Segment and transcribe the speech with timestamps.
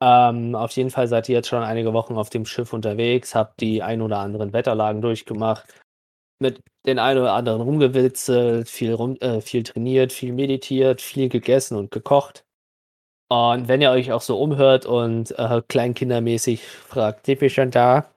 [0.00, 3.60] Ähm, auf jeden Fall seid ihr jetzt schon einige Wochen auf dem Schiff unterwegs, habt
[3.60, 5.66] die ein oder anderen Wetterlagen durchgemacht,
[6.40, 11.76] mit den ein oder anderen rumgewitzelt, viel rum äh, viel trainiert, viel meditiert, viel gegessen
[11.78, 12.44] und gekocht.
[13.30, 18.10] Und wenn ihr euch auch so umhört und, äh, kleinkindermäßig fragt: „Sind schon da?“,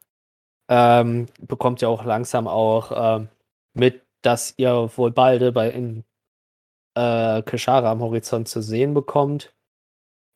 [0.70, 3.30] ähm, bekommt ihr auch langsam auch, ähm,
[3.76, 6.04] mit, dass ihr wohl balde bei in
[6.96, 9.54] äh, Keshara am Horizont zu sehen bekommt.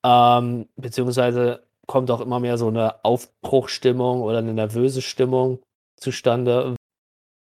[0.05, 5.62] Ähm, beziehungsweise kommt auch immer mehr so 'ne Aufbruchstimmung oder 'ne nervöse Stimmung
[5.97, 6.75] zustande.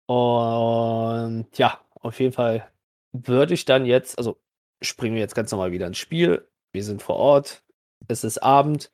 [0.07, 2.69] Und ja, auf jeden Fall
[3.13, 4.37] würde ich dann jetzt also,
[4.83, 6.47] springen wir jetzt ganz normal wieder ins Spiel.
[6.73, 7.63] Wir sind vor Ort.
[8.07, 8.91] Es ist Abend.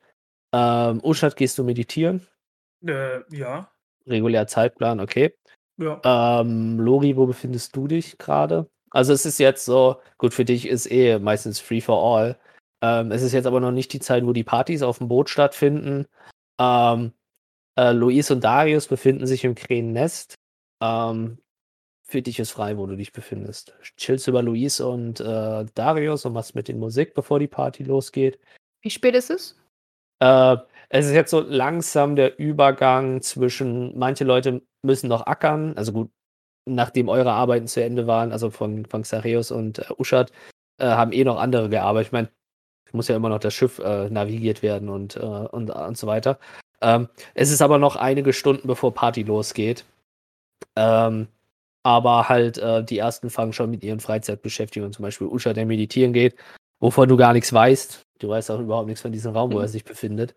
[0.54, 2.26] Ähm, Uschat, gehst du meditieren?
[2.86, 3.70] Äh, ja.
[4.06, 5.34] Regulär Zeitplan, okay.
[5.78, 6.00] Ja.
[6.04, 8.68] Ähm, Lori, wo befindest du dich grade?
[8.90, 12.38] Also, es ist jetzt so gut, für dich ist eh meistens free for all.
[12.84, 16.06] Ähm, es ist jetzt aber noch nicht die Zeit, wo die Partys auf'm Boot stattfinden.
[16.60, 17.12] Ähm,
[17.78, 20.34] äh, Luis und Darius befinden sich im Krähennest.
[20.82, 21.38] Ähm,
[22.06, 23.74] für dich ist frei, wo du dich befindest.
[23.96, 28.38] Chillst bei Luis und, äh, Darius und machst mit denen Musik, bevor die Party losgeht?
[28.82, 29.58] Wie spät ist es?
[30.20, 30.58] Äh,
[30.90, 36.10] es ist jetzt so langsam der Übergang zwischen manche Leute müssen noch ackern, also gut,
[36.66, 40.32] nachdem eure Arbeiten zu Ende waren, also von von Xareus und, äh, Uschat,
[40.78, 42.08] äh, haben eh noch andere gearbeitet.
[42.08, 42.28] Ich meine,
[42.94, 46.38] muss ja immer noch das Schiff, äh, navigiert werden und, äh und und so weiter.
[46.82, 49.84] Ähm, es ist aber noch einige Stunden, bevor Party losgeht.
[50.76, 51.28] Ähm,
[51.84, 56.12] aber halt, äh, die ersten fangen schon mit ihren Freizeitbeschäftigungen, zum Beispiel Uschat, der meditieren
[56.12, 56.36] geht,
[56.80, 58.02] wovon du gar nix weißt.
[58.20, 59.70] Du weißt auch überhaupt nix von diesem Raum, wo er Mhm.
[59.70, 60.34] sich befindet.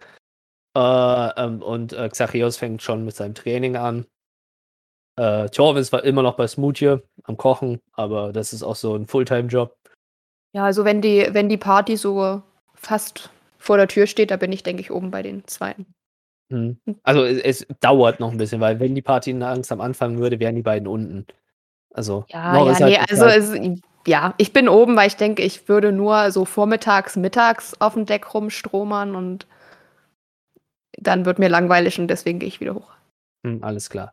[0.77, 0.79] Äh,
[1.37, 4.05] ähm, und, äh, Xacheus fängt schon mit seinem Training an.
[5.17, 9.07] Äh, Thorvin ist immer noch bei Smoothie am Kochen, aber das ist auch so 'n
[9.07, 9.75] Fulltime-Job.
[10.57, 12.41] Ja, also wenn die wenn die Party so
[12.73, 13.29] fast
[13.59, 15.85] vor der Tür steht, da bin ich, denke ich, oben bei den Zweiten.
[16.49, 16.77] Hm.
[17.03, 20.55] Also, e es dauert noch 'n bisschen, weil wenn die Party langsam anfangen würde, wären
[20.55, 21.27] die beiden unten.
[21.93, 23.71] Also, Ja, noch ja, halt ne, die also es
[24.07, 28.33] ja, ich bin oben, weil ich denke, ich würde nur so vormittags, mittags auf'm Deck
[28.33, 29.45] rumstromern und
[30.97, 32.89] dann wird mir langweilig und deswegen gehe ich wieder hoch.
[33.45, 34.11] Hm, alles klar.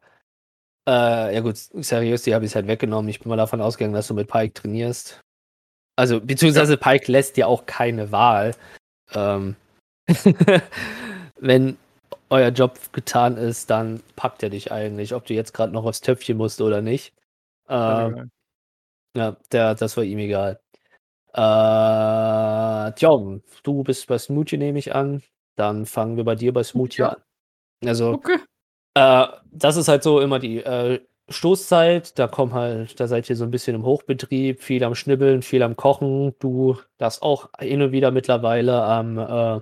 [0.89, 3.09] Äh, ja gut, seriös, die habe ich halt weggenommen.
[3.09, 5.24] Ich bin mal davon ausgegangen, dass du mit Pike trainierst.
[5.97, 8.55] Also, beziehungsweise Pike lässt dir auch keine Wahl.
[9.15, 9.57] Ähm,
[11.41, 11.77] wenn
[12.31, 16.01] euer Job getan ist, dann packt er dich eigentlich, ob du jetzt grad noch aufs
[16.01, 17.15] Töpfchen musst oder nicht.
[17.69, 18.31] Ähm,
[19.17, 20.61] ja, der das war ihm egal.
[21.35, 25.23] Äh, Thorben, du bist bei Smoothie, nehme ich an.
[25.57, 27.09] Dann fangen wir bei dir bei Smoothie Ja.
[27.11, 27.23] an.
[27.89, 28.39] Also Okay.
[28.95, 31.01] äh, das ist halt so immer die, äh,
[31.31, 32.19] Stoßzeit.
[32.19, 35.63] Da kommen halt da seid ihr so 'n bisschen im Hochbetrieb, viel am Schnibbeln, viel
[35.63, 36.35] am Kochen.
[36.39, 39.57] Du darfst auch hin und wieder mittlerweile am, äh,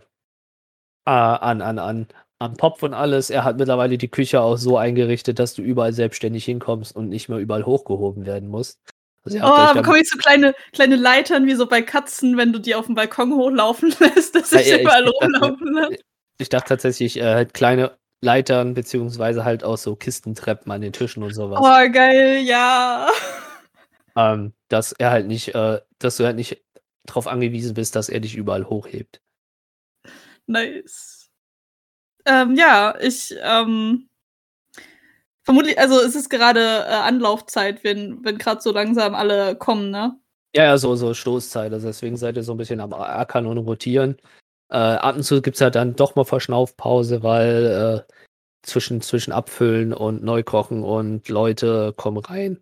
[1.06, 2.06] äh, an an an
[2.39, 3.31] am Topf und alles.
[3.31, 7.28] Er hat mittlerweile die Küche auch so eingerichtet, dass du überall selbstständig hinkommst und nicht
[7.28, 8.81] mehr überall hochgehoben werden musst.
[9.25, 12.75] Also, Oh, bekomme ich so kleine kleine Leitern wie so bei Katzen, wenn du die
[12.77, 15.97] auf'm Balkon hochlaufen lässt, dass Ja, ich ja, ich überall ich dachte rumlaufen lasse?
[16.39, 21.22] ich dachte tatsächlich, äh, halt kleine Leitern beziehungsweise halt auch so Kistentreppen an den Tischen
[21.25, 21.60] und so was.
[21.60, 23.09] Oh, geil, ja.
[24.16, 26.62] Ähm, dass er halt nicht äh, dass du halt nicht
[27.06, 29.21] drauf angewiesen bist, dass er dich überall hochhebt.
[30.49, 31.31] Nice.
[32.27, 34.09] Ähm, ja, ich, ähm
[35.47, 40.16] vermutlich also, es ist gerade, äh, Anlaufzeit, wenn wenn grad so langsam alle kommen, ne?
[40.54, 41.72] Ja, ja, so so Stoßzeit.
[41.72, 44.16] Also, deswegen seid ihr so 'n bisschen am Ackern und Rotieren.
[44.72, 48.13] Äh, ab und zu gibt's halt dann doch mal Verschnaufpause, weil, äh,
[48.63, 52.60] zwischen zwischen Abfüllen und Neukochen und Leute kommen rein,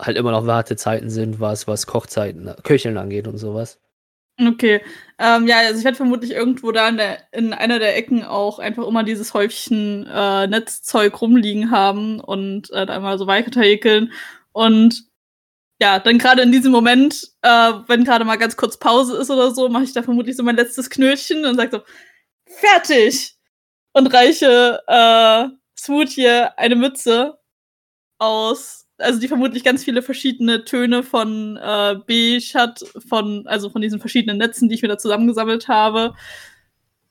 [0.00, 3.80] halt immer noch Wartezeiten sind, was was Kochzeiten Köcheln angeht und so was.
[4.40, 4.80] Okay.
[5.18, 8.58] Ähm, ja, also, ich werde vermutlich irgendwo da in der in einer der Ecken auch
[8.58, 14.12] einfach immer dieses Häufchen, äh, Netzzeug rumliegen haben und, äh, da immer so weiter häkeln.
[14.52, 15.04] Und
[15.80, 17.48] ja, dann grade in diesem Moment, äh,
[17.88, 20.56] wenn grade mal ganz kurz Pause ist oder so, mache ich da vermutlich so mein
[20.56, 21.82] letztes Knötchen und sage so:
[22.46, 23.36] „Fertig!“
[23.94, 25.48] Und reiche, äh,
[25.78, 26.28] Smoothie
[26.58, 27.38] eine Mütze
[28.18, 33.82] aus also, die vermutlich ganz viele verschiedene Töne von, äh, beige hat, von also, von
[33.82, 36.14] diesen verschiedenen Netzen, die ich mir da zusammengesammelt habe.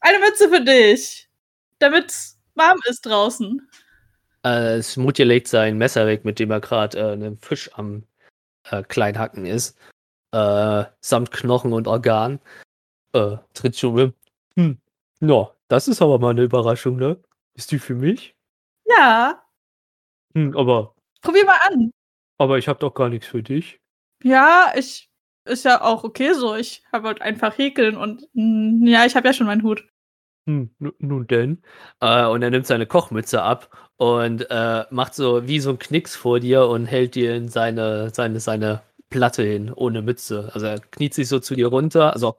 [0.02, 1.30] „Eine Mütze für dich,
[1.80, 3.68] damit's warm ist draußen.“
[4.46, 8.04] Äh, Smoothie legt sein Messer weg, mit dem er grad, äh, 'nen Fisch am,
[8.72, 9.78] äh, Kleinhacken ist,
[10.34, 12.40] äh, samt Knochen und Organ.
[13.14, 14.14] Äh, tritt rum.
[14.58, 14.80] „Hm,
[15.22, 17.20] ja, das ist aber mal 'ne Überraschung, ne?
[17.56, 18.36] Ist die für mich?“
[18.86, 19.44] „Ja.“
[20.36, 21.92] „Hm, aber“ „Probier mal an.“
[22.40, 23.80] „aber ich habe doch gar nix für dich.“
[24.24, 25.10] „Ja, ich
[25.46, 26.56] ist ja auch okay so.
[26.56, 29.86] Ich habe halt einfach häkeln und, hm, ja, ich habe ja schon meinen Hut.“
[30.48, 31.62] Hm, nu nun denn?
[32.02, 36.16] Äh, und er nimmt seine Kochmütze ab und, äh, macht so wie so 'n Knicks
[36.18, 40.50] vor dir und hält dir in seine seine seine Platte hin ohne Mütze.
[40.54, 42.38] Also, er kniet sich so zu dir runter, also,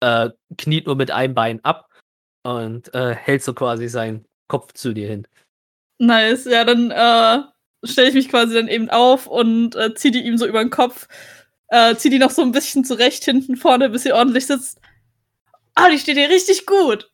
[0.00, 1.88] äh, kniet nur mit einem Bein ab
[2.44, 5.28] und, äh, hält so quasi seinen Kopf zu dir hin.
[6.00, 7.42] Nice, ja, dann, äh,
[7.86, 10.70] stelle ich mich quasi dann eben auf und, äh, ziehe die ihm so über 'n
[10.70, 11.08] Kopf,
[11.98, 14.80] ziehe die noch so 'n bisschen zurecht hinten vorne, bis sie ordentlich sitzt.
[15.78, 17.10] Ah, die steht dir richtig gut.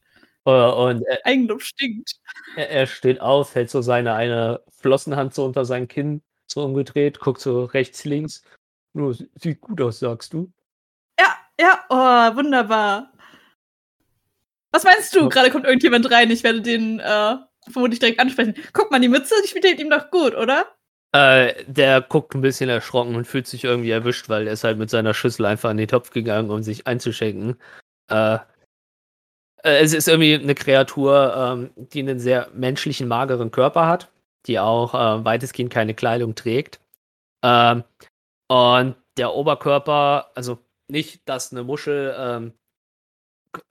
[0.47, 2.15] Äh, und er Eigenlob stinkt.
[2.57, 7.19] er er steht auf, hält so seine eine Flossenhand so unter sein Kinn so umgedreht,
[7.21, 8.43] guckt so rechts, links.
[8.95, 10.53] „Ja, s sieht gut aus, sagst du?“
[11.21, 13.13] Ja, ja, oh, wunderbar.
[14.75, 15.21] Was meinst du?
[15.25, 15.29] Ja.
[15.29, 17.37] Grade kommt irgendjemand rein, ich werde den, äh,
[17.71, 18.55] vermutlich direkt ansprechen.
[18.73, 20.67] „Guck mal, die Mütze, die steht ihm doch gut, oder?“
[21.15, 24.79] Äh, der guckt 'n bisschen erschrocken und fühlt sich irgendwie erwischt, weil er ist halt
[24.79, 27.57] mit seiner Schüssel einfach in den Topf gegangen, um sich einzuschenken.
[28.09, 28.39] Äh,
[29.65, 34.11] es ist irgendwie 'ne Kreatur, ähm, die 'nen sehr menschlichen, mageren Körper hat,
[34.47, 36.81] die auch, äh, weitestgehend keine Kleidung trägt.
[37.45, 37.85] Ähm,
[38.49, 42.55] und der Oberkörper also, nicht, dass 'ne Muschel, ähm,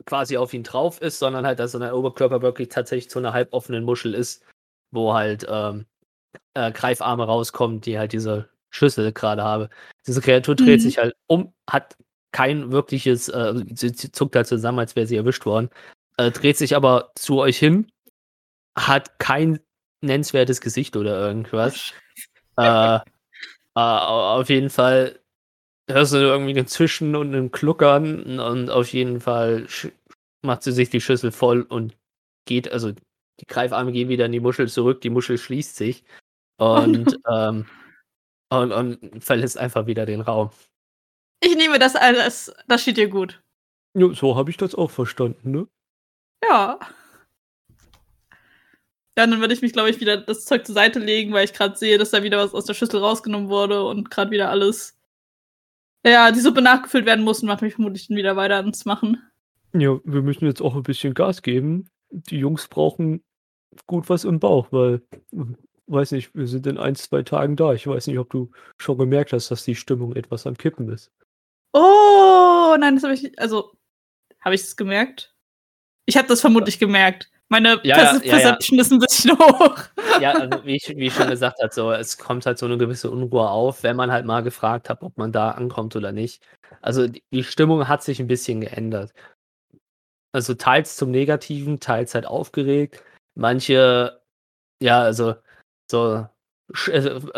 [0.06, 3.84] quasi auf ihn drauf ist, sondern halt, dass der Oberkörper wirklich tatsächlich zu 'ner halboffenen
[3.86, 4.44] Muschel ist,
[4.92, 5.86] wo halt, ähm,
[6.56, 9.70] äh, Greifarme rauskommen, die halt diese Schüssel grade habe.
[10.08, 10.84] Diese Kreatur dreht Mhm.
[10.84, 11.98] sich halt um, hat
[12.32, 15.70] kein wirkliches äh, sie zuckt halt zusammen, als wäre sie erwischt worden,
[16.18, 17.88] äh, dreht sich aber zu euch hin,
[18.78, 19.60] hat kein
[20.02, 21.94] nennenswertes Gesicht oder Oh, irgendwas.
[22.58, 23.00] Äh,
[23.76, 25.20] a auf jeden Fall
[25.90, 29.68] hörst du irgendwie 'nen Zischen und 'nen Gluckern und auf jeden Fall
[30.44, 31.98] macht sie sich die Schüssel voll und
[32.48, 36.04] geht also, die Greifarme gehen wieder in die Muschel zurück, die Muschel schließt sich
[36.60, 37.18] Oh und, no.
[37.52, 37.68] ähm
[38.52, 40.52] und und verlässt einfach wieder den Raum.
[41.44, 43.42] Ich nehme das alles das steht dir gut.
[43.96, 45.68] Ja, so habe ich das auch verstanden, ne?
[46.44, 46.80] Ja.
[49.18, 51.54] Ja, dann würde ich mich, glaube ich, wieder das Zeug zur Seite legen, weil ich
[51.54, 54.92] grad sehe, dass da wieder was aus der Schüssel rausgenommen wurde und grad wieder alles
[56.06, 59.22] ja, die Suppe nachgefüllt werden muss und mache mich vermutlich dann wieder weiter ans Machen.
[59.74, 61.90] Ja, wir müssen jetzt auch 'n bisschen Gas geben.
[62.10, 63.24] Die Jungs brauchen
[63.88, 65.02] gut was im Bauch, weil
[65.88, 67.74] weiß nicht, wir sind in 1, 2 Tagen da.
[67.74, 71.12] Ich weiß nicht, ob du schon gemerkt hast, dass die Stimmung etwas am Kippen ist.
[71.76, 73.72] Oh, nein, das habe ich also,
[74.42, 75.34] habe ich's gemerkt?
[76.06, 77.30] Ich habe das vermutlich gemerkt.
[77.50, 78.60] Meine Ja, Perce ja, ja, ja.
[78.60, 79.78] Perception ist 'n bisschen hoch.
[80.18, 82.78] Ja, also, wie ich wie ich schon gesagt habe, so, es kommt halt so 'ne
[82.78, 86.44] gewisse Unruhe auf, wenn man halt mal gefragt hat, ob man da ankommt oder nicht.
[86.82, 89.14] Also, die Stimmung hat sich 'n bisschen geändert.
[90.36, 93.04] Also, teils zum Negativen, teils halt aufgeregt.
[93.36, 94.22] Manche
[94.82, 95.36] ja, also,
[95.92, 96.28] so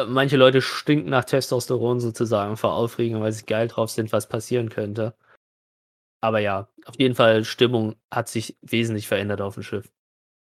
[0.08, 4.70] manche Leute stinken nach Testosteron sozusagen vor Aufregung, weil sie geil drauf sind, was passieren
[4.70, 5.16] könnte.
[6.22, 9.92] Aber ja, auf jeden Fall, Stimmung hat sich wesentlich verändert aufm Schiff.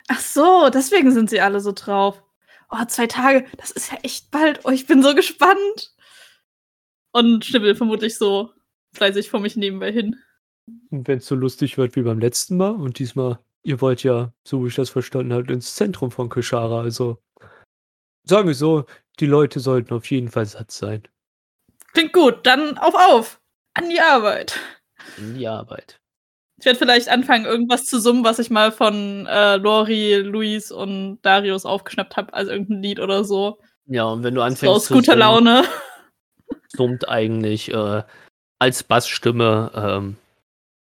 [0.08, 2.24] Ach so, deswegen sind sie alle so drauf.
[2.70, 4.62] Oh, 2 Tage, das ist ja echt bald.
[4.64, 5.96] Oh, ich bin so gespannt.
[7.12, 8.52] Und schnibbele vermutlich so
[8.94, 10.16] fleißig vor mich nebenbei hin.
[10.90, 14.64] Und wenn's so lustig wird wie beim letzten Mal und diesmal ihr wollt ja, so
[14.64, 17.22] wie ich das verstanden habe, ins Zentrum von Koschara, also
[18.28, 18.86] sagen wir so,
[19.20, 21.04] die Leute sollten auf jeden Fall satt sein.
[21.94, 23.40] Klingt gut, dann auf, auf!
[23.74, 24.60] An die Arbeit.
[25.18, 26.00] In die Arbeit.
[26.60, 31.20] Ich werde vielleicht anfangen, irgendwas zu summen, was ich mal von, äh, Lori, Luis und
[31.22, 33.60] Darius aufgeschnappt habe, also irgend 'n Lied oder so.
[33.86, 35.64] Ja, und wenn du So anfängst aus guter summen Laune.
[36.70, 38.04] summt eigentlich, äh,
[38.60, 40.18] als Bassstimme, ähm,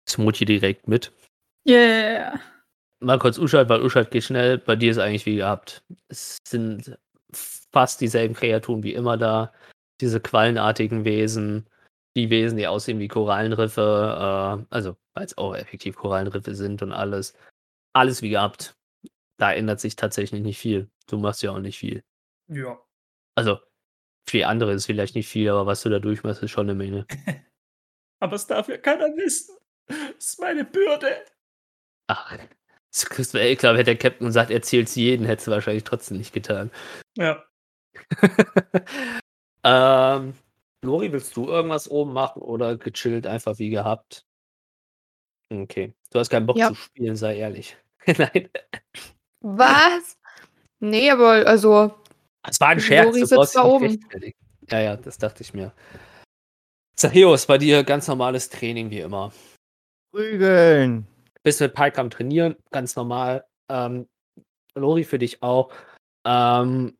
[0.09, 1.13] Smoothy direkt mit.
[1.69, 2.41] Yeah.
[3.01, 4.59] Mal kurz Uschat, weil Uschat geht schnell.
[4.59, 5.83] Bei dir ist eigentlich wie gehabt.
[6.09, 6.99] Es sind
[7.73, 9.53] fast dieselben Kreaturen wie immer da.
[10.01, 11.69] Diese quallenartigen Wesen,
[12.17, 17.35] die Wesen, die aussehen wie Korallenriffe, äh, also, weil's auch effektiv Korallenriffe sind und alles.
[17.95, 18.77] Alles wie gehabt.
[19.39, 20.91] Da ändert sich tatsächlich nicht viel.
[21.09, 22.05] Du machst ja auch nicht viel.
[22.49, 22.79] Ja.
[23.37, 23.59] Also,
[24.29, 27.07] für andere ist vielleicht nicht viel, aber was du da durchmachst, ist schon 'ne Menge.
[28.21, 29.57] Aber es darf ja keiner wissen.
[29.89, 31.25] Das ist meine Bürde.
[32.09, 32.37] Ach,
[32.93, 36.19] das kriegst du ich glaube, hätte der Captain gesagt, erzähl's jedem, hättest du wahrscheinlich trotzdem
[36.19, 36.71] nicht getan.
[37.17, 37.45] Ja.
[39.65, 40.35] Ähm,
[40.83, 44.25] Lori, willst du irgendwas oben machen oder gechillt einfach wie gehabt?
[45.53, 45.93] Okay.
[46.11, 46.69] Du hast keinen Bock Ja.
[46.69, 47.77] zu spielen, sei ehrlich.
[48.07, 48.49] Nein.
[49.41, 50.17] Was?
[50.81, 51.95] Ne, aber also
[52.49, 53.99] Es war 'n Scherz, Lori sitzt da oben.
[54.71, 55.73] Ja, ja, das dachte ich mir.
[56.97, 59.33] Zachäus, bei dir ganz normales Training wie immer.
[60.13, 61.07] Prügeln.
[61.43, 63.45] Bist mit Pike am Trainieren, ganz normal.
[63.71, 64.09] Ähm,
[64.75, 65.73] Lori, für dich auch.
[66.27, 66.98] Ähm,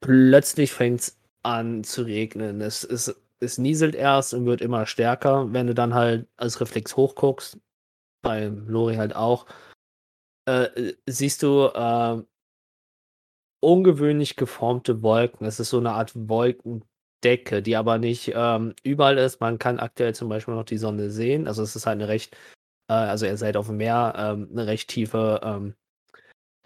[0.00, 2.60] plötzlich fängt's an zu regnen.
[2.60, 6.96] Es es es nieselt erst und wird immer stärker, wenn du dann halt als Reflex
[6.96, 7.58] hochguckst.
[8.22, 9.46] Bei Lori halt auch.
[10.46, 12.22] äh, siehst du äh,
[13.60, 15.46] ungewöhnlich geformte Wolken.
[15.46, 19.40] Es ist so eine Art Wolkendecke, die aber nicht ähm, überall ist.
[19.40, 21.46] Man kann aktuell zum Beispiel noch die Sonne sehen.
[21.46, 22.34] Also es ist halt eine recht,
[22.88, 25.74] äh, also ihr seid auf dem Meer, ähm, eine recht tiefe ähm,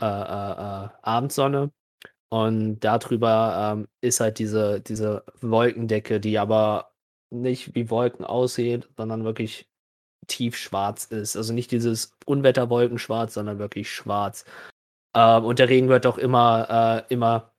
[0.01, 1.73] äh, äh, äh Abendsonne.
[2.35, 6.91] Und darüber ähm, ist halt diese, diese Wolkendecke, die aber
[7.31, 9.71] nicht wie Wolken aussehen, sondern wirklich
[10.27, 11.37] tiefschwarz ist.
[11.37, 14.45] Also nicht dieses Unwetterwolkenschwarz, sondern wirklich schwarz.
[15.15, 17.55] Ähm, und der Regen wird auch immer, äh, immer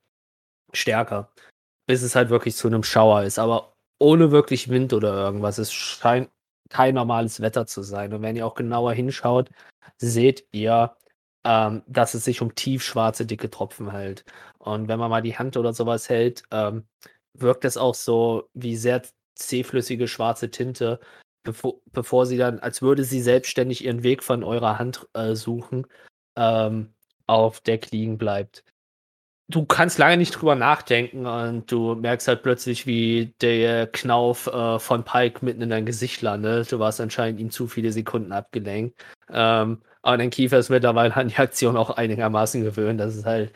[0.74, 1.32] stärker,
[1.86, 3.38] bis es halt wirklich zu einem Schauer ist.
[3.38, 5.56] Aber ohne wirklich Wind oder irgendwas.
[5.56, 6.28] Es scheint
[6.68, 8.12] kein normales Wetter zu sein.
[8.12, 9.48] Und wenn ihr auch genauer hinschaut,
[9.96, 10.94] seht ihr,
[11.46, 14.24] ähm, dass es sich um tiefschwarze, dicke Tropfen hält.
[14.66, 16.84] Und wenn man mal die Hand oder sowas hält, ähm,
[17.34, 19.02] wirkt es auch so wie sehr
[19.34, 21.00] zähflüssige schwarze Tinte,
[21.44, 25.86] bevor, bevor sie dann, als würde sie selbstständig ihren Weg von eurer Hand äh, suchen,
[26.36, 26.94] ähm,
[27.26, 28.64] auf Deck liegen bleibt.
[29.48, 34.80] Du kannst lange nicht drüber nachdenken und du merkst halt plötzlich, wie der Knauf äh,
[34.80, 36.72] von Pike mitten in dein Gesicht landet.
[36.72, 39.00] Du warst anscheinend ihm zu viele Sekunden abgelenkt.
[39.30, 42.98] Ähm, aber dein Kiefer ist mittlerweile an die Aktion auch einigermaßen gewöhnt.
[42.98, 43.52] Das ist halt,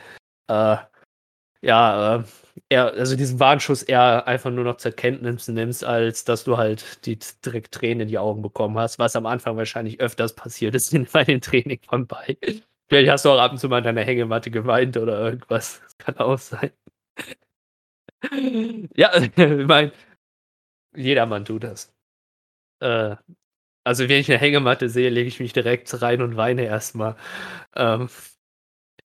[0.46, 0.76] äh,
[1.62, 2.24] ja, äh,
[2.68, 7.04] eher, also diesen Warnschuss eher einfach nur noch zur Kenntnis nimmst, als dass du halt
[7.06, 10.94] die direkt Tränen in die Augen bekommen hast, was am Anfang wahrscheinlich öfters passiert ist
[11.12, 12.62] bei den Training von Bike.
[12.88, 15.80] Vielleicht hast du auch ab und zu mal in deiner Hängematte geweint oder irgendwas.
[15.82, 16.70] Das kann auch sein.
[18.96, 19.92] ja, ich meine,
[20.94, 21.92] jedermann tut das.
[22.80, 23.16] Äh,
[23.84, 27.16] also wenn ich eine Hängematte sehe, lege ich mich direkt rein und weine erstmal.
[27.76, 28.08] Ähm,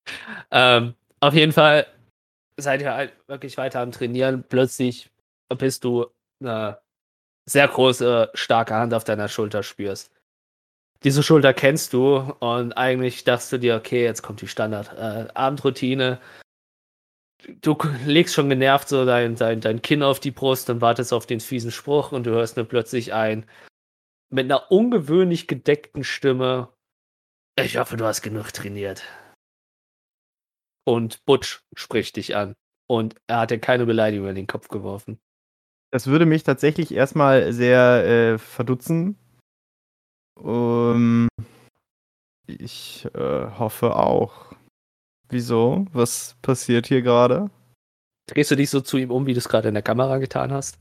[0.50, 1.86] ähm, auf jeden Fall
[2.56, 4.44] seid ihr halt wirklich weiter am Trainieren.
[4.48, 5.10] Plötzlich
[5.58, 6.06] bist du
[6.40, 6.78] eine
[7.48, 10.10] sehr große, starke Hand auf deiner Schulter spürst.
[11.04, 16.18] Diese Schulter kennst du und eigentlich dachtest du dir, okay, jetzt kommt die Standard-Abendroutine.
[17.44, 21.12] Äh, du legst schon genervt so dein, dein, dein Kinn auf die Brust und wartest
[21.12, 23.44] auf den fiesen Spruch und du hörst nur plötzlich ein,
[24.30, 26.70] mit einer ungewöhnlich gedeckten Stimme,
[27.58, 29.02] ich hoffe, du hast genug trainiert
[30.86, 32.54] und Butch spricht dich an.
[32.88, 35.18] Und er hat dir keine Beleidigung in den Kopf geworfen.
[35.90, 39.16] Das würde mich tatsächlich erstmal sehr äh, verdutzen.
[40.38, 41.28] Um,
[42.46, 44.52] ich äh, hoffe auch.
[45.28, 45.86] Wieso?
[45.92, 47.50] Was passiert hier gerade?
[48.28, 50.52] Drehst du dich so zu ihm um, wie du es gerade in der Kamera getan
[50.52, 50.78] hast?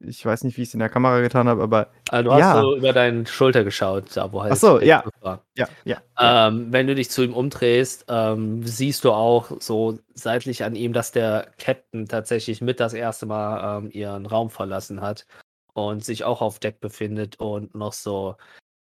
[0.00, 1.90] Ich weiß nicht, wie ich es in der Kamera getan habe, aber.
[2.10, 2.54] Also du ja.
[2.54, 4.52] hast so über deine Schulter geschaut, da wo halt.
[4.52, 5.02] Ach so, ja.
[5.20, 5.44] War.
[5.56, 6.00] Ja, ja.
[6.18, 10.92] Ähm, wenn du dich zu ihm umdrehst, ähm, siehst du auch so seitlich an ihm,
[10.92, 15.26] dass der Captain tatsächlich mit das erste Mal ähm, ihren Raum verlassen hat
[15.74, 18.36] und sich auch auf Deck befindet und noch so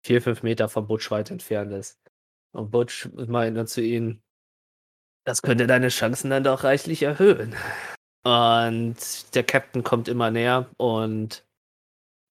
[0.05, 1.97] vier, fünf Meter vom Butch weit entfernt ist.
[2.51, 4.21] Und Butch meint zu ihm,
[5.25, 7.55] das könnte deine Chancen dann doch reichlich erhöhen.
[8.25, 11.45] Und der Captain kommt immer näher und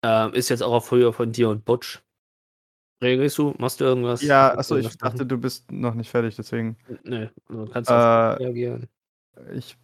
[0.04, 2.02] äh, ist jetzt auch auf Höhe von dir und Butch.
[3.00, 3.54] Regelst du?
[3.58, 4.20] Machst du irgendwas?
[4.22, 5.28] Ja, achso, ich dachte, machen?
[5.28, 6.76] du bist noch nicht fertig, deswegen.
[7.04, 8.88] Nee, du kannst äh, reagieren.
[9.52, 9.76] Ich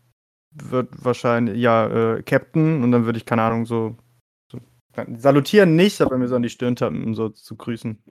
[0.50, 3.96] würde wahrscheinlich, ja, äh, Captain und dann würde ich, keine Ahnung, so,
[4.50, 4.58] so,
[5.16, 8.02] salutieren nicht, aber mir so an die Stirn tappen, um so zu grüßen.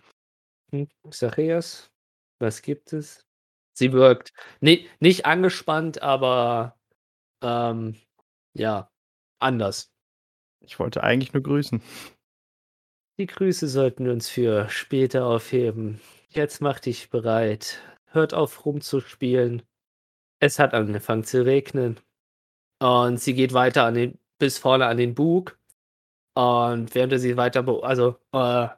[0.71, 1.91] Hm, Zacharias,
[2.39, 3.25] was gibt es?
[3.73, 6.78] Sie wirkt nee, nicht angespannt, aber
[7.41, 7.95] ähm,
[8.53, 8.91] ja,
[9.39, 9.91] anders.
[10.61, 11.81] Ich wollte eigentlich nur grüßen.
[13.17, 15.99] Die Grüße sollten wir uns für später aufheben.
[16.29, 17.81] Jetzt mach dich bereit.
[18.05, 19.63] Hört auf rumzuspielen.
[20.39, 21.99] Es hat angefangen zu regnen.
[22.79, 25.59] Und sie geht weiter an den, bis vorne an den Bug.
[26.35, 28.69] Und während du sie weiter, also äh,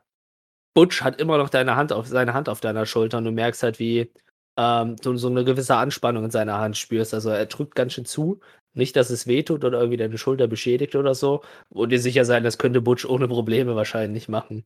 [0.74, 3.62] Butch hat immer noch deine Hand auf, seine Hand auf deiner Schulter und du merkst
[3.64, 4.12] halt, wie
[4.58, 7.14] ähm, so eine gewisse Anspannung in seiner Hand spürst.
[7.14, 8.40] Also er drückt ganz schön zu.
[8.74, 11.42] Nicht, dass es wehtut oder irgendwie deine Schulter beschädigt oder so.
[11.70, 14.66] Und dir sicher sein, das könnte Butch ohne Probleme wahrscheinlich machen.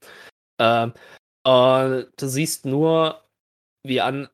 [0.59, 0.93] Ähm,
[1.43, 3.23] und du siehst nur,
[3.83, 4.29] wie an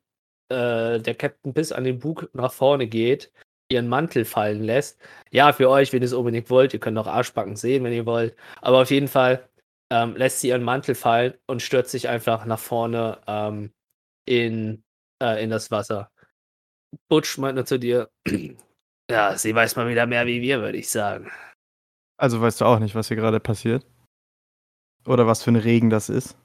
[0.50, 3.32] äh, der Captain bis an den Bug nach vorne geht,
[3.70, 5.00] ihren Mantel fallen lässt.
[5.30, 8.06] Ja, für euch, wenn ihr es unbedingt wollt, ihr könnt auch Arschbacken sehen, wenn ihr
[8.06, 8.36] wollt.
[8.60, 9.48] Aber auf jeden Fall
[9.90, 13.72] ähm, lässt sie ihren Mantel fallen und stürzt sich einfach nach vorne ähm,
[14.26, 14.81] in
[15.22, 16.10] äh, in das Wasser.
[17.08, 18.10] Butch meinte zu dir,
[19.10, 21.30] ja, sie weiß mal wieder mehr wie wir, würde ich sagen.
[22.18, 23.86] Also weißt du auch nicht, was hier gerade passiert?
[25.06, 26.36] Oder was für ein Regen das ist?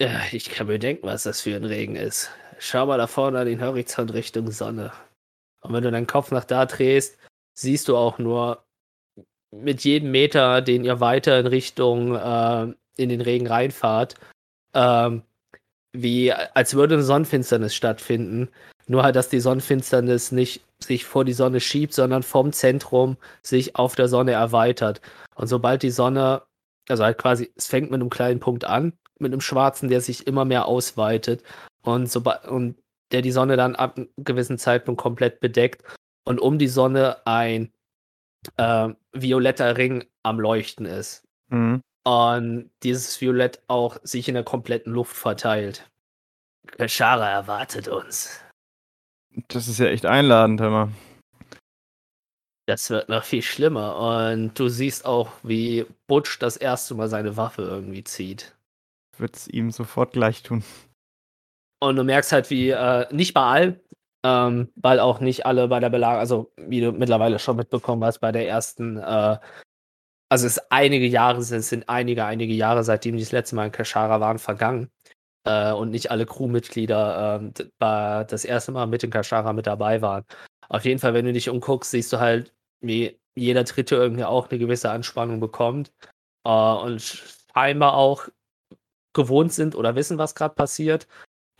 [0.00, 2.30] Ja, ich kann mir denken, was das für ein Regen ist.
[2.58, 4.92] Schau mal da vorne an den Horizont Richtung Sonne.
[5.62, 7.18] Und wenn du deinen Kopf nach da drehst,
[7.54, 8.64] siehst du auch nur
[9.52, 14.14] mit jedem Meter, den ihr weiter in Richtung äh, in den Regen reinfahrt,
[14.74, 15.22] ähm,
[15.92, 18.48] wie als würde eine Sonnenfinsternis stattfinden.
[18.86, 23.76] Nur halt, dass die Sonnenfinsternis nicht sich vor die Sonne schiebt, sondern vom Zentrum sich
[23.76, 25.00] auf der Sonne erweitert.
[25.34, 26.42] Und sobald die Sonne,
[26.88, 30.26] also halt quasi, es fängt mit einem kleinen Punkt an, mit einem schwarzen, der sich
[30.26, 31.42] immer mehr ausweitet
[31.82, 32.76] und, sobald, und
[33.12, 35.84] der die Sonne dann ab einem gewissen Zeitpunkt komplett bedeckt
[36.24, 37.72] und um die Sonne ein
[38.56, 41.22] äh, violetter Ring am Leuchten ist.
[41.48, 41.82] Mhm.
[42.04, 45.88] Und dieses Violett auch sich in der kompletten Luft verteilt.
[46.66, 48.40] Kashara erwartet uns.
[49.48, 50.88] Das ist ja echt einladend, hör mal.
[52.66, 53.96] Das wird noch viel schlimmer.
[53.96, 58.54] Und du siehst auch, wie Butch das erste Mal seine Waffe irgendwie zieht.
[59.18, 60.64] Wird's ihm sofort gleich tun.
[61.80, 63.80] Und du merkst halt, wie, äh, nicht bei allen,
[64.24, 68.20] ähm, weil auch nicht alle bei der Belagerung, also wie du mittlerweile schon mitbekommen hast,
[68.20, 69.38] bei der ersten, äh,
[70.32, 73.66] also es ist einige Jahre, es sind einige, einige Jahre, seitdem die das letzte Mal
[73.66, 74.90] in Kashara waren, vergangen.
[75.46, 77.42] Äh, und nicht alle Crewmitglieder
[77.78, 80.24] bei- das erste Mal mit in Kashara mit dabei waren.
[80.70, 84.48] Auf jeden Fall, wenn du dich umguckst, siehst du halt, wie jeder Dritte irgendwie auch
[84.48, 85.92] eine gewisse Anspannung bekommt.
[86.46, 88.28] Äh, und scheinbar auch
[89.14, 91.08] gewohnt sind oder wissen, was gerade passiert.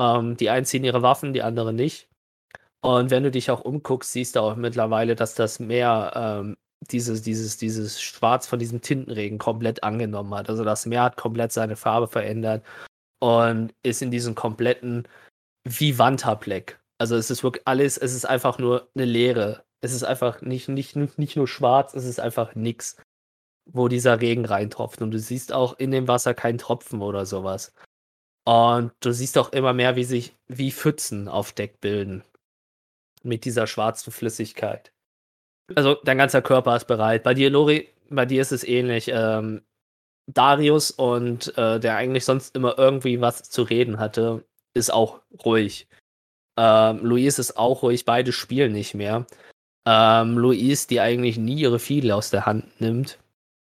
[0.01, 2.09] Ähm, die einen ziehen ihre Waffen, die anderen nicht.
[2.81, 6.57] Und wenn du dich auch umguckst, siehst du auch mittlerweile, dass das Meer ähm,
[6.91, 10.49] dieses, dieses, dieses Schwarz von diesem Tintenregen komplett angenommen hat.
[10.49, 12.65] Also das Meer hat komplett seine Farbe verändert
[13.21, 15.07] und ist in diesem kompletten
[15.65, 16.81] Vivanta Black.
[16.99, 19.65] Also es ist wirklich alles, es ist einfach nur eine Leere.
[19.81, 22.97] Es ist einfach nicht, nicht, nicht nur schwarz, es ist einfach nix,
[23.71, 25.03] wo dieser Regen reintropft.
[25.03, 27.73] Und du siehst auch in dem Wasser keinen Tropfen oder sowas.
[28.45, 32.25] Und du siehst auch immer mehr, wie sich wie Pfützen auf Deck bilden.
[33.23, 34.93] Mit dieser schwarzen Flüssigkeit.
[35.75, 37.23] Also dein ganzer Körper ist bereit.
[37.23, 39.11] Bei dir, Lori, bei dir ist es ähnlich.
[39.13, 39.63] Ähm,
[40.27, 44.45] Darius und äh, der eigentlich sonst immer irgendwie was zu reden hatte,
[44.75, 45.89] ist auch ruhig.
[46.57, 49.27] Ähm, Luis ist auch ruhig, beide spielen nicht mehr.
[49.87, 53.19] Ähm, Luis, die eigentlich nie ihre Fiedel aus der Hand nimmt,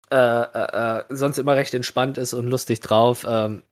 [0.09, 3.63] äh, äh, äh, sonst immer recht entspannt ist und lustig drauf, ähm,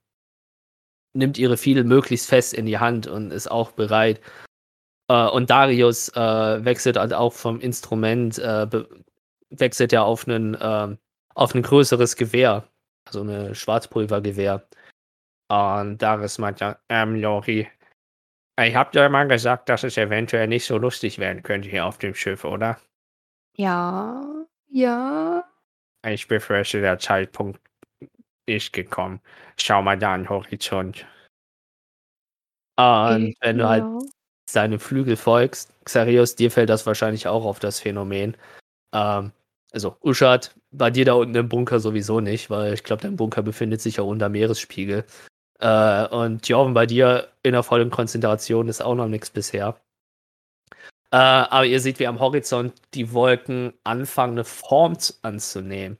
[1.13, 4.19] nimmt ihre Fiedel möglichst fest in die Hand und ist auch bereit.
[5.07, 8.67] Äh, und Darius äh, wechselt halt auch vom Instrument, äh,
[9.49, 10.97] wechselt ja auf einen, ähm,
[11.35, 12.67] auf ein größeres Gewehr,
[13.05, 14.67] also eine Schwarzpulvergewehr.
[15.49, 17.67] Und Darius meint ja, ähm, Lori,
[18.59, 21.97] ich hab dir mal gesagt, dass es eventuell nicht so lustig werden könnte hier auf
[21.97, 22.79] dem Schiff, oder?
[23.57, 25.43] Ja, ja.
[26.07, 27.59] Ich befürchte, der Zeitpunkt
[28.45, 29.21] ist gekommen.
[29.57, 31.05] Schau mal da an den Horizont.
[32.77, 33.99] Und äh, wenn du halt ja.
[34.49, 38.37] Seinem Flügel folgst, Xarius, dir fällt das wahrscheinlich auch auf das Phänomen.
[38.93, 39.31] Ähm,
[39.71, 43.41] also, Uschat, bei dir da unten im Bunker sowieso nicht, weil ich glaube, dein Bunker
[43.43, 45.05] befindet sich ja unter Meeresspiegel.
[45.59, 49.75] Äh, und Jorven, bei dir in der vollen Konzentration ist auch noch nichts bisher.
[51.11, 55.97] Äh, aber ihr seht, wie am Horizont die Wolken anfangen, eine Form anzunehmen.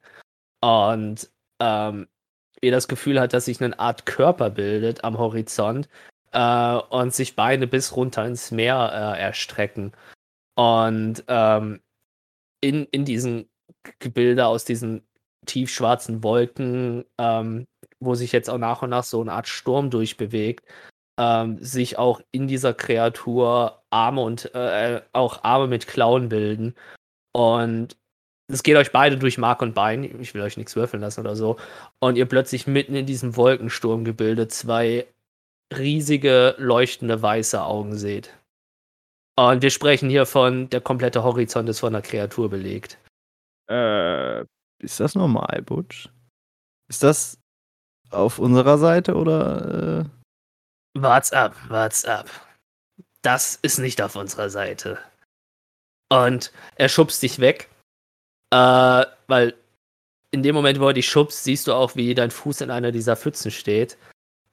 [0.62, 1.30] Und
[1.60, 2.08] ähm,
[2.62, 5.88] ihr das Gefühl hat, dass sich eine Art Körper bildet am Horizont
[6.36, 9.94] äh, und sich Beine bis runter ins Meer äh, erstrecken.
[10.56, 11.82] Und ähm,
[12.62, 13.50] in, in diesen
[14.00, 15.08] Gebilde aus diesen
[15.46, 17.66] tiefschwarzen Wolken, ähm,
[18.00, 20.66] wo sich jetzt auch nach und nach so eine Art Sturm durchbewegt,
[21.20, 26.76] ähm, sich auch in dieser Kreatur Arme und äh, auch Arme mit Klauen bilden.
[27.34, 27.98] Und
[28.52, 30.04] es geht euch beide durch Mark und Bein.
[30.22, 31.58] Ich will euch nichts würfeln lassen oder so.
[32.00, 35.08] Und ihr plötzlich mitten in diesem Wolkensturmgebilde zwei
[35.74, 38.34] riesige, leuchtende weiße Augen seht.
[39.38, 42.98] Und wir sprechen hier von, der komplette Horizont ist von der Kreatur belegt.
[43.70, 44.42] Äh,
[44.80, 46.10] ist das normal, Butch?
[46.88, 47.38] Ist das
[48.12, 50.06] auf unserer Seite oder?
[50.06, 51.00] Äh?
[51.00, 52.30] Wart's ab, wart's ab.
[53.22, 55.00] Das ist nicht auf unserer Seite.
[56.10, 57.70] Und er schubst dich weg,
[58.52, 59.56] äh, weil
[60.32, 62.92] in dem Moment, wo er dich schubst, siehst du auch, wie dein Fuß in einer
[62.92, 63.98] dieser Pfützen steht.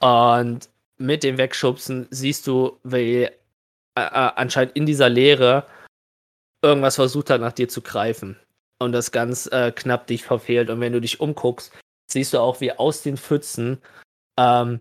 [0.01, 0.69] Und
[1.03, 3.31] mit dem Wegschubsen siehst du, wie äh,
[3.95, 5.67] äh, anscheinend in dieser Leere
[6.63, 8.39] irgendwas versucht hat, nach dir zu greifen.
[8.79, 10.71] Und das ganz äh, knapp dich verfehlt.
[10.71, 11.73] Und wenn du dich umguckst,
[12.11, 13.81] siehst du auch, wie aus den Pfützen
[14.39, 14.81] ähm,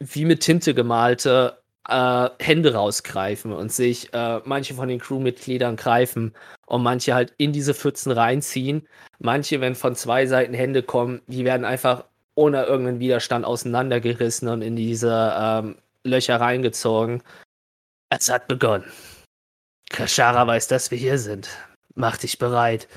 [0.00, 6.34] wie mit Tinte gemalte äh, Hände rausgreifen und sich äh, manche von den Crewmitgliedern greifen
[6.66, 8.88] und manche halt in diese Pfützen reinziehen.
[9.18, 12.04] Manche, wenn von zwei Seiten Hände kommen, die werden einfach
[12.40, 17.22] ohne irgendeinen Widerstand auseinandergerissen und in diese ähm, Löcher reingezogen.
[18.08, 18.90] Es hat begonnen.
[19.90, 21.50] Kashara weiß, dass wir hier sind.
[21.94, 22.88] Mach dich bereit.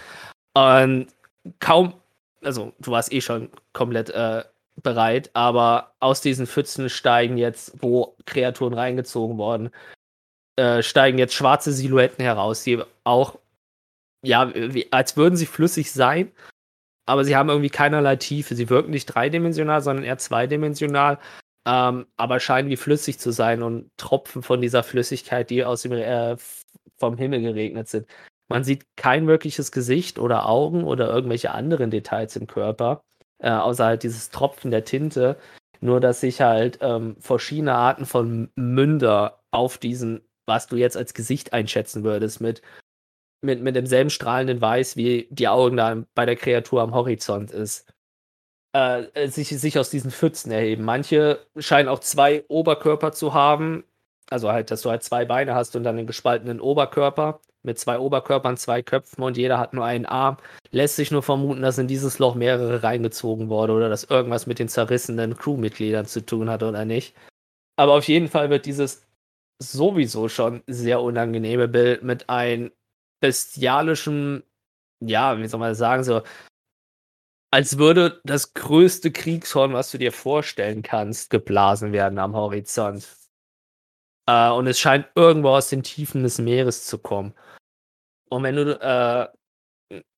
[0.54, 1.08] Und
[1.60, 1.94] kaum,
[2.42, 4.46] also du warst eh schon komplett äh,
[4.82, 9.72] bereit, aber aus diesen Pfützen steigen jetzt, wo Kreaturen reingezogen worden,
[10.56, 13.38] äh, steigen jetzt schwarze Silhouetten heraus, die auch,
[14.24, 16.32] ja, wie, als würden sie flüssig sein,
[17.06, 18.56] aber sie haben irgendwie keinerlei Tiefe.
[18.56, 21.20] Sie wirken nicht dreidimensional, sondern eher zweidimensional,
[21.68, 25.94] ähm, aber scheinen wie flüssig zu sein und tropfen von dieser Flüssigkeit, die aus dem,
[25.94, 26.38] äh,
[26.98, 28.08] vom Himmel geregnet sind.
[28.50, 33.04] Man sieht kein wirkliches Gesicht oder Augen oder irgendwelche anderen Details im Körper,
[33.40, 35.38] äh, außer halt dieses Tropfen der Tinte.
[35.82, 41.14] Nur, dass sich halt ähm, verschiedene Arten von Münder auf diesen, was du jetzt als
[41.14, 42.62] Gesicht einschätzen würdest, mit,
[43.44, 47.92] mit, mit demselben strahlenden Weiß, wie die Augen da bei der Kreatur am Horizont ist,
[48.74, 50.84] äh, sich, sich aus diesen Pfützen erheben.
[50.84, 53.84] Manche scheinen auch zwei Oberkörper zu haben,
[54.30, 57.98] also halt, dass du halt zwei Beine hast und dann einen gespaltenen Oberkörper mit zwei
[58.00, 60.38] Oberkörpern, zwei Köpfen und jeder hat nur einen Arm.
[60.72, 64.60] Lässt sich nur vermuten, dass in dieses Loch mehrere reingezogen wurde oder dass irgendwas mit
[64.60, 67.16] den zerrissenen Crewmitgliedern zu tun hat oder nicht.
[67.76, 69.06] Aber auf jeden Fall wird dieses
[69.60, 72.72] sowieso schon sehr unangenehme Bild mit einem
[73.24, 74.44] bestialischen,
[75.00, 76.24] ja, wie soll man sagen, so,
[77.52, 83.08] als würde das größte Kriegshorn, was du dir vorstellen kannst, geblasen werden am Horizont.
[84.28, 87.34] Äh, und es scheint irgendwo aus den Tiefen des Meeres zu kommen.
[88.30, 89.28] Und wenn du äh,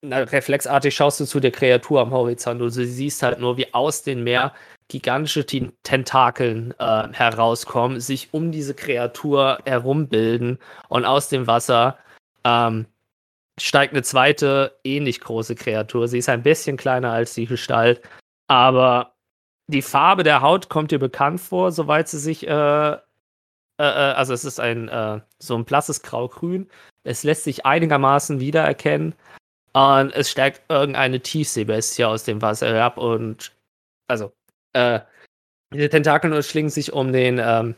[0.01, 3.73] na, reflexartig schaust du zu der Kreatur am Horizont und du siehst halt nur, wie
[3.73, 4.53] aus dem Meer
[4.87, 11.97] gigantische Tentakeln äh, herauskommen, sich um diese Kreatur herumbilden und aus dem Wasser
[12.43, 12.85] ähm,
[13.59, 16.07] steigt eine zweite, ähnlich große Kreatur.
[16.07, 18.01] Sie ist ein bisschen kleiner als die Gestalt,
[18.47, 19.15] aber
[19.67, 22.97] die Farbe der Haut kommt dir bekannt vor, soweit sie sich äh,
[23.79, 26.69] äh, äh, also es ist ein äh, so ein blasses Grau-Grün.
[27.03, 29.15] Es lässt sich einigermaßen wiedererkennen.
[29.73, 33.53] Und es steigt irgendeine Tiefseebestie aus dem Wasser herab und
[34.07, 34.31] also
[34.73, 35.01] äh,
[35.73, 37.75] diese Tentakel schlingen sich um den ähm,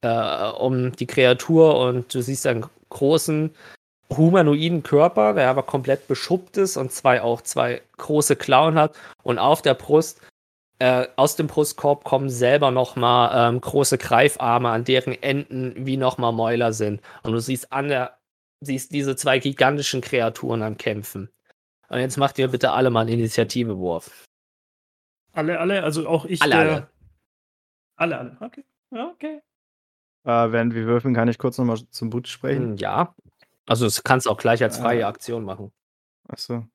[0.00, 3.54] äh, um die Kreatur und du siehst einen großen
[4.10, 9.38] humanoiden Körper, der aber komplett beschuppt ist und zwei auch zwei große Klauen hat und
[9.38, 10.20] auf der Brust
[10.80, 16.32] äh, aus dem Brustkorb kommen selber nochmal ähm, große Greifarme, an deren Enden wie nochmal
[16.32, 17.00] Mäuler sind.
[17.22, 18.18] Und du siehst an der,
[18.60, 21.30] siehst diese zwei gigantischen Kreaturen am Kämpfen.
[21.88, 24.24] Und jetzt macht ihr bitte alle mal einen Initiativewurf.
[25.32, 26.42] Alle, alle, also auch ich.
[26.42, 26.88] Alle, der, alle.
[27.96, 28.36] Alle, alle.
[28.40, 28.64] Okay.
[28.90, 29.40] Ja, okay.
[30.24, 32.70] Äh, während wir würfeln, kann ich kurz nochmal zum Boot sprechen.
[32.72, 33.14] Hm, Ja.
[33.66, 35.04] Also das kannst du auch gleich als freie Äh.
[35.04, 35.72] Aktion machen.
[36.28, 36.66] Achso.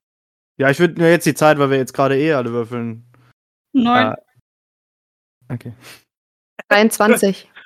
[0.57, 3.05] Ja, ich würde mir jetzt die Zeit, weil wir jetzt gerade eh alle würfeln.
[3.73, 4.13] Neun.
[4.13, 5.73] Äh, okay.
[6.69, 7.49] 23.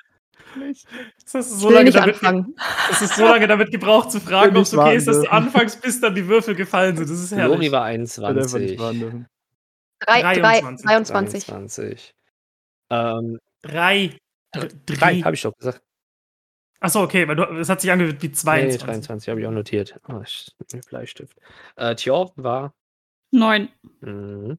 [0.56, 2.54] Das hast du Ich so will lange nicht damit, anfangen.
[2.88, 5.32] das ist so lange damit gebraucht zu fragen, ob es nicht okay ist, dass du
[5.32, 7.10] anfangs bis dann die Würfel gefallen sind.
[7.10, 7.72] Das ist Lori herrlich.
[7.72, 8.70] war Ich will einfach 21.
[8.70, 9.26] nicht warten dürfen.
[9.98, 10.86] Drei, drei, 23.
[10.86, 11.46] 23.
[11.46, 12.14] 23.
[12.90, 14.16] Ähm, Drei.
[14.52, 15.20] drei, Drei.
[15.22, 15.82] habe ich doch gesagt.
[16.84, 18.82] Achso, okay, weil du, es hat sich angehört wie Nee, 22.
[18.82, 19.98] 23 habe ich auch notiert.
[20.06, 21.34] Oh, ich, mit dem Bleistift.
[21.76, 22.74] Äh, Tjor war
[23.30, 23.70] Neun.
[24.02, 24.58] mhm.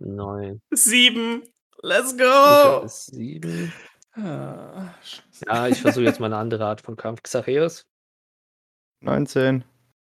[0.00, 0.60] 9.
[0.72, 1.44] Sieben.
[1.82, 2.84] Let's Micha go!
[2.86, 3.72] ist 7.
[4.16, 5.44] Ah, scheiße.
[5.46, 7.22] Ja, ich versuche jetzt mal eine andere Art von Kampf.
[7.22, 7.86] Xareus?
[9.02, 9.62] 19.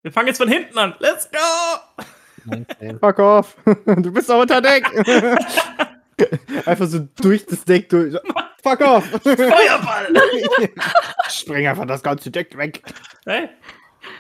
[0.04, 0.96] Wir fangen jetzt von hinten an.
[1.00, 2.06] Let's go!
[2.46, 3.00] 19.
[3.00, 3.58] Fuck off.
[3.86, 4.86] Du bist auch unter Deck.
[6.66, 8.16] einfach so durch das Deck durch.
[8.70, 9.06] Fuck off.
[9.24, 10.14] Feuerball!
[11.30, 12.84] Spreng einfach das ganze Deck weg.
[13.26, 13.50] Hey,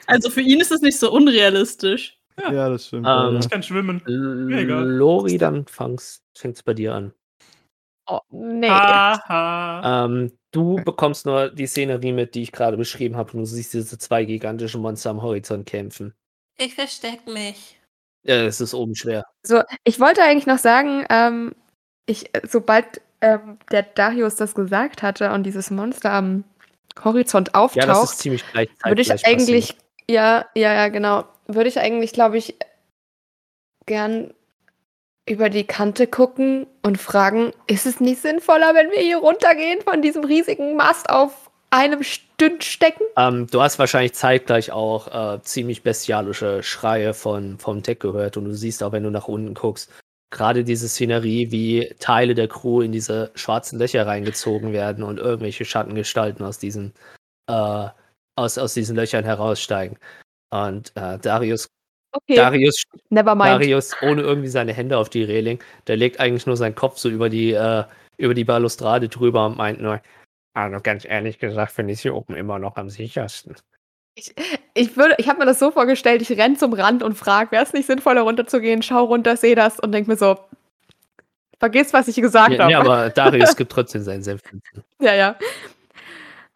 [0.07, 2.17] Also für ihn ist es nicht so unrealistisch.
[2.37, 3.05] Ja, das stimmt.
[3.07, 4.01] Ähm, ich kann schwimmen.
[4.05, 7.13] Lori, dann fängt es bei dir an.
[8.07, 8.69] Oh, nee.
[8.69, 13.33] Ähm, du bekommst nur die Szenerie mit, die ich gerade beschrieben habe.
[13.33, 16.15] Und du siehst diese zwei gigantischen Monster am Horizont kämpfen.
[16.57, 17.79] Ich versteck mich.
[18.25, 19.25] Äh, es ist oben schwer.
[19.45, 21.53] So, ich wollte eigentlich noch sagen, ähm,
[22.05, 26.43] ich, äh, sobald ähm, der Darius das gesagt hatte und dieses Monster am
[27.03, 28.69] Horizont Ja, das ist auftaucht, ziemlich gleich.
[28.83, 29.75] würde ich eigentlich,
[30.09, 32.55] ja, ja, ja, genau, würde ich eigentlich, glaube ich,
[33.85, 34.33] gern
[35.27, 40.01] über die Kante gucken und fragen, ist es nicht sinnvoller, wenn wir hier runtergehen von
[40.01, 43.03] diesem riesigen Mast auf einem Stünd stecken?
[43.15, 48.45] Ähm, du hast wahrscheinlich zeitgleich auch äh, ziemlich bestialische Schreie von, vom Deck gehört und
[48.45, 49.91] du siehst auch, wenn du nach unten guckst,
[50.31, 55.65] gerade diese Szenerie, wie Teile der Crew in diese schwarzen Löcher reingezogen werden und irgendwelche
[55.65, 56.93] Schattengestalten aus diesen,
[57.47, 57.87] äh,
[58.35, 59.97] aus, aus diesen Löchern heraussteigen.
[60.51, 61.67] Und äh, Darius,
[62.11, 62.83] Okay, Darius.
[63.11, 67.07] Darius, ohne irgendwie seine Hände auf die Reling, der legt eigentlich nur seinen Kopf so
[67.09, 67.83] über die, äh,
[68.17, 70.01] über die Balustrade drüber und meint nur,
[70.53, 73.55] also ganz ehrlich gesagt, finde ich hier oben immer noch am sichersten.
[74.73, 77.63] Ich würde, ich habe mir das so vorgestellt, ich renn zum Rand und frage, wäre
[77.63, 80.37] es nicht sinnvoller runterzugehen, schau runter, sehe das und denk mir so,
[81.59, 82.67] Vergiss, was ich gesagt Ja, habe.
[82.69, 84.41] nee, aber Darius gibt trotzdem seinen Senf.
[85.01, 85.35] Ja, ja.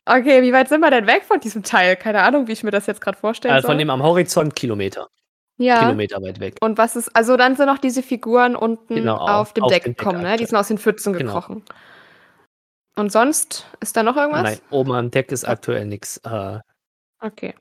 [0.05, 1.95] Okay, wie weit sind wir denn weg von diesem Teil?
[1.97, 3.71] Keine Ahnung, wie ich mir das jetzt gerade vorstellen Äh, soll.
[3.71, 5.07] von dem am Horizont Kilometer.
[5.57, 5.79] ja.
[5.79, 6.55] Kilometer weit weg.
[6.61, 9.83] Und was ist, also dann sind noch diese Figuren unten Genau, auf dem auf Deck
[9.83, 10.37] gekommen, ne?
[10.37, 11.33] Die sind aus den Pfützen Genau.
[11.33, 11.63] gekrochen.
[12.95, 14.43] Und sonst ist da noch irgendwas?
[14.43, 16.17] Nein, oben am Deck ist aktuell nichts.
[16.25, 16.59] Äh,
[17.23, 17.55] Okay.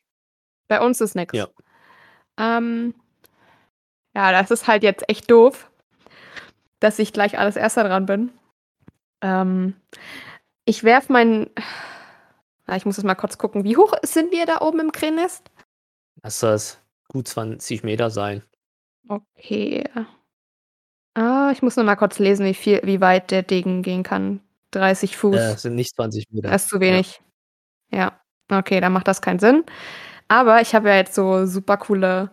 [0.69, 1.35] Bei uns ist nichts.
[1.35, 1.49] Ja.
[2.37, 2.95] Ähm,
[4.15, 5.71] ja, das ist halt jetzt echt doof,
[6.81, 8.33] dass ich gleich alles erster dran bin.
[9.21, 9.75] Ähm,
[10.65, 11.51] ich werf meinen.
[12.67, 13.65] Na, ich muss jetzt mal kurz gucken.
[13.65, 15.51] Wie hoch sind wir da oben im Krähennest?
[16.23, 18.43] lass das gut 20 Meter sein.
[19.09, 19.85] Okay.
[21.15, 24.41] Ah, ich muss noch mal kurz lesen, wie viel, wie weit der Degen gehen kann.
[24.71, 25.37] 30 Fuß.
[25.37, 26.49] Äh, sind nicht 20 Meter.
[26.51, 27.21] Das ist zu wenig.
[27.91, 28.22] Ja.
[28.53, 29.65] Okay, dann macht das keinen Sinn.
[30.29, 32.31] Aber ich habe ja jetzt so super coole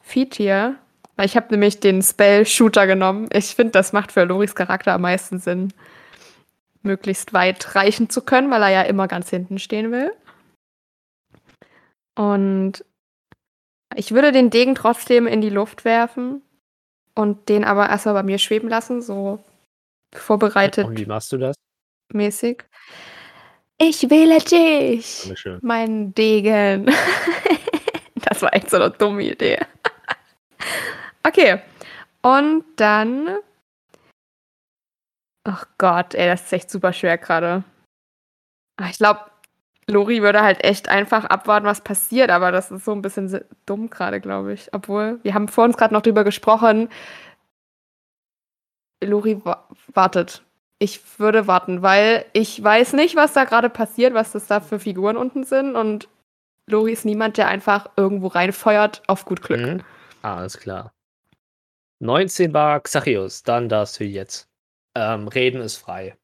[0.00, 0.76] Feat hier.
[1.20, 3.28] Ich habe nämlich den Spell Shooter genommen.
[3.32, 5.72] Ich finde, das macht für Loris Charakter am meisten Sinn,
[6.82, 10.12] möglichst weit reichen zu können, weil er ja immer ganz hinten stehen will.
[12.14, 12.84] Und
[13.94, 16.42] ich würde den Degen trotzdem in die Luft werfen
[17.14, 19.42] und den aber erstmal bei mir schweben lassen, so
[20.14, 21.56] vorbereitet Und wie machst du das?
[22.12, 22.64] mäßig.
[23.78, 25.58] Ich wähle dich, Wunderschön.
[25.62, 26.86] mein Degen.
[28.16, 29.58] das war echt so eine dumme Idee.
[31.26, 31.60] okay.
[32.22, 33.38] Und dann.
[35.44, 37.62] Ach Gott, ey, das ist echt super schwer gerade.
[38.78, 39.20] Ah, Ich glaube,
[39.88, 43.90] Lori würde halt echt einfach abwarten, was passiert, aber das ist so ein bisschen dumm
[43.90, 44.72] gerade, glaube ich.
[44.72, 46.88] Obwohl, wir haben vor uns gerade noch drüber gesprochen.
[49.04, 50.42] Lori wa wartet.
[50.78, 54.78] Ich würde warten, weil ich weiß nicht, was da gerade passiert, was das da für
[54.78, 55.74] Figuren unten sind.
[55.74, 56.08] Und
[56.66, 59.60] Lori ist niemand, der einfach irgendwo reinfeuert auf gut Glück.
[59.60, 59.82] Mhm.
[60.22, 60.92] Ah, alles klar.
[62.00, 64.48] 19 war Xachios, dann darfst du jetzt.
[64.94, 66.16] Ähm, reden ist frei.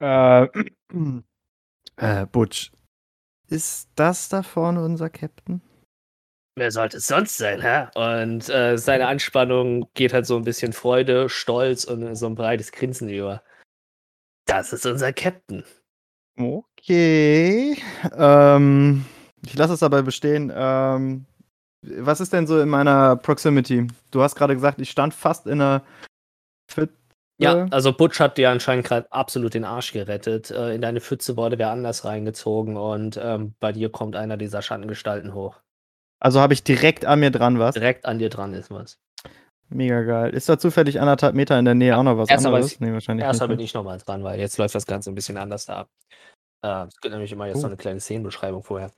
[0.00, 0.46] Äh,
[1.96, 2.72] äh, Butch.
[3.48, 5.62] Ist das da vorne unser Captain?
[6.58, 7.86] Wer sollte es sonst sein, hä?
[7.94, 12.72] Und äh, seine Anspannung geht halt so ein bisschen Freude, Stolz und so ein breites
[12.72, 13.42] Grinsen über.
[14.46, 15.64] Das ist unser Captain.
[16.38, 17.76] Okay.
[18.16, 19.04] Ähm,
[19.44, 20.52] ich lasse es dabei bestehen.
[20.54, 21.26] Ähm,
[21.82, 23.86] was ist denn so in meiner Proximity?
[24.10, 25.82] Du hast gerade gesagt, ich stand fast in einer
[26.68, 26.94] Pfütze.
[27.40, 30.50] Ja, also Butch hat dir anscheinend gerade absolut den Arsch gerettet.
[30.50, 34.60] Äh, in deine Pfütze wurde wer anders reingezogen und ähm, bei dir kommt einer dieser
[34.60, 35.60] Schattengestalten hoch.
[36.20, 37.74] Also habe ich direkt an mir dran was.
[37.74, 38.98] Direkt an dir dran ist was.
[39.70, 40.30] Mega geil.
[40.34, 42.72] Ist da zufällig anderthalb Meter in der Nähe auch noch was anderes?
[42.72, 43.58] weiß Nee, wahrscheinlich Erstmal nicht.
[43.58, 45.88] bin ich nochmal dran, weil jetzt läuft das Ganze ein bisschen anders da ab.
[46.64, 47.62] Äh, es gibt nämlich immer jetzt Oh.
[47.62, 48.90] noch eine kleine Szenenbeschreibung vorher.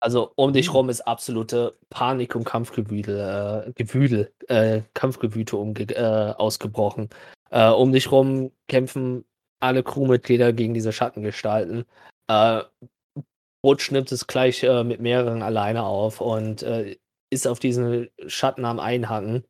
[0.00, 0.74] Also um dich Mhm.
[0.76, 7.08] rum ist absolute Panik und Kampfgewüdel, äh, Gewüdel, äh, Kampfgewüte umge äh, ausgebrochen.
[7.50, 9.24] Äh, um dich rum kämpfen
[9.60, 11.84] alle Crewmitglieder gegen diese Schattengestalten.
[13.66, 16.96] Butch nimmt es gleich äh, mit mehreren alleine auf und äh,
[17.30, 19.42] ist auf diesen Schatten am Einhacken.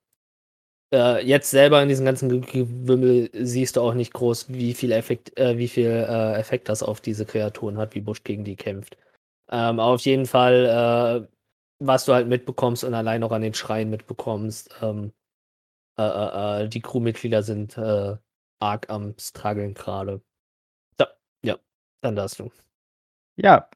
[0.90, 4.90] Äh, jetzt selber in diesem ganzen Ge- Gewimmel siehst du auch nicht groß, wie viel
[4.92, 8.56] Effekt, äh, wie viel äh, Effekt das auf diese Kreaturen hat, wie Bush gegen die
[8.56, 8.96] kämpft.
[9.50, 11.28] Ähm, auf jeden Fall, äh,
[11.78, 15.12] was du halt mitbekommst und allein auch an den Schreien mitbekommst, ähm,
[15.98, 20.22] äh, äh, äh, die Crewmitglieder sind arg am struggeln gerade.
[20.98, 21.08] Ja,
[21.44, 21.58] ja,
[22.00, 22.50] dann darfst du.
[23.36, 23.68] Ja.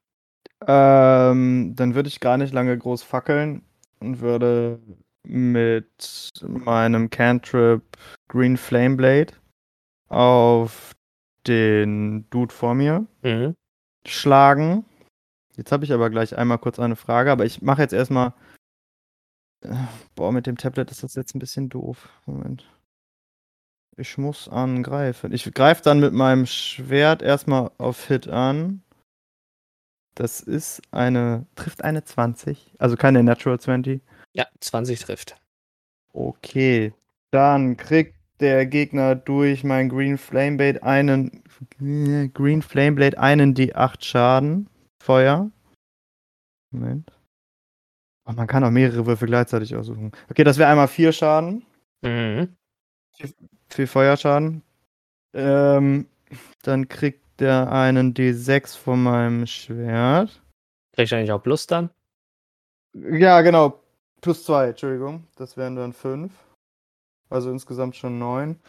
[0.67, 3.63] Ähm, dann würde ich gar nicht lange groß fackeln
[3.99, 4.79] und würde
[5.23, 7.83] mit meinem Cantrip
[8.27, 9.33] Green Flame Blade
[10.09, 10.93] auf
[11.47, 13.55] den Dude vor mir Mhm.
[14.07, 14.85] schlagen.
[15.57, 18.33] Jetzt habe ich aber gleich einmal kurz eine Frage, aber ich mache jetzt erstmal.
[19.63, 19.73] Äh,
[20.15, 22.09] Boah, mit dem Tablet ist das jetzt ein bisschen doof.
[22.25, 22.65] Moment.
[23.97, 25.33] Ich muss angreifen.
[25.33, 28.81] Ich greife dann mit meinem Schwert erstmal auf Hit an.
[30.15, 31.45] Das ist eine.
[31.55, 32.73] Trifft eine 20.
[32.79, 34.01] Also keine Natural 20.
[34.33, 35.35] Ja, 20 trifft.
[36.13, 36.93] Okay.
[37.31, 41.43] Dann kriegt der Gegner durch mein Green Flame Blade einen.
[42.33, 44.69] Green Flame Blade einen D8 Schaden.
[45.01, 45.49] Feuer.
[46.71, 47.11] Moment.
[48.25, 50.11] Oh, man kann auch mehrere Würfel gleichzeitig aussuchen.
[50.29, 51.65] Okay, das wäre einmal vier Schaden.
[52.01, 52.55] Mhm.
[53.69, 54.63] Viel Feuerschaden.
[55.33, 56.07] Ähm,
[56.63, 60.41] dann kriegt der einen D6 von meinem Schwert.
[60.93, 61.89] Kriegst du eigentlich auch Plus dann?
[62.93, 63.81] Ja, genau.
[64.21, 65.27] Plus zwei, Entschuldigung.
[65.35, 66.31] Das wären dann fünf.
[67.29, 68.59] Also insgesamt schon neun.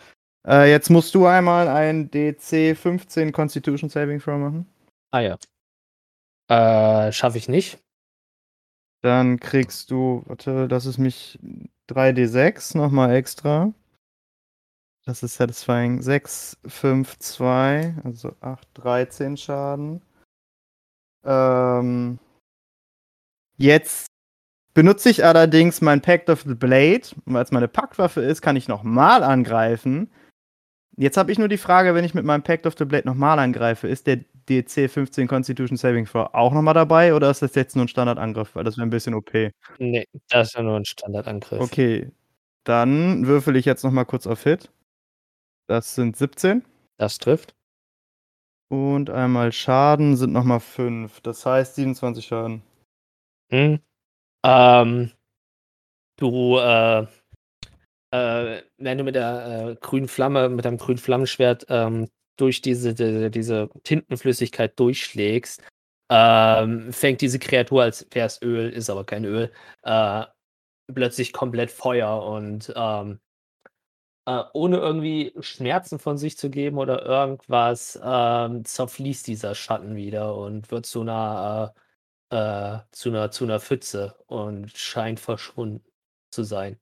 [0.47, 4.67] Äh, jetzt musst du einmal ein DC 15 Constitution Saving Throw machen.
[5.11, 5.37] Ah ja.
[6.49, 7.79] Äh, schaffe ich nicht.
[9.03, 11.39] Dann kriegst du, warte, das ist mich
[11.91, 13.73] 3D6 nochmal extra.
[15.05, 16.01] Das ist satisfying.
[16.01, 20.03] 6, 5, 2, also 8, 13 Schaden.
[21.25, 22.19] Ähm,
[23.57, 24.07] jetzt
[24.75, 27.03] benutze ich allerdings mein Pact of the Blade.
[27.25, 30.11] Und weil es meine Packwaffe ist, kann ich nochmal angreifen.
[30.97, 33.39] Jetzt habe ich nur die Frage, wenn ich mit meinem Pact of the Blade nochmal
[33.39, 37.77] angreife, ist der DC 15 Constitution Saving Throw auch nochmal dabei oder ist das jetzt
[37.77, 38.55] nur ein Standardangriff?
[38.55, 39.33] Weil das wäre ein bisschen OP.
[39.79, 41.61] Nee, das ist ja nur ein Standardangriff.
[41.61, 42.11] Okay,
[42.65, 44.71] dann würfel ich jetzt nochmal kurz auf Hit.
[45.73, 46.67] Das sind 17.
[46.99, 47.55] Das trifft.
[48.69, 51.23] Und einmal Schaden sind nochmal 5.
[51.23, 52.63] Das heißt 27 Schaden.
[53.51, 53.81] Hm.
[54.45, 55.13] Ähm,
[56.19, 57.07] du, äh,
[58.11, 62.93] äh, wenn du mit der äh, grünen Flamme, mit deinem grünen Flammenschwert ähm, durch diese,
[62.93, 65.63] diese, diese Tintenflüssigkeit durchschlägst,
[66.11, 69.51] ähm, fängt diese Kreatur, als wäre es Öl, ist aber kein Öl,
[69.85, 70.27] äh,
[70.93, 73.21] plötzlich komplett Feuer und ähm,
[74.27, 80.37] äh, ohne irgendwie Schmerzen von sich zu geben oder irgendwas, ähm, zerfließt dieser Schatten wieder
[80.37, 81.75] und wird zu einer,
[82.31, 85.85] äh, äh, zu einer, zu einer Pfütze und scheint verschwunden
[86.31, 86.79] zu sein.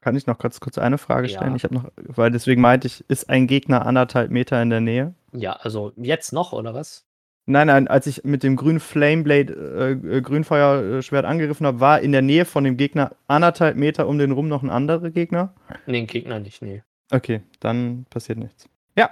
[0.00, 1.50] Kann ich noch kurz, kurz eine Frage stellen?
[1.50, 1.56] Ja.
[1.56, 5.14] Ich habe noch, weil deswegen meinte ich, ist ein Gegner anderthalb Meter in der Nähe?
[5.32, 7.06] Ja, also jetzt noch, oder was?
[7.48, 12.10] Nein, nein, als ich mit dem grünen Flameblade, äh, äh, Grünfeuerschwert angegriffen habe, war in
[12.10, 15.54] der Nähe von dem Gegner anderthalb Meter um den rum noch ein anderer Gegner.
[15.86, 16.82] Nee, den Gegner nicht, nee.
[17.12, 18.68] Okay, dann passiert nichts.
[18.96, 19.10] Ja.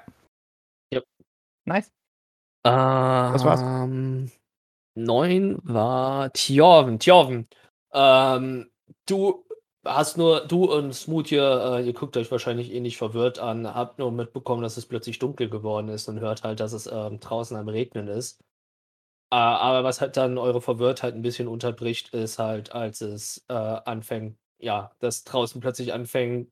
[0.92, 1.04] Yep.
[1.64, 1.92] Nice.
[2.64, 3.60] Was war's?
[3.62, 4.32] Ähm,
[4.96, 6.98] neun war Tjorven.
[6.98, 7.46] Tjorven,
[7.92, 8.68] ähm,
[9.06, 9.44] du
[9.84, 13.98] hast nur, du und Smooth hier, äh, ihr guckt euch wahrscheinlich ähnlich verwirrt an, habt
[13.98, 17.56] nur mitbekommen, dass es plötzlich dunkel geworden ist und hört halt, dass es ähm, draußen
[17.56, 18.40] am Regnen ist.
[19.32, 23.54] Äh, aber was halt dann eure Verwirrtheit ein bisschen unterbricht, ist halt, als es äh,
[23.54, 26.50] anfängt, ja, dass draußen plötzlich anfängt,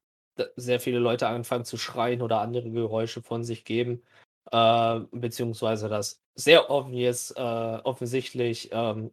[0.57, 4.03] sehr viele Leute anfangen zu schreien oder andere Geräusche von sich geben
[4.51, 9.13] äh, beziehungsweise dass sehr obvious, äh, offensichtlich ähm,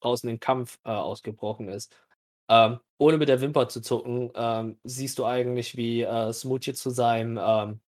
[0.00, 1.94] draußen ein Kampf äh, ausgebrochen ist.
[2.52, 6.90] Ähm, ohne mit der Wimper zu zucken, ähm, siehst du eigentlich, wie äh, Smoothie zu
[6.90, 7.80] seinem ähm,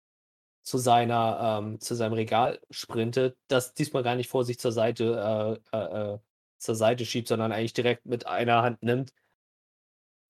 [0.65, 5.61] zu seiner ähm, zu seinem Regal sprintet, das diesmal gar nicht vor sich zur Seite
[5.73, 6.19] äh, äh, äh,
[6.59, 9.13] zur Seite schiebt, sondern eigentlich direkt mit einer Hand nimmt,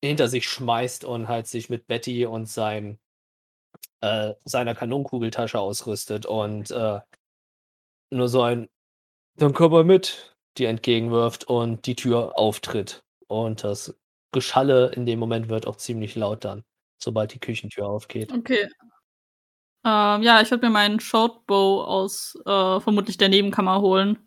[0.03, 2.99] hinter sich schmeißt und halt sich mit Betty und sein
[4.01, 7.01] äh, seiner Kanonenkugeltasche ausrüstet und äh,
[8.11, 8.69] nur so ein
[9.37, 13.05] Dann komm mal mit, die entgegenwirft und die Tür auftritt.
[13.29, 13.97] Und das
[14.35, 16.65] Geschalle in dem Moment wird auch ziemlich laut dann,
[17.03, 18.33] sobald die Küchentür aufgeht.
[18.33, 18.69] Okay.
[19.87, 24.19] Ähm, ja, ich würde mir meinen Shortbow aus äh, vermutlich der Nebenkammer holen.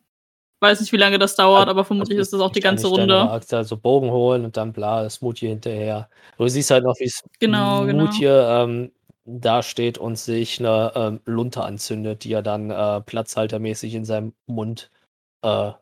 [0.60, 3.30] Weiß nicht, wie lange das dauert, aber vermutlich ist das auch die ganze Runde.
[3.30, 6.10] Akte, also Bogen holen und dann bla, Smoothie hinterher.
[6.38, 8.06] Du siehst halt noch, wie Genau, genau.
[8.06, 8.92] Smoothie ähm,
[9.26, 14.34] da steht und sich eine ähm, Lunte anzündet, die er dann äh, platzhaltermäßig in seinem
[14.48, 14.90] Mund.
[15.44, 15.74] Äh,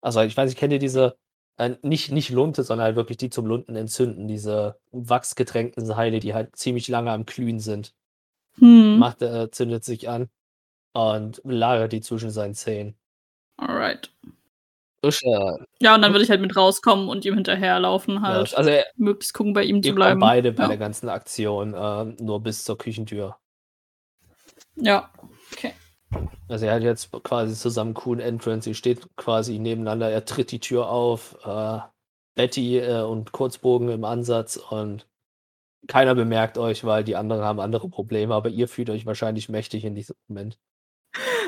[0.00, 1.16] also ich weiß nicht, kennt ihr diese,
[1.62, 6.34] äh, nicht, nicht Lunte, sondern halt wirklich die zum Lunten entzünden, diese wachsgetränkten Seile, die
[6.34, 7.94] halt ziemlich lange am Glühen sind.
[8.58, 8.98] Hm.
[8.98, 10.28] Macht, äh, zündet sich an
[10.92, 12.96] und lagert die zwischen seinen Zähnen.
[13.56, 14.10] Alright.
[15.80, 18.56] Ja, und dann würde ich halt mit rauskommen und ihm hinterherlaufen ja, halt.
[18.56, 20.20] also er, möglichst gucken, bei ihm zu bleiben.
[20.20, 20.68] beide bei Ja.
[20.68, 23.36] der ganzen Aktion äh, nur bis zur Küchentür.
[24.76, 25.10] Ja.
[26.52, 30.60] Also er hat jetzt quasi zusammen coolen Entrance, ihr steht quasi nebeneinander, er tritt die
[30.60, 31.78] Tür auf, äh,
[32.34, 35.06] Betty äh, und Kurzbogen im Ansatz und
[35.88, 39.86] keiner bemerkt euch, weil die anderen haben andere Probleme, aber ihr fühlt euch wahrscheinlich mächtig
[39.86, 40.58] in diesem Moment.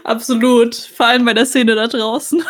[0.05, 0.75] Absolut.
[0.75, 2.43] Vor allem bei der Szene da draußen.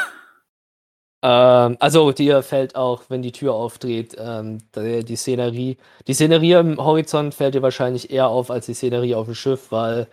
[1.23, 5.77] Ähm, also dir fällt auch, wenn die Tür aufdreht, ähm, die, die Szenerie.
[6.07, 9.73] Die Szenerie im Horizont fällt dir wahrscheinlich eher auf als die Szenerie auf dem Schiff,
[9.73, 10.07] weil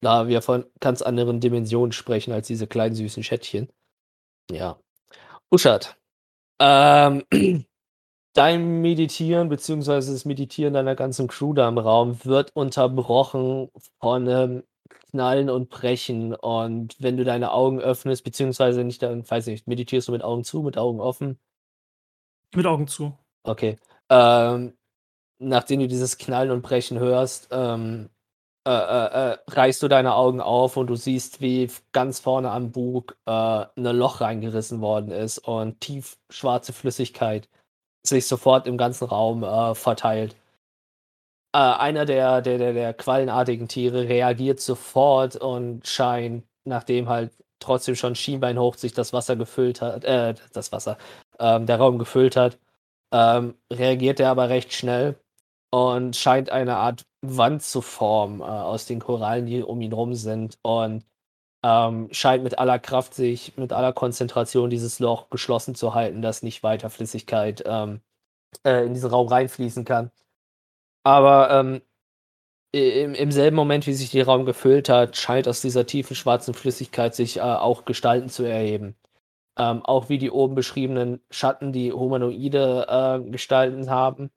[0.00, 3.68] da wir von ganz anderen Dimensionen sprechen als diese kleinen süßen Schättchen.
[4.50, 4.78] Ja.
[5.50, 5.96] Uschat.
[6.60, 7.24] Ähm,
[8.34, 13.70] dein Meditieren beziehungsweise das Meditieren deiner ganzen Crew da im Raum wird unterbrochen
[14.00, 14.64] von einem
[15.10, 16.34] Knallen und Brechen.
[16.34, 20.22] Und wenn du deine Augen öffnest, beziehungsweise nicht, dann weiß ich nicht, meditierst du mit
[20.22, 21.38] Augen zu, mit Augen offen?
[22.54, 23.16] Mit Augen zu.
[23.42, 23.76] Okay.
[24.08, 24.76] Ähm,
[25.38, 28.10] nachdem du dieses Knallen und Brechen hörst, ähm,
[28.66, 32.72] äh, äh, äh, reißt du deine Augen auf und du siehst, wie ganz vorne am
[32.72, 37.48] Bug äh, ein Loch reingerissen worden ist und tief schwarze Flüssigkeit
[38.06, 40.36] sich sofort im ganzen Raum äh, verteilt.
[41.52, 47.96] Äh, einer der, der, der, der quallenartigen Tiere reagiert sofort und scheint, nachdem halt trotzdem
[47.96, 50.98] schon Schienbein hoch sich das Wasser gefüllt hat, äh, das Wasser,
[51.38, 52.58] ähm, der Raum gefüllt hat,
[53.12, 55.18] ähm, reagiert er aber recht schnell
[55.70, 60.14] und scheint eine Art Wand zu formen äh, aus den Korallen, die um ihn rum
[60.14, 61.04] sind und
[61.62, 66.42] ähm, scheint mit aller Kraft sich, mit aller Konzentration dieses Loch geschlossen zu halten, dass
[66.42, 68.00] nicht weiter Flüssigkeit ähm,
[68.64, 70.10] äh, in diesen Raum reinfließen kann.
[71.04, 71.82] Aber ähm,
[72.72, 76.54] im, im selben Moment, wie sich der Raum gefüllt hat, scheint aus dieser tiefen schwarzen
[76.54, 78.96] Flüssigkeit sich äh, auch Gestalten zu erheben.
[79.58, 84.30] Ähm, auch wie die oben beschriebenen Schatten, die humanoide äh, Gestalten haben,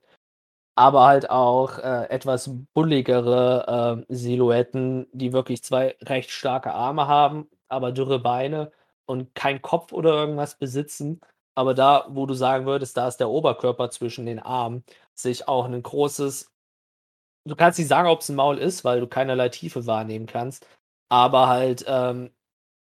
[0.76, 7.49] aber halt auch äh, etwas bulligere äh, Silhouetten, die wirklich zwei recht starke Arme haben,
[7.69, 8.71] aber dürre Beine
[9.05, 11.21] und keinen Kopf oder irgendwas besitzen.
[11.55, 14.84] Aber da, wo du sagen würdest, da ist der Oberkörper zwischen den Armen,
[15.15, 16.51] sich auch ein großes
[17.45, 20.67] du kannst nicht sagen, ob es ein Maul ist, weil du keinerlei Tiefe wahrnehmen kannst.
[21.09, 22.32] Aber halt, ähm,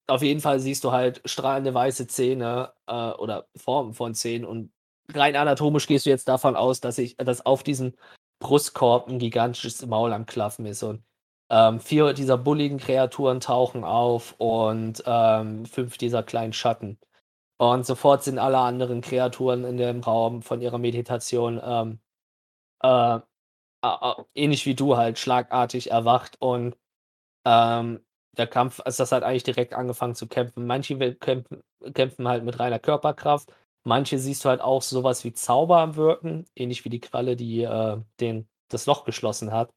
[0.08, 4.46] auf jeden Fall siehst du halt strahlende weiße Zähne äh, oder Formen von Zähnen.
[4.46, 4.72] Und
[5.14, 7.94] rein anatomisch gehst du jetzt davon aus, dass ich, dass auf diesem
[8.40, 10.84] Brustkorb ein gigantisches Maul am Klaffen ist.
[10.84, 11.04] Und
[11.50, 17.00] ähm, vier dieser bulligen Kreaturen tauchen auf und ähm, fünf dieser kleinen Schatten.
[17.58, 22.00] Und sofort sind alle anderen Kreaturen in dem Raum von ihrer Meditation ähm,
[22.84, 23.20] äh,
[24.36, 26.76] ähnlich wie du halt schlagartig erwacht und
[27.46, 28.06] ähm,
[28.38, 30.68] der Kampf, also das hat eigentlich direkt angefangen zu kämpfen.
[30.68, 33.52] Manche kämpfen, kämpfen halt mit reiner Körperkraft,
[33.88, 37.64] manche siehst du halt auch sowas wie Zauber am Wirken, ähnlich wie die Qualle, die
[37.64, 39.70] äh, den, das Loch geschlossen hat.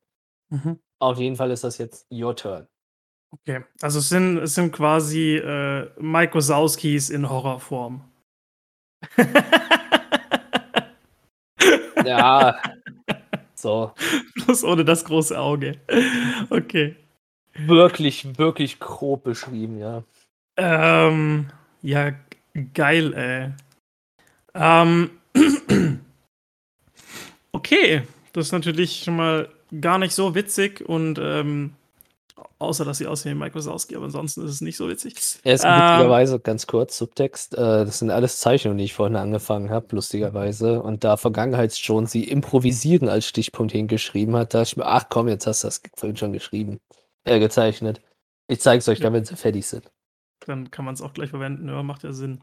[0.51, 0.79] Mhm.
[0.99, 2.67] Auf jeden Fall ist das jetzt your turn.
[3.33, 8.05] Okay, also es sind, es sind quasi äh, Mike Wazowskis in Horrorform.
[12.05, 12.57] Ja,
[13.55, 13.93] so.
[14.35, 15.79] Bloß ohne das große Auge.
[16.49, 16.97] Okay.
[17.55, 20.03] Wirklich, wirklich grob beschrieben, ja.
[20.57, 21.51] Ähm,
[21.83, 22.13] ja,
[22.75, 23.53] geil, ey.
[24.55, 25.11] Ähm,
[27.53, 29.49] okay, das ist natürlich schon mal
[29.81, 31.75] gar nicht so witzig und ähm,
[32.59, 35.15] außer dass sie aussehen wie Mike Wazowski, aber ansonsten ist es nicht so witzig.
[35.43, 39.17] Er ist Ähm, lustigerweise, ganz kurz, Subtext, äh, das sind alles Zeichnungen, die ich vorhin
[39.17, 40.83] angefangen habe, lustigerweise.
[40.83, 45.47] Und da Vergangenheitsschon sie improvisieren als Stichpunkt hingeschrieben hat, dachte ich mir, ach komm, jetzt
[45.47, 46.79] hast du das vorhin schon geschrieben,
[47.25, 48.03] äh, gezeichnet.
[48.49, 49.05] Ich zeige es euch Ja.
[49.05, 49.91] dann, wenn sie fertig sind.
[50.47, 52.41] Dann kann man es auch gleich verwenden, ja, macht ja Sinn.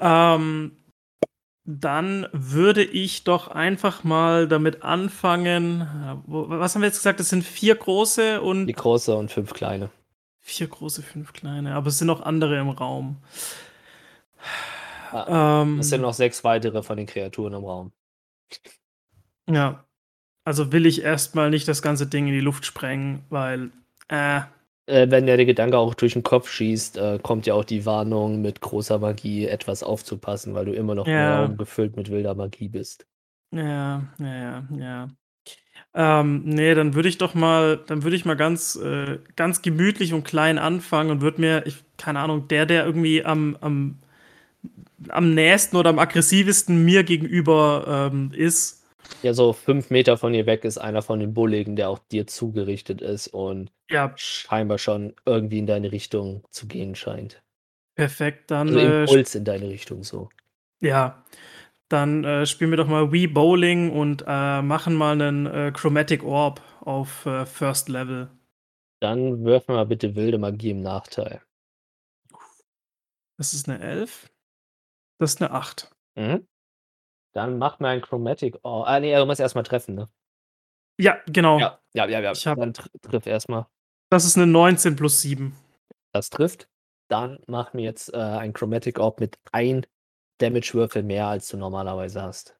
[0.00, 0.76] Ähm,
[1.70, 5.80] dann würde ich doch einfach mal damit anfangen.
[6.26, 7.20] Was haben wir jetzt gesagt?
[7.20, 9.90] Das sind vier große und Die große und fünf kleine.
[10.38, 11.74] vier große, fünf kleine.
[11.74, 13.18] Aber es sind noch andere im Raum.
[15.12, 17.92] Ah, Ähm, Es sind noch sechs weitere von den Kreaturen im Raum.
[19.48, 19.84] ja.
[20.44, 23.70] Also will ich erstmal nicht das ganze Ding in die Luft sprengen, weil.
[24.08, 24.40] Äh,
[24.88, 28.40] Äh, wenn der Gedanke auch durch den Kopf schießt, äh, kommt ja auch die Warnung,
[28.42, 31.48] mit großer Magie etwas aufzupassen, weil du immer noch Ja.
[31.56, 33.06] gefüllt mit wilder Magie bist.
[33.50, 35.08] Ja, ja, ja, ja.
[35.94, 40.14] Ähm, nee, dann würde ich doch mal, dann würde ich mal ganz, äh, ganz gemütlich
[40.14, 43.98] und klein anfangen und würde mir, ich, keine Ahnung, der, der irgendwie am, am,
[45.08, 48.77] am nächsten oder am aggressivsten mir gegenüber ähm, ist.
[49.22, 52.26] Ja, so fünf Meter von ihr weg ist einer von den Bulligen, der auch dir
[52.26, 57.42] zugerichtet ist und Ja, scheinbar schon irgendwie in deine Richtung zu gehen scheint.
[57.96, 58.50] perfekt.
[58.50, 60.28] Dann, Also äh, Impuls in deine Richtung so.
[60.80, 61.24] ja,
[61.88, 66.22] dann äh, spielen wir doch mal Wii Bowling und äh, machen mal einen äh, Chromatic
[66.22, 68.30] Orb auf äh, First Level.
[69.00, 71.40] Dann wirf mal bitte wilde Magie im Nachteil.
[73.36, 74.30] Das ist eine 11.
[75.18, 75.90] Das ist eine 8.
[76.16, 76.46] Mhm.
[77.38, 78.56] Dann mach mal ein Chromatic.
[78.64, 80.08] Oh, ah, nee, du musst erstmal treffen, ne?
[81.00, 81.60] Ja, genau.
[81.60, 82.32] Ja, ja, ja, ja.
[82.32, 83.66] Ich hab- Dann tr triff erstmal.
[84.10, 85.54] Das ist eine 19 plus 7.
[86.12, 86.68] Das trifft.
[87.08, 89.86] Dann mach mir jetzt äh, ein Chromatic Orb mit ein
[90.38, 92.56] Damage-Würfel mehr, als du normalerweise hast.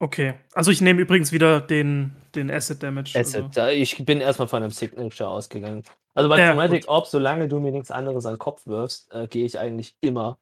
[0.00, 0.34] Okay.
[0.52, 3.18] Also ich nehme übrigens wieder den, den Acid Damage.
[3.18, 3.58] Acid.
[3.58, 3.72] Also.
[3.72, 5.82] Ich bin erstmal von einem Signature ausgegangen.
[6.14, 6.86] Also bei Ja, Chromatic.
[6.86, 10.38] Orb, solange du mir nichts anderes an den Kopf wirfst, äh, gehe ich eigentlich immer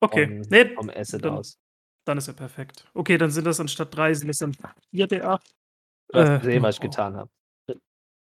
[0.00, 0.26] Okay.
[0.28, 1.58] vom, Nee, vom Acid dann- aus.
[2.06, 2.86] Dann ist er perfekt.
[2.94, 4.54] Okay, dann sind das anstatt 3, sind es dann
[4.90, 5.40] 4 D8.
[6.08, 7.30] Du hast Äh, gesehen, was ich getan habe.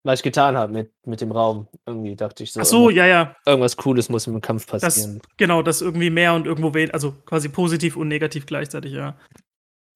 [0.02, 1.66] Was ich getan habe mit, mit dem Raum.
[1.84, 3.36] Irgendwie dachte ich so, Ach so, ja, ja.
[3.44, 5.20] irgendwas Cooles muss im Kampf Das, passieren.
[5.36, 6.94] genau, das irgendwie mehr und irgendwo weniger.
[6.94, 9.16] Also quasi positiv und negativ gleichzeitig, ja.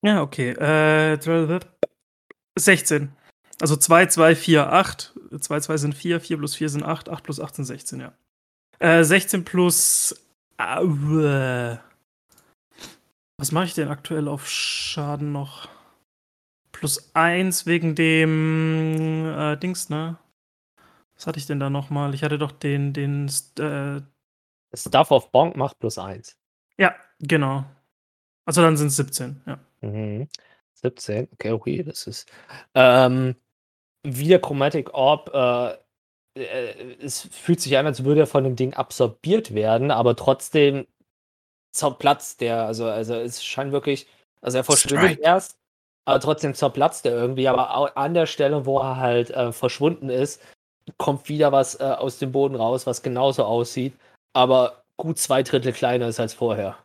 [0.02, 0.50] Ja, okay.
[0.50, 1.18] Äh,
[2.58, 3.12] 16.
[3.60, 5.14] Also 2, 2, 4, 8.
[5.38, 8.12] 2, 2 sind 4, 4 plus 4 sind 8, 8 plus 8 sind 16, ja.
[8.78, 10.14] Äh, 16 plus.
[10.58, 11.76] Äh.
[13.40, 15.66] Was mache ich denn aktuell auf Schaden noch?
[16.72, 20.18] Plus 1 wegen dem äh, Dings, ne?
[21.14, 22.12] Was hatte ich denn da nochmal?
[22.12, 23.28] Ich hatte doch den, den,
[23.58, 24.02] äh,
[24.76, 26.36] Stuff of Bonk macht plus eins.
[26.76, 27.64] ja, genau.
[28.44, 29.58] Also dann sind es 17, ja.
[29.80, 30.28] Mhm.
[30.74, 32.30] 17, okay, okay, das ist.
[32.74, 33.36] Ähm,
[34.02, 38.56] wie der Chromatic Orb, äh, äh, es fühlt sich an, als würde er von dem
[38.56, 40.86] Ding absorbiert werden, aber trotzdem
[41.72, 42.64] zerplatzt der.
[42.64, 44.06] Also, also es scheint wirklich,
[44.40, 45.22] also er verschwindet Strike.
[45.22, 45.58] erst,
[46.04, 47.48] aber trotzdem zerplatzt er irgendwie.
[47.48, 50.42] Aber an der Stelle, wo er halt äh, verschwunden ist,
[50.98, 53.94] kommt wieder was äh, aus dem Boden raus, was genauso aussieht,
[54.32, 56.76] aber gut zwei Drittel kleiner ist als vorher.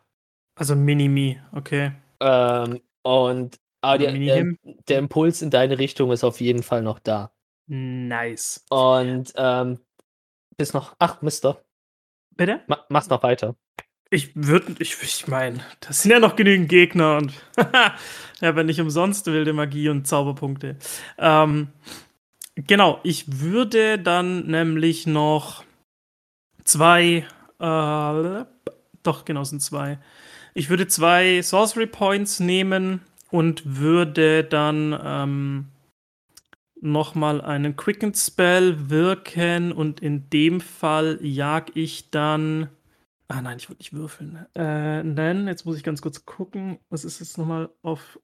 [0.54, 1.92] Also Mini-Me, okay.
[2.20, 4.58] Ähm, und aber der, der, Mini-Him.
[4.88, 7.30] der Impuls in deine Richtung ist auf jeden Fall noch da.
[7.68, 8.64] Nice.
[8.70, 9.80] Und ähm,
[10.56, 10.94] bis noch.
[10.98, 11.60] Ach, Mister.
[12.36, 12.60] Bitte?
[12.66, 13.54] Ma mach's noch weiter.
[14.16, 17.34] Ich würde, ich, ich meine, das sind ja noch genügend Gegner und
[18.40, 20.76] ja, wenn nicht umsonst wilde Magie und Zauberpunkte.
[21.18, 21.68] Ähm,
[22.54, 25.64] genau, ich würde dann nämlich noch
[26.64, 27.26] zwei,
[27.60, 28.44] äh,
[29.02, 29.98] doch, genau, sind zwei.
[30.54, 35.66] Ich würde zwei Sorcery Points nehmen und würde dann ähm,
[36.80, 42.70] nochmal einen Quicken Spell wirken und in dem Fall jag ich dann.
[43.28, 44.46] Ah nein, ich wollte nicht würfeln.
[44.54, 46.78] Äh, nein, jetzt muss ich ganz kurz gucken.
[46.90, 48.20] Was ist jetzt nochmal auf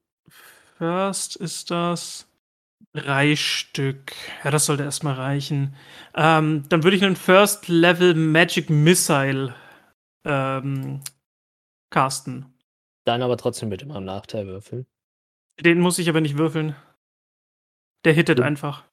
[0.77, 1.35] First?
[1.35, 2.27] Ist das
[2.93, 4.13] drei Stück?
[4.43, 5.75] Ja, das sollte erstmal reichen.
[6.15, 9.53] Ähm, dann würde ich einen First Level Magic Missile
[10.25, 11.01] ähm,
[11.89, 12.45] casten.
[13.05, 14.85] Dann aber trotzdem mit immer im Nachteil würfeln.
[15.59, 16.75] Den muss ich aber nicht würfeln.
[18.05, 18.85] Der hittet Du- einfach.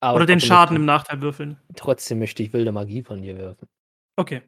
[0.00, 1.58] Aber Oder den Schaden im Nachteil würfeln.
[1.74, 3.66] Trotzdem möchte ich wilde Magie von dir werfen.
[4.16, 4.42] Okay.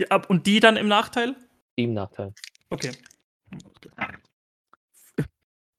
[0.00, 1.36] Ja, ab- und die dann im Nachteil?
[1.78, 2.32] Die im Nachteil.
[2.70, 2.92] Okay.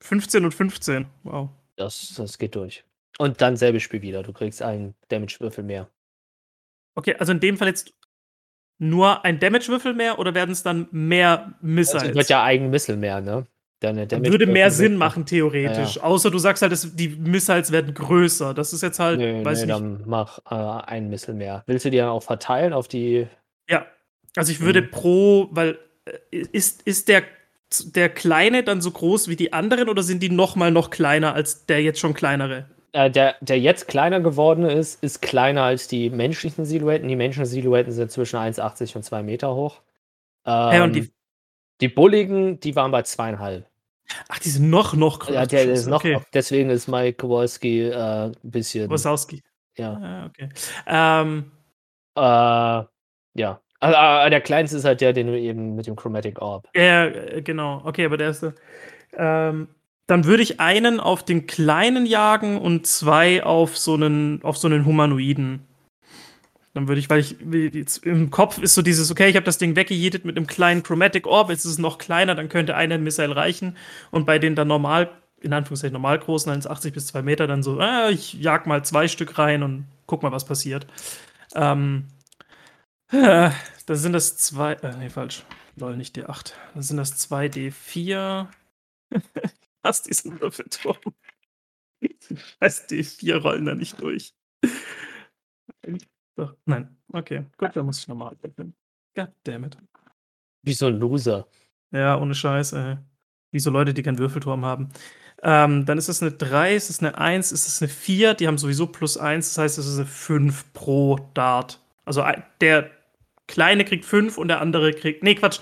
[0.02, 1.06] 15 und 15.
[1.24, 1.50] Wow.
[1.76, 2.84] Das, das geht durch.
[3.18, 4.24] Und dann selbes Spiel wieder.
[4.24, 5.90] Du kriegst einen Damage-Würfel mehr.
[6.96, 7.94] Okay, also in dem Fall jetzt
[8.78, 12.04] nur ein Damage-Würfel mehr oder werden es dann mehr Missiles?
[12.04, 13.46] Also wird ja ein Missile mehr, ne?
[13.80, 16.00] Deine Würde Damage-Würfel mehr Sinn machen, theoretisch.
[16.00, 18.54] Außer du sagst halt, dass die Missiles werden größer.
[18.54, 19.76] Das ist jetzt halt, Nö, weiß nö, nicht.
[19.76, 21.64] dann mach äh, ein Missile mehr.
[21.68, 23.28] Willst du die dann auch verteilen auf die.
[23.70, 23.86] Ja.
[24.36, 24.92] Also ich würde Mhm.
[24.92, 27.24] pro, weil äh, ist, ist der,
[27.86, 31.34] der kleine dann so groß wie die anderen oder sind die noch mal noch kleiner
[31.34, 32.66] als der jetzt schon kleinere?
[32.94, 37.08] Äh, der, der jetzt kleiner geworden ist, ist kleiner als die menschlichen Silhouetten.
[37.08, 39.82] Die menschlichen Silhouetten sind zwischen 1,80 und 2 Meter hoch.
[40.46, 41.12] Ähm, Ja, und die-
[41.80, 43.66] die bulligen, die waren bei zweieinhalb.
[44.28, 45.34] Ach, die sind noch, noch größer.
[45.40, 46.20] Ja, der ist noch, Okay.
[46.34, 48.90] deswegen ist Mike Kowalski äh, ein bisschen.
[48.90, 49.42] Wazowski.
[49.78, 49.94] Ja.
[49.94, 50.50] Ah, okay.
[50.86, 51.52] Ähm,
[52.18, 52.22] Äh,
[53.40, 53.62] ja.
[53.82, 56.70] Also, äh, der kleinste ist halt der, den du eben mit dem Chromatic Orb.
[56.76, 57.82] ja, äh, genau.
[57.84, 58.56] Okay, aber der erste.
[59.14, 59.68] Ähm,
[60.08, 64.68] dann würde ich einen auf den kleinen jagen und zwei auf so einen, auf so
[64.68, 65.66] einen Humanoiden.
[66.74, 67.36] Dann würde ich, weil ich
[68.06, 71.28] im Kopf ist so dieses, okay, ich habe das Ding weggejetet mit einem kleinen Chromatic
[71.28, 73.76] Orb, jetzt ist es noch kleiner, dann könnte einer Missile reichen.
[74.10, 75.10] Und bei den dann normal,
[75.42, 79.08] in Anführungszeichen normal großen, 1,80 bis 2 Meter, dann so, ah, ich jag mal zwei
[79.08, 80.88] Stück rein und guck mal, was passiert.
[81.56, 82.21] Ähm, äh,
[83.12, 83.54] da
[83.96, 85.44] sind das zwei, äh, nee, falsch.
[85.76, 86.54] Lol, nicht D8.
[86.74, 88.48] Dann sind das zwei D4.
[89.84, 90.98] Hast diesen Würfelturm.
[92.02, 94.34] Scheiß D4 rollen da nicht durch.
[96.36, 96.98] Doch, nein.
[97.12, 98.74] Okay, gut, dann muss ich nochmal würfeln.
[99.16, 99.78] Goddammit.
[100.64, 101.48] Wie so ein Loser.
[101.92, 102.98] Ja, ohne Scheiß, ey.
[103.52, 104.90] Wie so Leute, die keinen Würfelturm haben.
[105.44, 108.48] Ähm, dann ist es eine 3, ist es eine 1, ist es eine 4, die
[108.48, 111.82] haben sowieso plus 1, das heißt, es ist eine 5 pro Dart.
[112.06, 112.24] Also
[112.62, 112.92] der
[113.52, 115.24] Kleine kriegt 5 und der andere kriegt.
[115.24, 115.60] Nee, Quatsch.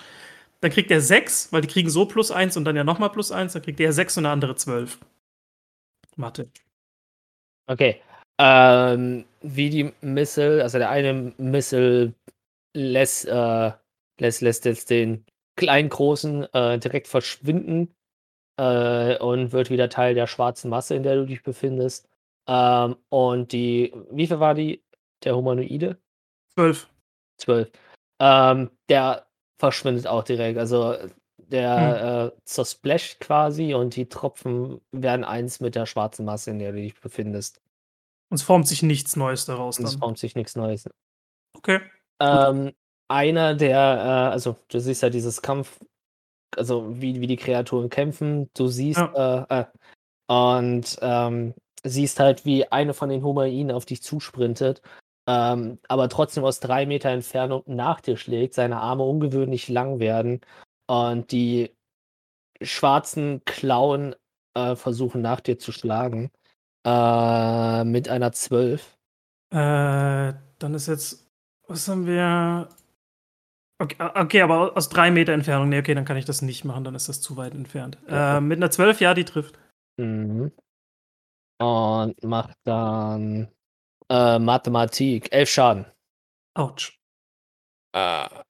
[0.62, 3.32] Dann kriegt er 6, weil die kriegen so plus 1 und dann ja nochmal plus
[3.32, 5.00] 1, dann kriegt der 6 und der andere 12.
[6.16, 6.50] Mathe.
[7.68, 8.02] Okay.
[8.40, 12.14] Ähm, wie die Missile, also der eine Missile
[12.76, 13.72] lässt, äh,
[14.20, 15.26] lässt, lässt jetzt den
[15.56, 17.94] kleinen Großen äh, direkt verschwinden
[18.58, 22.08] äh, und wird wieder Teil der schwarzen Masse, in der du dich befindest.
[22.48, 24.84] Ähm, und die, wie viel war die?
[25.24, 25.98] Der Humanoide?
[26.56, 26.89] 12.
[27.40, 27.72] 12.
[28.20, 29.28] Ähm, der
[29.58, 30.58] verschwindet auch direkt.
[30.58, 30.96] Also
[31.38, 36.72] der äh, zersplasht quasi und die Tropfen werden eins mit der schwarzen Masse, in der
[36.72, 37.62] du dich befindest.
[38.30, 40.00] Und es formt sich nichts Neues daraus Und es dann.
[40.00, 40.88] formt sich nichts Neues.
[41.58, 41.80] Okay.
[42.22, 42.74] Ähm,
[43.08, 45.80] einer der, äh, also du siehst ja dieses Kampf,
[46.56, 49.66] also wie, wie die Kreaturen kämpfen, du siehst, äh, äh,
[50.28, 54.82] und ähm, siehst halt, wie eine von den Humanoiden auf dich zusprintet,
[55.30, 60.42] ähm, aber trotzdem aus drei Meter Entfernung nach dir schlägt, seine Arme ungewöhnlich lang werden
[60.88, 61.72] und die
[62.64, 64.16] schwarzen Klauen
[64.56, 66.32] äh, versuchen nach dir zu schlagen.
[66.84, 68.98] Äh, mit einer 12.
[69.52, 71.28] Äh, dann ist jetzt.
[71.68, 72.68] Was haben wir?
[73.78, 75.70] Okay, ah, okay, aber aus drei Meter Entfernung.
[75.70, 78.00] Nee, okay, dann kann ich das nicht machen, dann ist das zu weit entfernt.
[78.10, 78.38] Ja.
[78.38, 79.60] Äh, mit einer 12, ja, die trifft.
[79.98, 80.52] Mhm.
[81.62, 83.50] und macht dann
[84.10, 85.32] äh, Mathematik.
[85.32, 85.86] Elf Schaden.
[86.54, 87.00] Autsch.
[87.94, 88.44] Ah,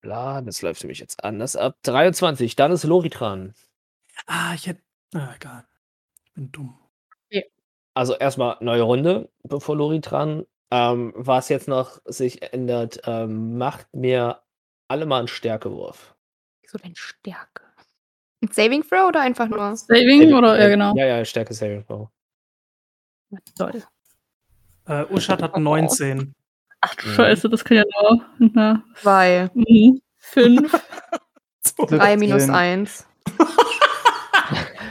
[0.00, 1.76] bla, das läuft für mich jetzt anders ab.
[1.82, 3.54] 23, dann ist Lori dran.
[4.26, 4.82] Ah, ich hätte.
[5.14, 5.64] Ah, egal.
[6.24, 6.78] Ich bin dumm.
[7.94, 10.46] Also erstmal neue Runde, bevor Lori dran.
[10.70, 14.40] Ähm, was jetzt noch sich ändert, ähm, macht mir
[14.88, 16.16] alle mal einen Stärkewurf.
[16.62, 17.62] Wieso denn Stärke?
[18.42, 19.76] Ein Saving Throw oder einfach nur?
[19.76, 20.58] Saving oder?
[20.58, 20.96] Ja, genau.
[20.96, 22.08] Ja, ja, Stärke Saving Throw.
[23.58, 23.84] Toll.
[24.86, 26.34] Äh, Uschat hat 19.
[26.80, 27.06] Ach du.
[27.08, 28.24] Scheiße, das kann ja nur.
[28.38, 29.50] Na, Zwei.
[29.54, 30.00] mhm.
[30.16, 30.72] Fünf,
[31.88, 32.54] Drei minus 17.
[32.54, 33.06] eins.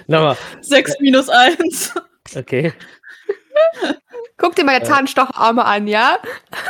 [0.08, 1.94] Nochmal, sechs minus eins.
[2.36, 2.74] okay.
[4.38, 4.88] Guck dir meine Äh.
[4.88, 6.18] Zahnstocharme an, ja?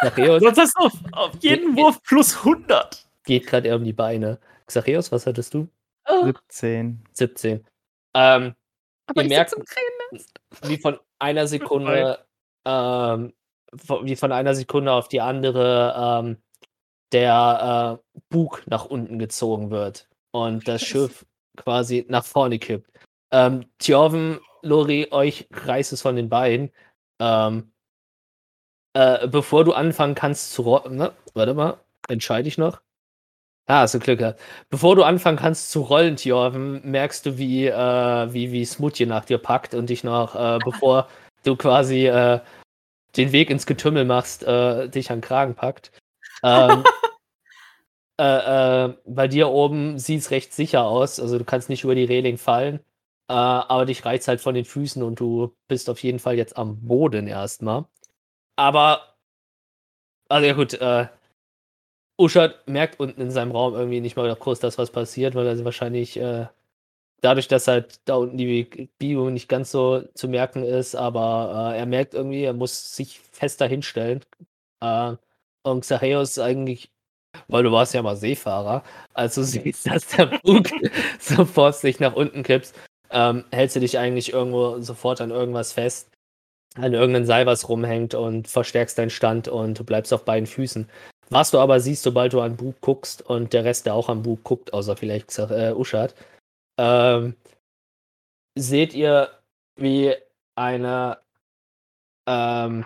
[0.01, 3.07] Xacheos Sonst hast du auf, auf jeden Wurf plus 100.
[3.23, 4.39] geht gerade eher um die Beine.
[4.67, 5.67] Xacheos, was hattest du?
[6.07, 7.03] Oh, 17.
[7.13, 7.65] 17.
[8.13, 8.55] Ähm,
[9.07, 9.55] Aber Ihr ich merkt-
[10.63, 12.19] wie von einer Sekunde,
[12.65, 13.33] ähm,
[14.03, 16.37] wie von einer Sekunde auf die andere ähm,
[17.11, 21.25] der äh, Bug nach unten gezogen wird und das Schiff
[21.57, 22.89] quasi nach vorne kippt.
[23.31, 26.71] Ähm, Tjorven, Lori, euch reißt es von den Beinen.
[27.19, 27.71] Ähm,
[28.93, 31.13] äh, bevor du anfangen kannst zu rollen, ne?
[31.33, 32.81] warte mal, entscheide ich noch.
[33.67, 34.41] Ah, hast du Glück gehabt.
[34.69, 39.23] Bevor du anfangen kannst zu rollen, Tjorven, merkst du, wie, äh, wie, wie Smutje nach
[39.23, 41.07] dir packt und dich noch, äh, bevor
[41.43, 42.39] du quasi äh,
[43.17, 45.91] den Weg ins Getümmel machst, äh, dich an den Kragen packt.
[46.43, 46.83] Ähm,
[48.19, 51.95] äh, äh, bei dir oben sieht es recht sicher aus, also du kannst nicht über
[51.95, 52.79] die Reling fallen,
[53.27, 56.57] äh, aber dich reizt halt von den Füßen und du bist auf jeden Fall jetzt
[56.57, 57.85] am Boden erstmal.
[58.55, 59.15] Aber,
[60.29, 61.07] also ja gut, äh,
[62.17, 65.65] Uschat merkt unten in seinem Raum irgendwie nicht mal groß, dass was passiert, weil er
[65.65, 66.47] wahrscheinlich äh,
[67.21, 71.79] dadurch, dass halt da unten die Biegung nicht ganz so zu merken ist, aber äh,
[71.79, 74.21] er merkt irgendwie, er muss sich fester hinstellen.
[74.81, 75.15] Äh,
[75.63, 76.91] und Xacheus eigentlich,
[77.47, 80.69] weil du warst ja mal Seefahrer, als du siehst, dass der Bug
[81.19, 82.75] sofort sich nach unten kippst,
[83.11, 86.09] ähm, hältst du dich eigentlich irgendwo sofort an irgendwas fest,
[86.75, 90.89] an irgendein Seil, was rumhängt und verstärkst deinen Stand und du bleibst auf beiden Füßen.
[91.29, 94.23] Was du aber siehst, sobald du an Bug guckst und der Rest, der auch am
[94.23, 96.15] Bug guckt, außer vielleicht äh, Uschat,
[96.77, 97.35] ähm,
[98.55, 99.29] seht ihr,
[99.75, 100.15] wie
[100.55, 101.19] eine
[102.27, 102.85] ähm,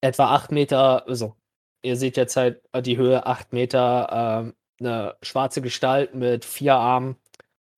[0.00, 1.36] etwa acht Meter, also
[1.82, 7.16] ihr seht jetzt halt die Höhe acht Meter, ähm, eine schwarze Gestalt mit vier Armen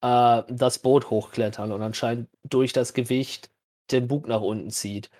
[0.03, 3.51] äh, das Boot hochklettern und anscheinend durch das Gewicht
[3.91, 5.11] den Bug nach unten zieht.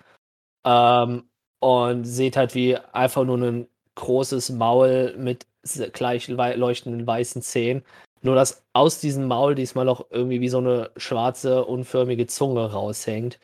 [0.65, 1.29] Ähm,
[1.59, 5.47] und seht halt, wie einfach nur ein großes Maul mit
[5.93, 7.83] gleich leuchtenden weißen Zähnen
[8.23, 13.39] nur dass aus diesem Maul diesmal auch irgendwie wie so eine schwarze, unförmige Zunge raushängt,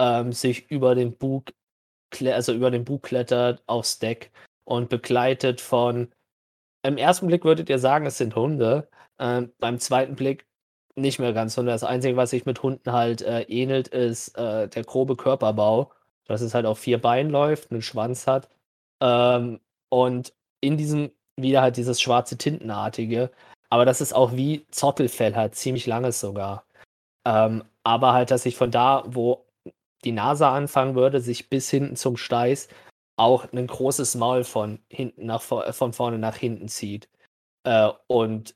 [0.00, 1.52] ähm, sich über den Bug,
[2.24, 4.32] also über den Bug klettert aufs Deck
[4.64, 6.12] und begleitet von,
[6.82, 10.46] im ersten Blick würdet ihr sagen, es sind Hunde, ähm, beim zweiten Blick
[10.96, 11.72] nicht mehr ganz Hunde.
[11.72, 15.92] Das Einzige, was sich mit Hunden halt äh, ähnelt, ist äh, der grobe Körperbau,
[16.26, 18.48] dass es halt auf vier Beinen läuft, einen Schwanz hat
[19.00, 23.30] ähm, und in diesem wieder halt dieses schwarze Tintenartige,
[23.70, 26.64] aber das ist auch wie Zottelfell halt, ziemlich langes sogar.
[27.26, 29.46] Ähm, aber halt, dass sich von da, wo
[30.04, 32.68] die Nase anfangen würde, sich bis hinten zum Steiß
[33.16, 37.08] auch ein großes Maul von hinten nach äh, von vorne nach hinten zieht.
[37.64, 38.54] Äh, und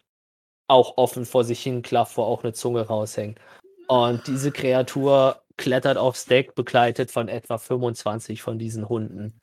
[0.68, 3.40] auch offen vor sich hin klafft, wo auch eine Zunge raushängt.
[3.88, 9.40] Und diese Kreatur klettert aufs Deck, begleitet von etwa 25 von diesen Hunden.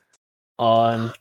[0.56, 1.12] Und,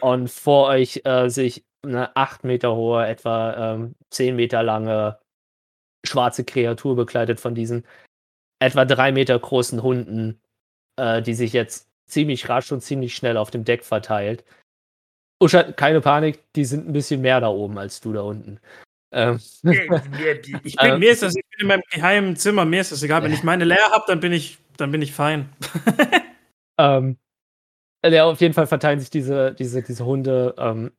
[0.00, 5.18] und vor euch äh, sich eine 8 Meter hohe, etwa ähm, 10 Meter lange
[6.06, 7.84] schwarze Kreatur begleitet von diesen
[8.60, 10.40] etwa 3 Meter großen Hunden,
[10.96, 14.44] äh, die sich jetzt ziemlich rasch und ziemlich schnell auf dem Deck verteilt.
[15.40, 18.60] Usha, keine Panik, die sind ein bisschen mehr da oben als du da unten.
[19.12, 19.38] Ähm,
[20.64, 23.22] Ich bin, mir ist das, ich bin in meinem geheimen Zimmer, mir ist das egal.
[23.22, 25.48] Wenn ich meine leer habe, dann bin ich, dann bin ich fein.
[26.80, 27.18] Ähm,
[28.06, 30.92] ja, auf jeden Fall verteilen sich diese, diese, diese Hunde ähm,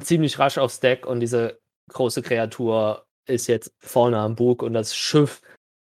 [0.00, 1.60] ziemlich rasch aufs Deck und diese
[1.90, 5.42] große Kreatur ist jetzt vorne am Bug und das Schiff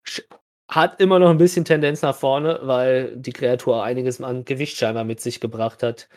[0.08, 0.22] sch
[0.68, 5.04] hat immer noch ein bisschen Tendenz nach vorne, weil die Kreatur einiges an Gewicht scheinbar
[5.04, 6.10] mit sich gebracht hat.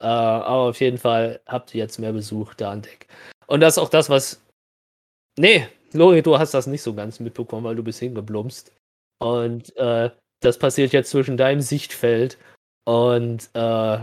[0.00, 3.06] Äh, aber auf jeden Fall habt ihr jetzt mehr Besuch da an Deck.
[3.46, 4.42] Und das ist auch das, was.
[5.38, 8.72] Nee, Lori, du hast das nicht so ganz mitbekommen, weil du bist hingeblumst.
[9.20, 10.10] Und äh,
[10.40, 12.38] das passiert jetzt zwischen deinem Sichtfeld
[12.84, 13.98] und, äh,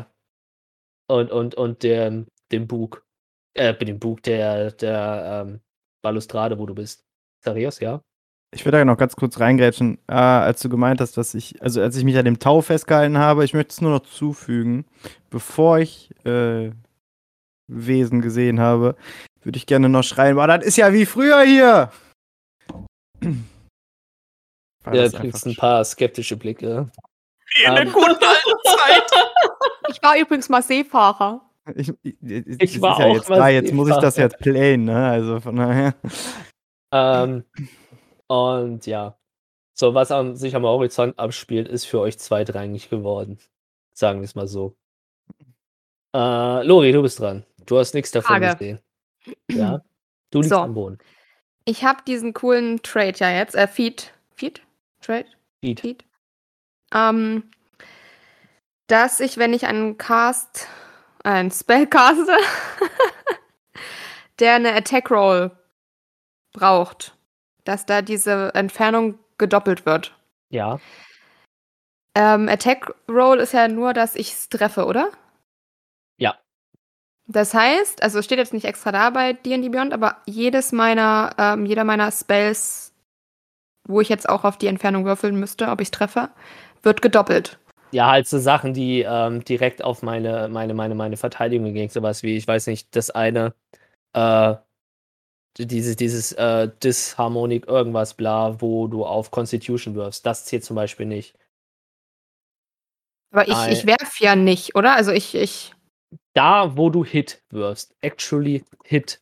[1.08, 3.04] und, und, und dem, dem Bug.
[3.56, 5.60] Äh, dem Bug der, der ähm,
[6.02, 7.04] Balustrade, wo du bist.
[7.44, 8.02] Sarios, ja?
[8.52, 11.82] Ich will da noch ganz kurz reingrätschen, äh, als du gemeint hast, dass ich, also
[11.82, 14.86] als ich mich an dem Tau festgehalten habe, ich möchte es nur noch zufügen,
[15.30, 16.72] bevor ich äh,
[17.68, 18.96] Wesen gesehen habe,
[19.44, 21.92] würde ich gerne noch schreien, boah, das ist ja wie früher hier!
[24.84, 26.90] Weil Ja, das du kriegst einfach ein paar skeptische Blicke.
[27.56, 27.92] Wie in der Ähm.
[27.94, 29.12] guten alten Zeit.
[29.92, 31.42] Ich war übrigens mal Seefahrer.
[31.76, 35.08] Ich, ich, ich, war ja auch jetzt da, jetzt muss ich das jetzt playen, ne?
[35.10, 35.96] Also von daher.
[36.92, 37.44] Ähm,
[38.28, 39.18] und ja.
[39.74, 43.40] So, was an sich am Horizont abspielt, ist für euch zweitrangig geworden.
[43.94, 44.76] Sagen wir es mal so.
[46.16, 47.46] Äh, Lori, du bist dran.
[47.66, 48.58] Du hast nichts davon Frage.
[48.58, 48.80] gesehen.
[49.50, 49.82] Ja.
[50.32, 50.58] Du liegst So.
[50.60, 50.98] am Boden.
[51.66, 53.56] Ich habe diesen coolen Trade ja jetzt.
[53.56, 54.12] Äh, Feed.
[54.36, 54.62] Feed?
[55.02, 55.28] Trade?
[55.62, 55.80] Feed.
[55.80, 56.06] Feed.
[56.94, 57.44] Ähm,
[58.88, 60.68] dass ich, wenn ich einen Cast,
[61.24, 62.38] einen Spell caste,
[64.40, 65.52] der eine Attack Roll
[66.54, 67.16] braucht,
[67.64, 70.16] dass da diese Entfernung gedoppelt wird.
[70.50, 70.80] Ja.
[72.16, 75.12] Ähm, Attack Roll ist ja nur, dass ich es treffe, oder?
[76.18, 76.38] Ja.
[77.28, 81.36] Das heißt, also es steht jetzt nicht extra da bei D&D Beyond, aber jedes meiner,
[81.38, 82.94] ähm, jeder meiner Spells,
[83.88, 86.30] wo ich jetzt auch auf die Entfernung würfeln müsste, ob ich es treffe,
[86.82, 87.60] wird gedoppelt.
[87.92, 91.90] Ja, halt so Sachen, die ähm, direkt auf meine, meine, meine, meine Verteidigung gehen.
[91.90, 93.56] Sowas wie, ich weiß nicht, das eine,
[94.14, 94.56] äh,
[95.58, 100.26] dieses, dieses äh, Disharmonik irgendwas bla, wo du auf Constitution wirfst.
[100.26, 101.36] Das zählt zum Beispiel nicht.
[103.32, 103.74] Aber ich, Nein.
[103.74, 104.96] ich werf ja nicht, oder?
[104.96, 105.74] Also ich, ich.
[106.34, 107.96] Da, wo du Hit wirfst.
[108.02, 109.22] Actually Hit.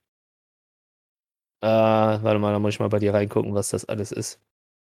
[1.61, 4.39] Äh, warte mal, da muss ich mal bei dir reingucken, was das alles ist.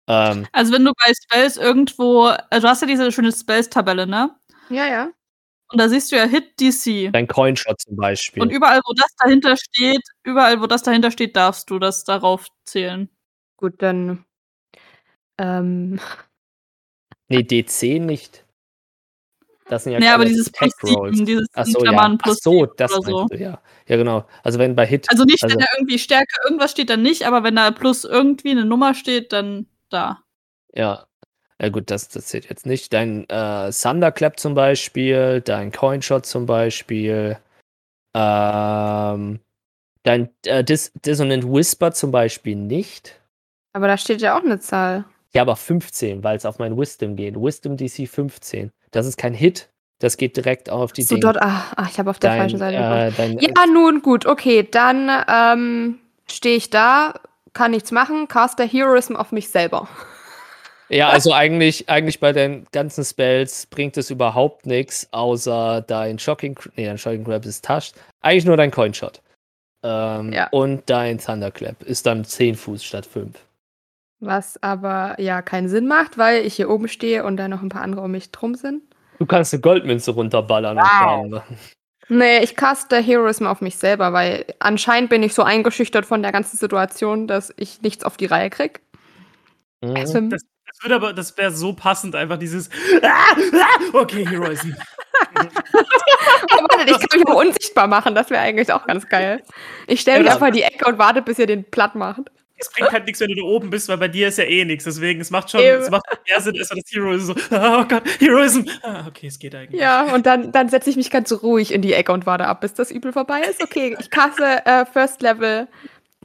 [0.08, 4.36] Ähm, Also wenn du bei Spells irgendwo, also du hast ja diese schöne Spells-Tabelle, ne?
[4.70, 5.10] Ja, ja.
[5.72, 7.10] Und da siehst du ja Hit DC.
[7.12, 8.42] dein Coinshot zum Beispiel.
[8.44, 12.48] Und überall, wo das dahinter steht, überall, wo das dahinter steht, darfst du das darauf
[12.66, 13.10] zählen.
[13.58, 14.26] Gut, dann.
[15.40, 16.00] Ähm,
[17.28, 18.46] nee, DC nicht.
[19.68, 21.16] Das sind ja nee, aber keine dieses Plus Rolls.
[21.18, 21.92] 7, dieses Ach so, ja.
[21.92, 23.26] Klammern Ach plus so, 7 das oder so.
[23.26, 23.60] du, ja.
[23.88, 24.28] Ja, genau.
[24.44, 27.24] Also wenn bei Hit, Also nicht, Also- wenn da irgendwie Stärke irgendwas steht, dann nicht,
[27.26, 30.20] aber wenn da plus irgendwie eine Nummer steht, dann da.
[30.74, 31.06] ja.
[31.62, 32.92] Ja gut, das, das zählt jetzt nicht.
[32.92, 37.38] Dein äh, Thunderclap zum Beispiel, dein Coinshot zum Beispiel,
[38.14, 39.40] ähm,
[40.04, 43.22] dein äh, Dis Dissonant Whisper zum Beispiel nicht.
[43.72, 45.06] aber da steht ja auch eine Zahl.
[45.34, 47.36] Ja, aber 15, weil es auf mein Wisdom geht.
[47.36, 48.72] Wisdom DC 15.
[48.92, 49.70] Das ist kein Hit.
[50.00, 51.22] Das geht direkt auf die So Dinge.
[51.22, 54.68] dort, ach, ach ich habe auf der dein, falschen Seite äh, Ja, nun gut, okay,
[54.70, 57.14] dann ähm, stehe ich da,
[57.56, 59.88] kann nichts machen, caster Heroism auf mich selber.
[60.90, 66.60] Ja, also eigentlich, eigentlich bei den ganzen Spells bringt es überhaupt nichts, außer dein Shocking,
[66.76, 67.96] nee, dein Shocking Grab ist Touched.
[68.22, 69.22] Eigentlich nur dein Coinshot.
[69.82, 70.48] Ähm, Ja.
[70.52, 73.36] Und dein Thunderclap ist dann 10 Fuß statt 5.
[74.20, 77.70] Was aber ja keinen Sinn macht, weil ich hier oben stehe und da noch ein
[77.70, 78.84] paar andere um mich drum sind.
[79.20, 81.42] Du kannst eine Goldmünze runterballern machen.
[82.08, 86.32] Nee, ich caste Heroism auf mich selber, weil anscheinend bin ich so eingeschüchtert von der
[86.32, 88.82] ganzen Situation, dass ich nichts auf die Reihe krieg.
[89.82, 89.96] Mhm.
[89.96, 92.70] Also, Das, das würde aber, das wäre so passend, einfach dieses.
[93.02, 94.74] Ah, ah, okay, Heroism.
[95.34, 95.50] Aber
[96.78, 99.42] warte, ich kann mich auch unsichtbar machen, das wäre eigentlich auch ganz geil.
[99.88, 102.32] Ich stelle mich einfach in die Ecke und warte, bis ihr den platt macht.
[102.58, 104.64] Es bringt halt nichts, wenn du da oben bist, weil bei dir ist ja eh
[104.64, 104.86] nichts.
[104.86, 105.82] Deswegen, es macht schon, Eben.
[105.82, 108.62] es macht mehr Sinn, als wenn das Heroism so, oh Gott, Heroism.
[108.82, 109.80] Ah, okay, es geht eigentlich.
[109.82, 112.62] Ja, und dann, dann setze ich mich ganz ruhig in die Ecke und warte ab,
[112.62, 113.62] bis das Übel vorbei ist.
[113.62, 115.68] Okay, ich kasse äh, First Level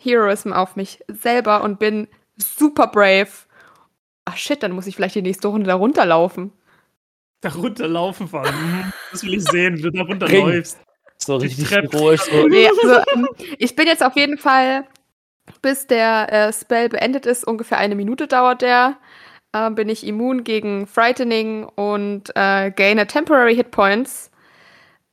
[0.01, 2.07] Heroism auf mich selber und bin
[2.37, 3.29] super brave.
[4.25, 6.53] Ach shit, dann muss ich vielleicht die nächste Runde da runterlaufen.
[7.41, 8.55] Da runterlaufen vor allem.
[8.55, 10.79] Mhm, Das will ich sehen, wie du da runterläufst.
[11.19, 12.21] So richtig heroisch.
[12.23, 12.47] So.
[12.49, 13.29] Nee, also, ähm,
[13.59, 14.87] ich bin jetzt auf jeden Fall,
[15.63, 18.99] bis der äh, Spell beendet ist, ungefähr eine Minute dauert der,
[19.55, 24.31] ähm, bin ich immun gegen Frightening und äh, gain a temporary hit points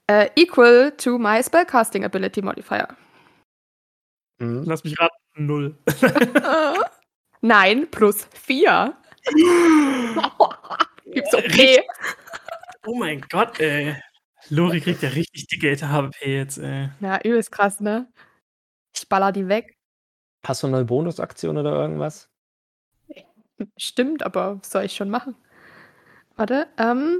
[0.07, 2.87] äh, equal to my spellcasting ability modifier.
[4.39, 4.63] Mhm.
[4.65, 5.77] Lass mich raten, null.
[7.41, 8.95] Nein, plus vier.
[11.05, 11.81] Gibt's okay.
[12.85, 13.95] Oh mein Gott, ey.
[14.49, 16.89] Lori kriegt ja richtig dicke HP jetzt, ey.
[16.99, 18.07] Ja, übelst krass, ne?
[18.95, 19.76] Ich baller die weg.
[20.47, 22.29] Hast du eine Bonusaktion oder irgendwas?
[23.75, 25.35] Stimmt, aber was soll ich schon machen?
[26.37, 27.19] Warte, ähm.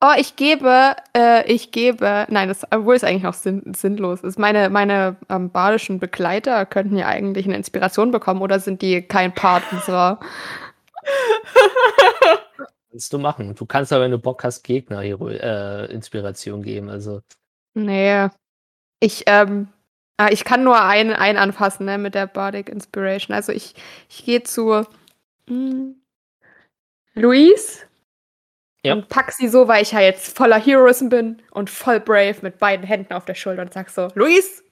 [0.00, 4.38] Oh, ich gebe, äh, ich gebe, nein, das, obwohl es eigentlich auch sinn, sinnlos ist.
[4.38, 9.34] Meine, meine ähm, badischen Begleiter könnten ja eigentlich eine Inspiration bekommen oder sind die kein
[9.34, 10.20] Part unserer.
[12.90, 13.54] Kannst du machen.
[13.56, 16.88] Du kannst aber, wenn du Bock hast, Gegner äh, Inspiration geben.
[16.88, 17.20] Also,
[17.74, 18.28] Nee.
[19.00, 19.68] Ich, ähm,
[20.18, 23.34] Ah, ich kann nur einen, einen anfassen, ne, mit der Bardic Inspiration.
[23.34, 23.74] Also ich,
[24.08, 24.86] ich gehe zu
[25.48, 26.00] hm,
[27.14, 27.86] Luis
[28.82, 28.94] Ja.
[28.94, 32.58] und pack sie so, weil ich ja jetzt voller Heroism bin und voll brave mit
[32.58, 34.62] beiden Händen auf der Schulter und sag so, Luis,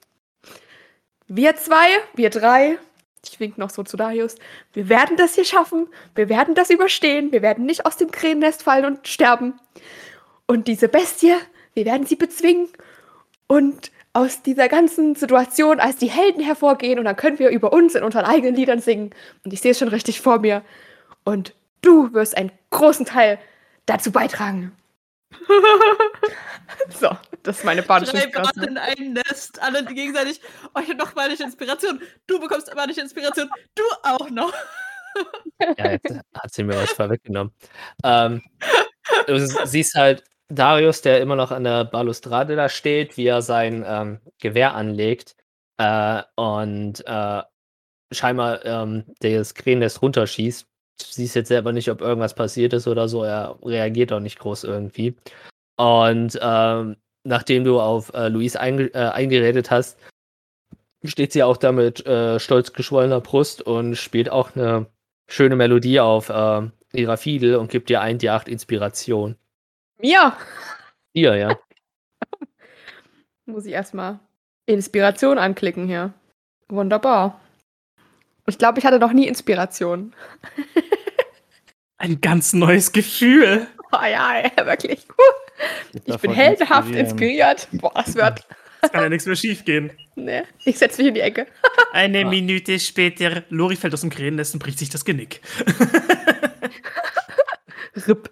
[1.27, 2.77] wir zwei, wir drei,
[3.27, 4.35] ich wink noch so zu Darius,
[4.73, 8.63] wir werden das hier schaffen, wir werden das überstehen, wir werden nicht aus dem Krähennest
[8.63, 9.59] fallen und sterben.
[10.47, 11.35] Und diese Bestie,
[11.73, 12.69] wir werden sie bezwingen
[13.47, 17.95] und aus dieser ganzen Situation als die Helden hervorgehen und dann können wir über uns
[17.95, 19.09] in unseren eigenen Liedern singen.
[19.43, 20.63] Und ich sehe es schon richtig vor mir.
[21.25, 23.39] Und du wirst einen großen Teil
[23.85, 24.71] dazu beitragen.
[26.97, 27.09] so,
[27.43, 28.63] das ist meine badische Drei Inspiration.
[28.63, 30.39] In ein Nest, alle gegenseitig.
[30.73, 32.01] Oh, ich hab noch badische Inspiration.
[32.25, 33.49] Du bekommst badische Inspiration.
[33.75, 34.53] Du auch noch.
[35.77, 37.53] Ja, jetzt hat sie mir was vorweggenommen.
[38.01, 38.41] Ähm,
[39.27, 43.83] du siehst halt Darius, der immer noch an der Balustrade da steht, wie er sein
[43.87, 45.35] ähm, Gewehr anlegt
[45.77, 47.41] äh, und äh,
[48.11, 50.67] scheinbar ähm, das Krähennest runterschießt.
[51.01, 53.23] Siehst jetzt selber nicht, ob irgendwas passiert ist oder so.
[53.23, 55.15] Er reagiert auch nicht groß irgendwie.
[55.77, 59.97] Und ähm, nachdem du auf äh, Luis einge äh, eingeredet hast,
[61.03, 64.85] steht sie auch da mit äh, stolz geschwollener Brust und spielt auch eine
[65.27, 66.61] schöne Melodie auf äh,
[66.93, 69.35] ihrer Fiedel und gibt dir ein die acht Inspiration.
[69.99, 70.35] Mir
[71.13, 71.57] Ihr, ja.
[73.45, 74.19] muss ich erstmal
[74.65, 76.13] Inspiration anklicken hier.
[76.67, 77.39] Wunderbar.
[78.47, 80.13] Ich glaube, ich hatte noch nie Inspiration.
[81.97, 83.67] Ein ganz neues Gefühl.
[83.91, 85.07] Oh ja, ja wirklich.
[85.93, 87.67] Ich bin Davon heldenhaft inspiriert.
[87.73, 88.45] Boah, das wird.
[88.81, 89.91] Es kann ja nichts mehr schief gehen.
[90.15, 91.47] Ne, ich setze mich in die Ecke.
[91.91, 92.29] Eine Ah.
[92.29, 95.41] Minute später, Lori fällt aus dem Krähennest und bricht sich das Genick.
[98.07, 98.29] Ripp.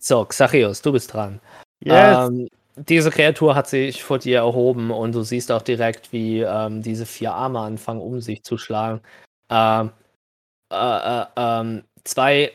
[0.00, 1.40] So, Xachios, du bist dran.
[1.80, 2.28] Yes.
[2.28, 6.82] Ähm, diese Kreatur hat sich vor dir erhoben und du siehst auch direkt, wie ähm,
[6.82, 9.00] diese vier Arme anfangen, um sich zu schlagen.
[9.50, 9.90] Ähm,
[10.72, 10.76] äh,
[11.20, 12.52] äh, ähm, zwei,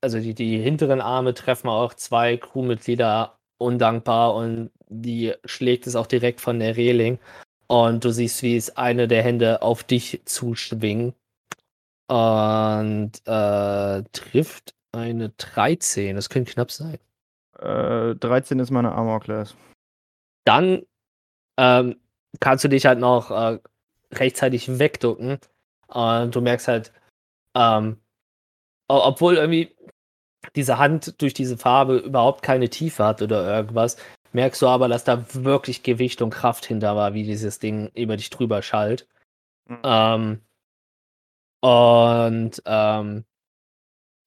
[0.00, 6.06] also die, die hinteren Arme treffen auch zwei Crewmitglieder undankbar und die schlägt es auch
[6.06, 7.18] direkt von der Reling.
[7.66, 11.14] Und du siehst, wie es eine der Hände auf dich zuschwingt
[12.08, 16.16] und äh, trifft eine 13.
[16.16, 16.98] Das könnte knapp sein.
[17.58, 19.54] Äh, 13 ist meine Armor Class.
[20.44, 20.82] dann
[21.58, 21.96] ähm,
[22.40, 23.58] kannst du dich halt noch äh,
[24.12, 25.38] rechtzeitig wegducken.
[25.88, 26.92] Und du merkst halt,
[27.54, 28.00] ähm,
[28.88, 29.74] obwohl irgendwie
[30.54, 33.96] diese Hand durch diese Farbe überhaupt keine Tiefe hat oder irgendwas,
[34.32, 38.16] merkst du aber, dass da wirklich Gewicht und Kraft hinter war, wie dieses Ding über
[38.16, 39.08] dich drüber schallt.
[39.68, 39.80] Mhm.
[39.82, 40.40] Ähm,
[41.60, 43.24] und ähm,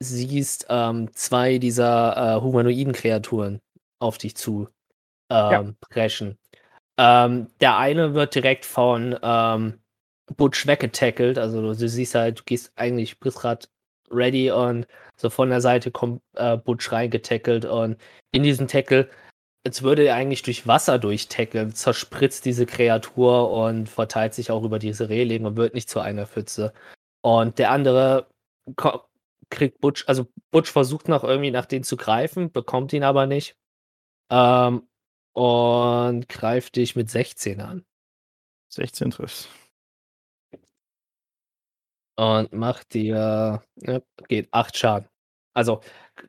[0.01, 3.59] siehst ähm, zwei dieser äh, humanoiden Kreaturen
[3.99, 4.69] auf dich zu
[5.29, 6.37] ähm, preschen.
[6.97, 9.79] Ähm, der eine wird direkt von ähm,
[10.37, 11.37] Butch weggetackelt.
[11.37, 13.67] Also du, du siehst halt, du gehst eigentlich, bist gerade
[14.11, 14.87] ready und
[15.17, 17.97] so von der Seite kommt äh, Butch reingetackelt und
[18.31, 19.09] in diesen Tackle,
[19.65, 24.79] als würde er eigentlich durch Wasser durchtackeln, zerspritzt diese Kreatur und verteilt sich auch über
[24.79, 26.73] diese Reling und wird nicht zu einer Pfütze.
[27.21, 28.27] Und der andere
[28.77, 29.03] ko-
[29.49, 33.57] kriegt Butch, also Butch versucht noch irgendwie nach denen zu greifen, bekommt ihn aber nicht.
[34.31, 34.87] Ähm,
[35.33, 37.85] und greift dich mit 16 an.
[38.69, 39.49] 16 trifft.
[42.17, 45.09] Und macht dir, ja, geht 8 Schaden.
[45.53, 45.81] Also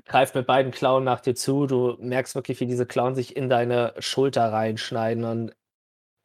[0.05, 1.67] greift mit beiden Klauen nach dir zu.
[1.67, 5.57] Du merkst wirklich, wie diese Klauen sich in deine Schulter reinschneiden und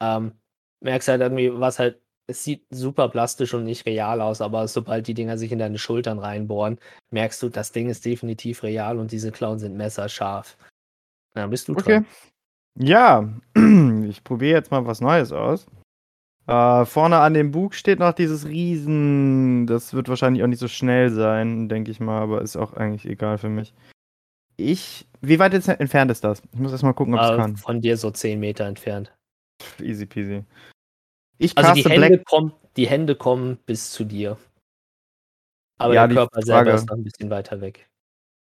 [0.00, 0.40] ähm,
[0.80, 5.06] merkst halt irgendwie, was halt, es sieht super plastisch und nicht real aus, aber sobald
[5.06, 6.78] die Dinger sich in deine Schultern reinbohren,
[7.10, 10.56] merkst du, das Ding ist definitiv real und diese Klauen sind messerscharf.
[11.34, 12.00] Dann bist du Okay.
[12.00, 12.06] dran.
[12.78, 13.32] Ja,
[14.08, 15.66] ich probiere jetzt mal was Neues aus.
[16.46, 19.66] Äh, vorne an dem Bug steht noch dieses Riesen.
[19.66, 23.04] Das wird wahrscheinlich auch nicht so schnell sein, denke ich mal, aber ist auch eigentlich
[23.06, 23.74] egal für mich.
[24.56, 25.06] Ich.
[25.20, 26.42] Wie weit jetzt entfernt ist das?
[26.52, 27.56] Ich muss erst mal gucken, ob es Äh, kann.
[27.56, 29.12] von dir so 10 Meter entfernt.
[29.80, 30.44] Easy peasy.
[31.38, 32.24] Ich Also die Hände, Black.
[32.24, 34.36] kommen, die Hände kommen bis zu dir.
[35.78, 37.88] Aber Ja, der Körper selber ist noch ein bisschen weiter weg.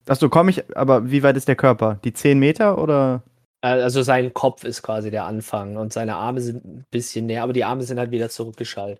[0.07, 0.77] Achso, komme ich.
[0.77, 1.99] Aber wie weit ist der Körper?
[2.03, 3.23] Die 10 Meter oder?
[3.61, 7.43] Äh, Also sein Kopf ist quasi der Anfang und seine Arme sind ein bisschen näher,
[7.43, 8.99] aber die Arme sind halt wieder zurückgeschaltet.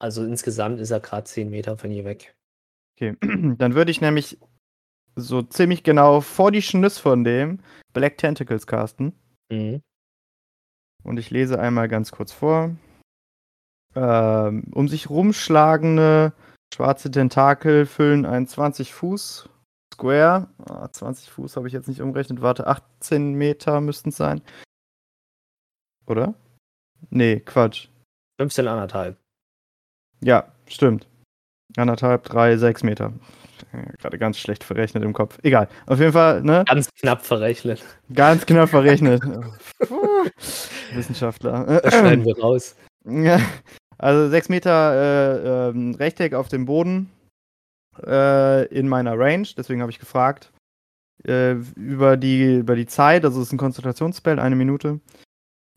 [0.00, 2.34] Also insgesamt ist er gerade 10 Meter von hier weg.
[2.96, 3.16] Okay.
[3.58, 4.38] Dann würde ich nämlich
[5.14, 7.60] so ziemlich genau vor die Schnüss von dem
[7.92, 9.12] Black Tentacles casten.
[9.52, 9.82] Mhm.
[11.04, 12.74] Und ich lese einmal ganz kurz vor.
[13.94, 16.32] Ähm, um sich rumschlagende
[16.74, 19.48] schwarze Tentakel füllen einen 20 Fuß
[19.98, 20.48] Square.
[20.68, 22.40] Ah, 20 Fuß habe ich jetzt nicht umgerechnet.
[22.40, 24.42] Warte, 18 Meter müssten es sein.
[26.06, 26.34] Oder?
[27.10, 27.88] Nee, Quatsch.
[28.40, 29.16] 15 anderthalb.
[30.20, 31.08] Ja, stimmt.
[31.76, 33.12] Anderthalb, drei, sechs Meter.
[33.98, 35.38] Gerade ganz schlecht verrechnet im Kopf.
[35.42, 35.68] Egal.
[35.86, 36.64] Auf jeden Fall, ne?
[36.66, 37.84] Ganz knapp verrechnet.
[38.12, 39.22] Ganz knapp verrechnet.
[40.94, 41.80] Wissenschaftler.
[41.82, 42.76] Das schneiden wir raus.
[43.98, 47.10] Also sechs Meter äh, ähm, Rechteck auf dem Boden
[48.06, 50.52] äh, in meiner Range, deswegen habe ich gefragt.
[51.24, 55.00] Äh, über, die, über die Zeit, also es ist ein Konzentrationsspell, eine Minute,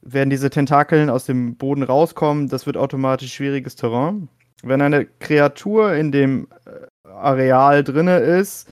[0.03, 4.29] werden diese Tentakeln aus dem Boden rauskommen, das wird automatisch schwieriges Terrain.
[4.61, 8.69] Wenn eine Kreatur in dem äh, Areal drinne ist,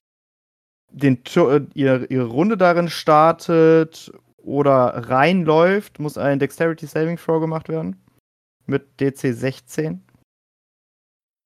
[0.92, 7.68] den, äh, ihre, ihre Runde darin startet oder reinläuft, muss ein Dexterity Saving Throw gemacht
[7.68, 8.00] werden
[8.70, 10.04] mit DC 16.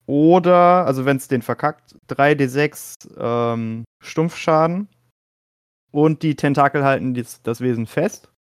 [0.05, 4.89] Oder, also wenn es den verkackt, 3d6 ähm, Stumpfschaden.
[5.91, 8.31] Und die Tentakel halten dies, das Wesen fest.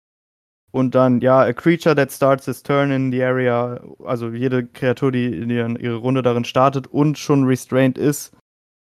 [0.72, 5.12] Und dann, ja, a creature that starts its turn in the area, also jede Kreatur,
[5.12, 8.34] die in ihren, ihre Runde darin startet und schon restrained ist,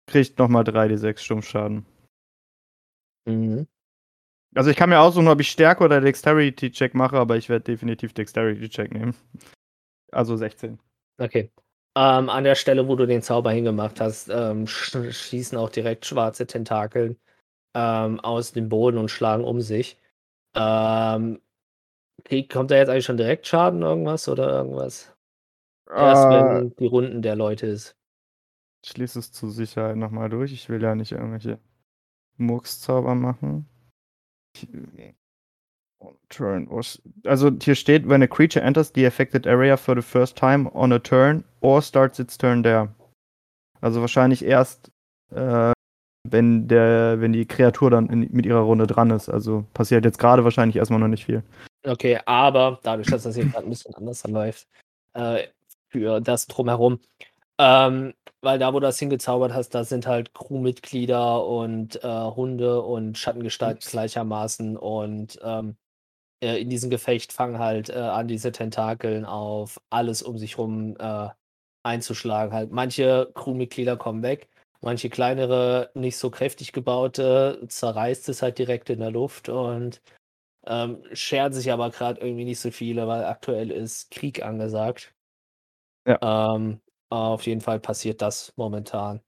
[0.07, 1.87] kriegt nochmal 3d6 Stumpfschaden.
[3.27, 3.67] Mhm.
[4.55, 8.13] Also ich kann mir aussuchen, ob ich Stärke oder Dexterity-Check mache, aber ich werde definitiv
[8.13, 9.15] Dexterity-Check nehmen.
[10.13, 10.79] Also 16.
[11.19, 11.51] Okay.
[11.97, 16.07] Ähm, an der Stelle, wo du den Zauber hingemacht hast, ähm, sch schießen auch direkt
[16.07, 17.17] schwarze Tentakel
[17.75, 19.99] ähm, aus dem Boden und schlagen um sich.
[20.55, 21.41] Ähm,
[22.51, 25.13] kommt da jetzt eigentlich schon direkt Schaden irgendwas oder irgendwas?
[25.95, 27.97] Erst Äh, wenn die Runden der Leute ist.
[28.85, 30.53] Ich lese es zur Sicherheit nochmal durch.
[30.53, 31.59] Ich will ja nicht irgendwelche
[32.39, 33.69] Murkszauber machen.
[34.55, 35.15] Ich- On
[36.29, 36.69] turn
[37.25, 40.93] Also hier steht, when a creature enters the affected area for the first time on
[40.93, 42.89] a turn or starts its turn there.
[43.81, 44.91] Also wahrscheinlich erst,
[45.31, 45.73] äh,
[46.29, 49.29] wenn der, wenn die Kreatur dann in, mit ihrer Runde dran ist.
[49.29, 51.43] Also passiert jetzt gerade wahrscheinlich erstmal noch nicht viel.
[51.87, 54.69] Okay, aber dadurch, dass das jetzt gerade ein bisschen anders läuft,
[55.15, 55.47] äh,
[55.89, 57.01] für das drumherum,
[57.59, 62.83] ähm, weil da, wo du das hingezaubert hast, da sind halt Crewmitglieder und äh, Hunde
[62.83, 65.77] und Schattengestalten gleichermaßen und ähm,
[66.41, 70.97] äh, in diesem Gefecht fangen halt äh, an, diese Tentakeln auf alles um sich rum
[70.99, 71.29] äh,
[71.83, 72.53] einzuschlagen.
[72.53, 74.49] Halt, manche Crewmitglieder kommen weg,
[74.81, 80.03] manche kleinere, nicht so kräftig gebaute, zerreißt es halt direkt in der Luft und
[80.67, 85.15] ähm, scheren sich aber gerade irgendwie nicht so viele, weil aktuell ist Krieg angesagt.
[86.23, 89.21] Ähm, auf jeden Fall passiert das momentan.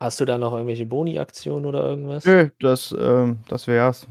[0.00, 2.24] Hast du da noch irgendwelche Boni-Aktionen oder irgendwas?
[2.24, 4.06] Nö, das, ähm, das wär's.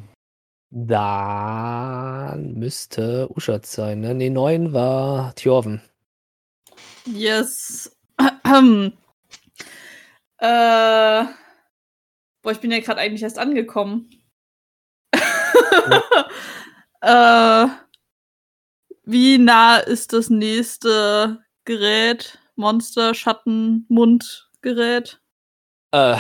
[0.70, 4.14] Dann müsste Uschatz sein, ne?
[4.14, 5.82] Ne, 9 war Thjorven.
[7.06, 7.98] Yes.
[8.20, 8.92] äh,
[12.42, 14.10] boah, ich bin ja gerade eigentlich erst angekommen.
[17.02, 17.68] äh,
[19.04, 22.40] wie nah ist das nächste Gerät?
[22.56, 25.22] Monster, Schatten, Mundgerät?
[25.92, 26.18] Äh,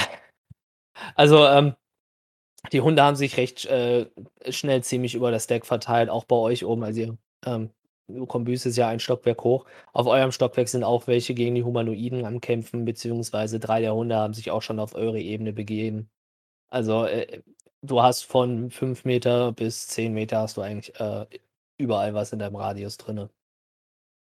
[1.15, 1.75] also, ähm,
[2.71, 4.07] die Hunde haben sich recht äh,
[4.49, 6.83] schnell ziemlich über das Deck verteilt, auch bei euch oben.
[6.83, 7.69] Also, ihr, ähm,
[8.27, 9.65] Kombüs ist ja ein Stockwerk hoch.
[9.93, 14.15] Auf eurem Stockwerk sind auch welche gegen die Humanoiden am Kämpfen, beziehungsweise drei der Hunde
[14.15, 16.09] haben sich auch schon auf eure Ebene begeben.
[16.69, 17.41] Also, äh,
[17.81, 21.25] du hast von 5 Meter bis 10 Meter hast du eigentlich äh,
[21.77, 23.29] überall was in deinem Radius drinne.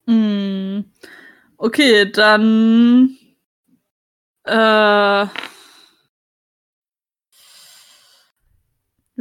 [0.07, 0.85] Hm.
[1.57, 3.17] Okay, dann.
[4.43, 5.27] Äh,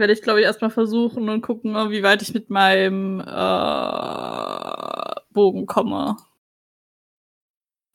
[0.01, 3.25] werde ich, glaube ich, erstmal versuchen und gucken, wie weit ich mit meinem äh,
[5.31, 6.17] Bogen komme.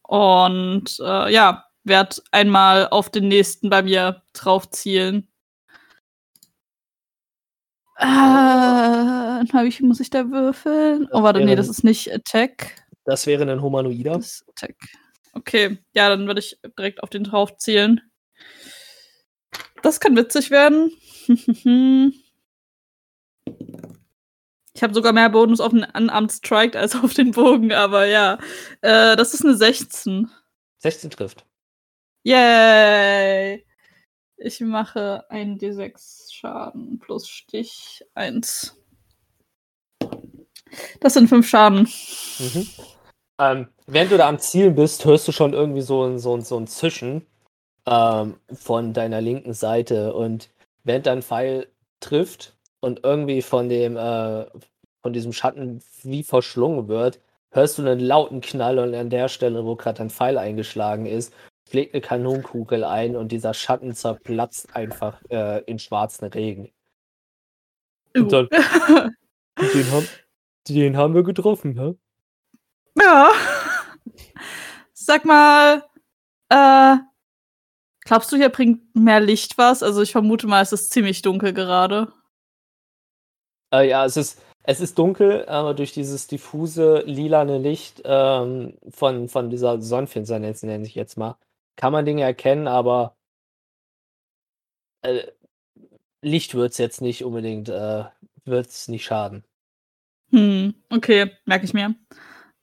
[0.03, 5.27] Und äh, ja, werde einmal auf den nächsten bei mir drauf zielen.
[7.97, 11.07] Äh, wie muss ich da würfeln?
[11.11, 12.85] Oh, warte, nee, das ist nicht Attack.
[13.05, 14.13] Das wäre ein Humanoider.
[14.13, 14.75] Das ist Attack.
[15.33, 18.01] Okay, ja, dann würde ich direkt auf den drauf zielen.
[19.81, 20.91] Das kann witzig werden.
[21.27, 22.23] Ich
[24.83, 28.37] habe sogar mehr Bonus auf den Unarmed Strike als auf den Bogen, aber ja.
[28.81, 30.29] Äh, das ist eine 16.
[30.79, 31.45] 16 trifft.
[32.23, 33.65] Yay!
[34.37, 38.75] Ich mache ein D6 Schaden plus Stich 1.
[40.99, 41.87] Das sind 5 Schaden.
[42.39, 42.67] Mhm.
[43.39, 46.57] Ähm, während du da am Zielen bist, hörst du schon irgendwie so ein, so so
[46.57, 47.25] ein Zischen
[47.85, 50.13] ähm, von deiner linken Seite.
[50.13, 50.49] Und
[50.85, 51.67] während dein Pfeil
[51.99, 54.45] trifft und irgendwie von dem äh,
[55.01, 57.19] von diesem Schatten wie verschlungen wird,
[57.51, 61.31] hörst du einen lauten Knall und an der Stelle, wo gerade dein Pfeil eingeschlagen ist,
[61.69, 66.71] schlägt eine Kanonenkugel ein und dieser Schatten zerplatzt einfach äh, in schwarzen Regen.
[68.15, 68.49] Und dann-
[69.59, 70.07] Den haben,
[70.67, 71.95] Den haben wir getroffen, ne?
[72.99, 73.31] Ja.
[74.93, 75.83] Sag mal,
[76.49, 76.95] äh,
[78.05, 79.83] glaubst du, hier bringt mehr Licht was?
[79.83, 82.13] Also ich vermute mal, es ist ziemlich dunkel gerade.
[83.73, 89.27] Äh, ja, es ist, es ist dunkel, aber durch dieses diffuse lilane Licht ähm, von,
[89.27, 91.37] von dieser Sonnenfinsternis, nenne ich jetzt mal,
[91.75, 93.17] kann man Dinge erkennen, aber
[95.01, 95.27] äh,
[96.21, 98.05] Licht wird es jetzt nicht unbedingt, äh,
[98.45, 99.43] wird es nicht schaden.
[100.31, 101.95] Hm, okay, merke ich mir.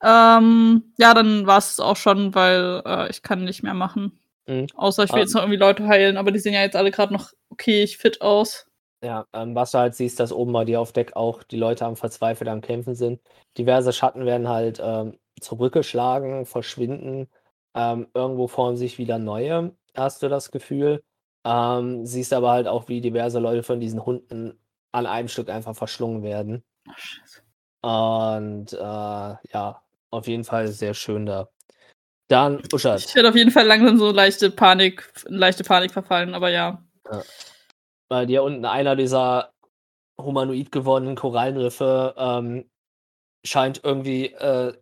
[0.01, 4.19] Ähm, ja, dann war es auch schon, weil äh, ich kann nicht mehr machen.
[4.47, 4.67] Mhm.
[4.75, 5.23] Außer ich will Ähm.
[5.23, 7.97] jetzt noch irgendwie Leute heilen, aber die sehen ja jetzt alle gerade noch okay, ich
[7.97, 8.67] fit aus.
[9.03, 11.85] Ja, ähm, was du halt siehst, dass oben bei dir auf Deck auch die Leute
[11.85, 13.21] am Verzweifeln am Kämpfen sind.
[13.57, 17.27] Diverse Schatten werden halt ähm, zurückgeschlagen, verschwinden.
[17.75, 21.03] Ähm, irgendwo formen sich wieder neue, hast du das Gefühl.
[21.45, 24.57] Ähm, siehst aber halt auch, wie diverse Leute von diesen Hunden
[24.93, 26.63] an einem Stück einfach verschlungen werden.
[26.87, 27.41] Ach, scheiße.
[27.81, 31.49] Und äh, ja, auf jeden Fall sehr schön da.
[32.27, 33.05] Dann, Uschat.
[33.05, 36.83] Ich werde auf jeden Fall langsam so leichte Panik, leichte Panik verfallen, aber ja.
[38.07, 39.53] bei dir unten einer dieser
[40.17, 42.69] humanoid gewordenen Korallenriffe ähm,
[43.45, 44.73] scheint irgendwie äh,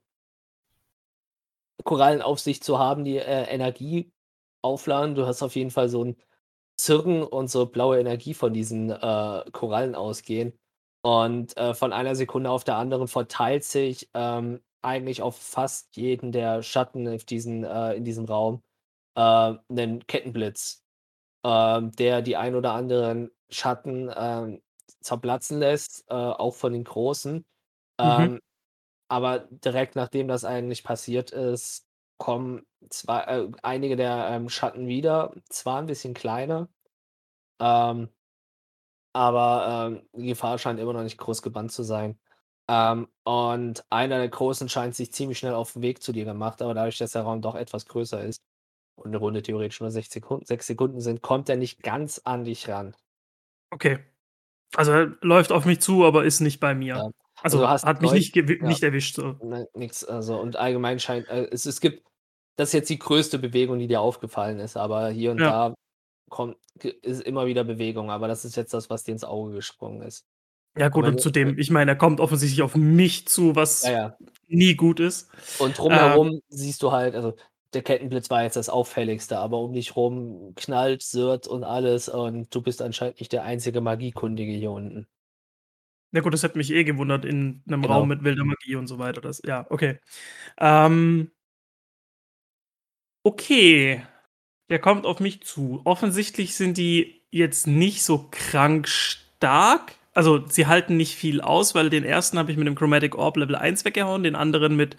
[1.83, 4.11] Korallen auf sich zu haben, die äh, Energie
[4.61, 5.15] aufladen.
[5.15, 6.17] Du hast auf jeden Fall so ein
[6.77, 10.53] Zirken und so blaue Energie von diesen äh, Korallen ausgehen.
[11.03, 16.31] Und äh, von einer Sekunde auf der anderen verteilt sich ähm, eigentlich auf fast jeden
[16.31, 18.63] der Schatten auf diesen, äh, in diesem Raum
[19.15, 20.83] äh, einen Kettenblitz,
[21.45, 24.61] ähm, der die ein oder anderen Schatten ähm,
[25.01, 27.35] zerplatzen lässt, äh, auch von den großen.
[27.37, 27.43] Mhm.
[27.99, 28.39] Ähm,
[29.09, 31.85] aber direkt nachdem das eigentlich passiert ist,
[32.17, 36.69] kommen zwei, äh, einige der ähm, Schatten wieder, zwar ein bisschen kleiner,
[39.13, 42.17] aber die Gefahr scheint immer noch nicht groß gebannt zu sein.
[42.69, 46.61] Ähm, und einer der Großen scheint sich ziemlich schnell auf den Weg zu dir gemacht,
[46.61, 48.39] aber dadurch, dass der Raum doch etwas größer ist
[48.95, 52.45] und eine Runde theoretisch nur 6 Sekunden, sechs Sekunden sind, kommt er nicht ganz an
[52.45, 52.95] dich ran.
[53.71, 53.99] Okay.
[54.75, 56.95] Also er läuft auf mich zu, aber ist nicht bei mir.
[56.95, 57.11] Ja.
[57.43, 58.43] Also, Also hat mich nicht, ja.
[58.43, 59.15] nicht erwischt.
[59.15, 59.35] So.
[59.43, 62.07] Ne, nix, also und allgemein scheint, äh, es, es gibt,
[62.57, 65.69] das ist jetzt die größte Bewegung, die dir aufgefallen ist, aber hier und Ja.
[65.69, 65.75] da
[66.29, 66.57] kommt,
[67.01, 70.25] ist immer wieder Bewegung, aber das ist jetzt das, was dir ins Auge gesprungen ist.
[70.77, 74.17] Ja, gut, und zudem, ich meine, er kommt offensichtlich auf mich zu, was Ja, ja.
[74.47, 75.29] nie gut ist.
[75.59, 77.35] Und drumherum siehst du halt, also
[77.73, 82.53] der Kettenblitz war jetzt das auffälligste, aber um dich rum knallt, sirrt und alles und
[82.53, 85.07] du bist anscheinend nicht der einzige Magiekundige hier unten.
[86.13, 87.99] Ja gut, das hätte mich eh gewundert in einem Genau.
[87.99, 89.21] Raum mit wilder Magie und so weiter.
[89.21, 89.99] Das, ja, okay.
[90.59, 91.31] Ähm,
[93.23, 94.03] okay.
[94.69, 95.81] Der kommt auf mich zu.
[95.85, 99.93] Offensichtlich sind die jetzt nicht so krank stark.
[100.13, 103.37] Also sie halten nicht viel aus, weil den ersten habe ich mit einem Chromatic Orb
[103.37, 104.97] Level 1 weggehauen, den anderen mit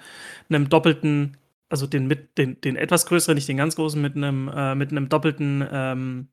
[0.49, 1.37] einem doppelten,
[1.69, 4.91] also den mit den, den etwas größeren, nicht den ganz großen, mit einem, äh, mit
[4.91, 6.29] einem doppelten, ähm,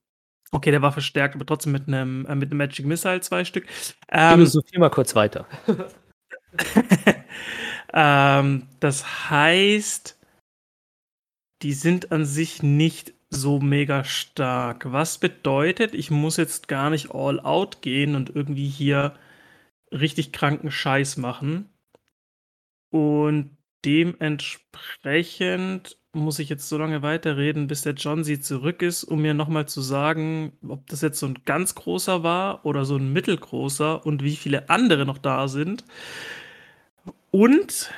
[0.52, 3.66] okay, der war verstärkt, aber trotzdem mit einem, äh, mit einem Magic Missile zwei Stück.
[4.10, 5.46] Ähm, Philosophie mal kurz weiter.
[7.94, 10.18] ähm, das heißt,
[11.62, 14.92] die sind an sich nicht so mega stark.
[14.92, 19.16] Was bedeutet, ich muss jetzt gar nicht all out gehen und irgendwie hier
[19.92, 21.70] richtig kranken Scheiß machen.
[22.92, 29.22] Und dementsprechend muss ich jetzt so lange weiterreden, bis der John sie zurück ist, um
[29.22, 33.14] mir nochmal zu sagen, ob das jetzt so ein ganz großer war oder so ein
[33.14, 35.84] mittelgroßer und wie viele andere noch da sind.
[37.32, 37.92] Und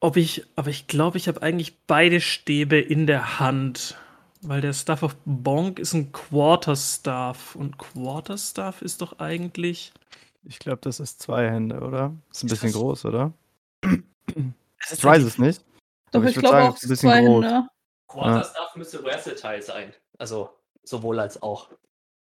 [0.00, 3.96] ob ich, aber ich glaube, ich habe eigentlich beide Stäbe in der Hand.
[4.44, 7.54] Weil der Staff of Bonk ist ein Quarterstaff.
[7.54, 9.92] Und Quarterstaff ist doch eigentlich.
[10.44, 12.12] Ich glaube, das ist zwei Hände, oder?
[12.32, 13.32] Ist ein Ist bisschen das- groß, oder?
[14.78, 15.64] Es Ich weiß es nicht.
[16.10, 17.44] Doch, Aber ich, würd glaube sagen, auch es ist ein bisschen zwei groß.
[17.44, 17.68] Hände.
[18.08, 19.92] Quarterstaff müsste versatile sein.
[20.18, 20.50] Also
[20.82, 21.70] sowohl als auch.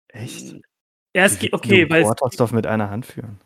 [0.08, 0.52] Echt?
[1.14, 2.02] Ja, es geht, okay, weil.
[2.04, 3.38] Quarterstaff mit einer Hand führen.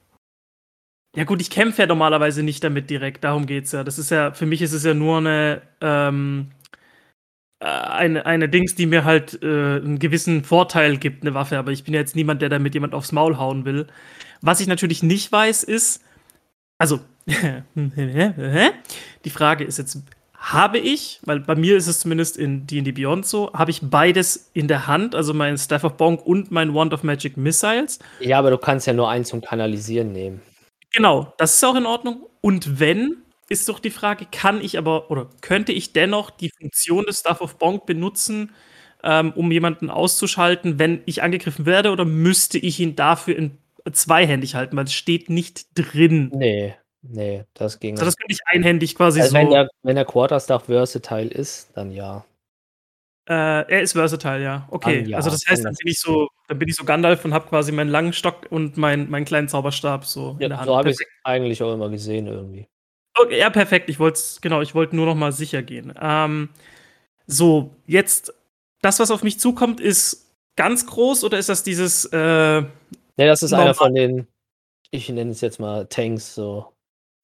[1.15, 3.25] Ja, gut, ich kämpfe ja normalerweise nicht damit direkt.
[3.25, 3.85] Darum geht's ja.
[3.85, 6.56] Das ist ja, für mich ist es ja nur eine, ähm, äh,
[7.61, 11.59] eine, eine Dings, die mir halt äh, einen gewissen Vorteil gibt, eine Waffe.
[11.59, 13.87] Aber ich bin ja jetzt niemand, der damit jemand aufs Maul hauen will.
[14.43, 16.03] Was ich natürlich nicht weiß, ist,
[16.79, 17.01] also,
[17.75, 20.03] die Frage ist jetzt,
[20.35, 24.51] habe ich, weil bei mir ist es zumindest in D&D Beyond so, habe ich beides
[24.53, 27.99] in der Hand, also mein Staff of Bonk und mein Wand of Magic Missiles.
[28.21, 30.43] Ja, aber du kannst ja nur einen zum Kanalisieren nehmen.
[30.93, 32.27] Genau, das ist auch in Ordnung.
[32.43, 33.17] Und wenn,
[33.49, 37.41] ist doch die Frage, kann ich aber oder könnte ich dennoch die Funktion des Staff
[37.41, 38.53] of Bonk benutzen,
[39.05, 43.59] ähm, um jemanden auszuschalten, wenn ich angegriffen werde, oder müsste ich ihn dafür in
[43.93, 46.31] zweihändig halten, weil es steht nicht drin.
[46.35, 46.75] Nee.
[47.09, 49.37] Nee, das ging Also das könnte ich einhändig quasi Also so.
[49.39, 52.25] wenn der, wenn der Quarterstaff versatile ist, dann ja.
[53.29, 54.69] Äh, er ist versatile, ja.
[54.71, 55.05] Okay.
[55.05, 57.49] Ja, also das heißt, dann bin ich so, dann bin ich so Gandalf und habe
[57.49, 60.67] quasi meinen langen Stock und meinen, meinen kleinen Zauberstab so in der ja Hand.
[60.67, 62.69] so habe ich es eigentlich auch immer gesehen irgendwie.
[63.19, 63.89] Okay, ja, perfekt.
[63.89, 65.95] Ich wollte genau, ich wollte nur noch mal sicher gehen.
[66.01, 66.51] Ähm,
[67.27, 68.35] so, jetzt
[68.83, 73.43] das, was auf mich zukommt, ist ganz groß oder ist das dieses äh, Nee, das
[73.43, 73.67] ist Normal.
[73.67, 74.27] einer von den,
[74.91, 76.73] ich nenne es jetzt mal Tanks, so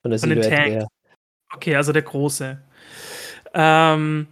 [0.00, 0.74] von der Von den Silhouette Tanks.
[0.74, 0.88] her.
[1.54, 2.62] Okay, also der große.
[3.52, 4.26] Ähm,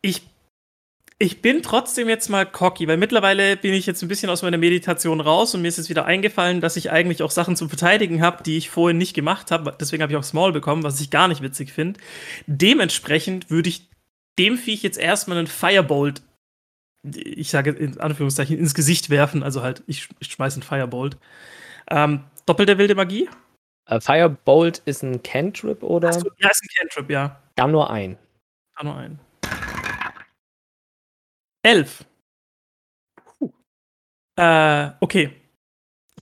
[0.00, 0.26] ich,
[1.22, 4.58] ich bin trotzdem jetzt mal cocky, weil mittlerweile bin ich jetzt ein bisschen aus meiner
[4.58, 8.20] Meditation raus und mir ist jetzt wieder eingefallen, dass ich eigentlich auch Sachen zu verteidigen
[8.20, 9.76] habe, die ich vorhin nicht gemacht habe.
[9.78, 12.00] Deswegen habe ich auch Small bekommen, was ich gar nicht witzig finde.
[12.48, 13.88] Dementsprechend würde ich
[14.36, 16.22] dem Viech jetzt erstmal einen Firebolt,
[17.04, 19.44] ich sage in Anführungszeichen, ins Gesicht werfen.
[19.44, 21.18] Also halt, ich, ich schmeiße einen Firebolt.
[21.88, 23.30] Ähm, doppelte wilde Magie?
[23.86, 26.08] Äh, Firebolt ist ein Cantrip oder?
[26.08, 27.40] Achso, ja, ist ein Cantrip, ja.
[27.54, 28.18] Dann nur ein.
[28.76, 29.20] Da nur ein.
[31.62, 32.04] Elf.
[33.38, 33.52] Puh.
[34.36, 35.38] Äh, okay.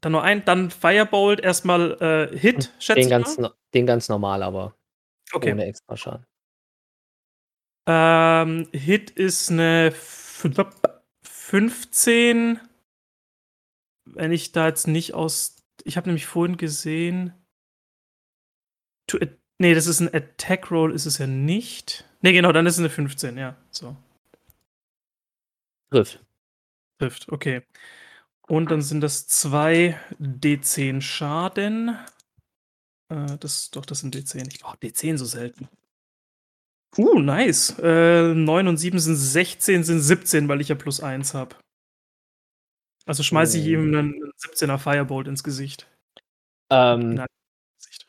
[0.01, 1.93] Dann nur ein, dann Firebolt, erstmal
[2.33, 4.75] äh, Hit, schätze Den ich ganz, no- den ganz normal, aber
[5.33, 5.53] Okay.
[5.53, 6.27] ohne extra Schaden.
[7.89, 10.67] Ähm, Hit ist eine fün-
[11.23, 12.61] 15.
[14.07, 15.57] Wenn ich da jetzt nicht aus.
[15.85, 17.33] Ich habe nämlich vorhin gesehen.
[19.09, 19.19] To,
[19.59, 22.05] nee, das ist ein Attack Roll, ist es ja nicht.
[22.23, 23.57] Nee, genau, dann ist es eine 15, ja.
[23.71, 23.97] So.
[25.91, 26.25] Trifft.
[26.99, 27.63] Trifft, okay.
[28.49, 31.97] Und dann sind das zwei D10 Schaden.
[33.09, 34.49] Äh, das, doch, das sind D10.
[34.53, 35.69] Ich brauche D10 so selten.
[36.99, 37.79] Uh, nice.
[37.79, 41.57] Äh, 9 und 7 sind 16, sind 17, weil ich ja plus 1 habe.
[43.07, 43.69] Also schmeiße ich Oh.
[43.69, 45.89] ihm einen 17er Firebolt ins Gesicht.
[46.71, 47.27] Ähm, Nein.
[47.79, 48.07] Gesicht.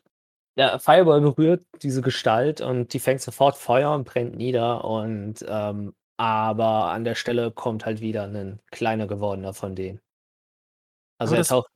[0.58, 5.94] der Fireball berührt diese Gestalt und die fängt sofort Feuer und brennt nieder und ähm,
[6.22, 10.00] aber an der Stelle kommt halt wieder ein kleiner gewordener von denen.
[11.18, 11.72] Also er taucht.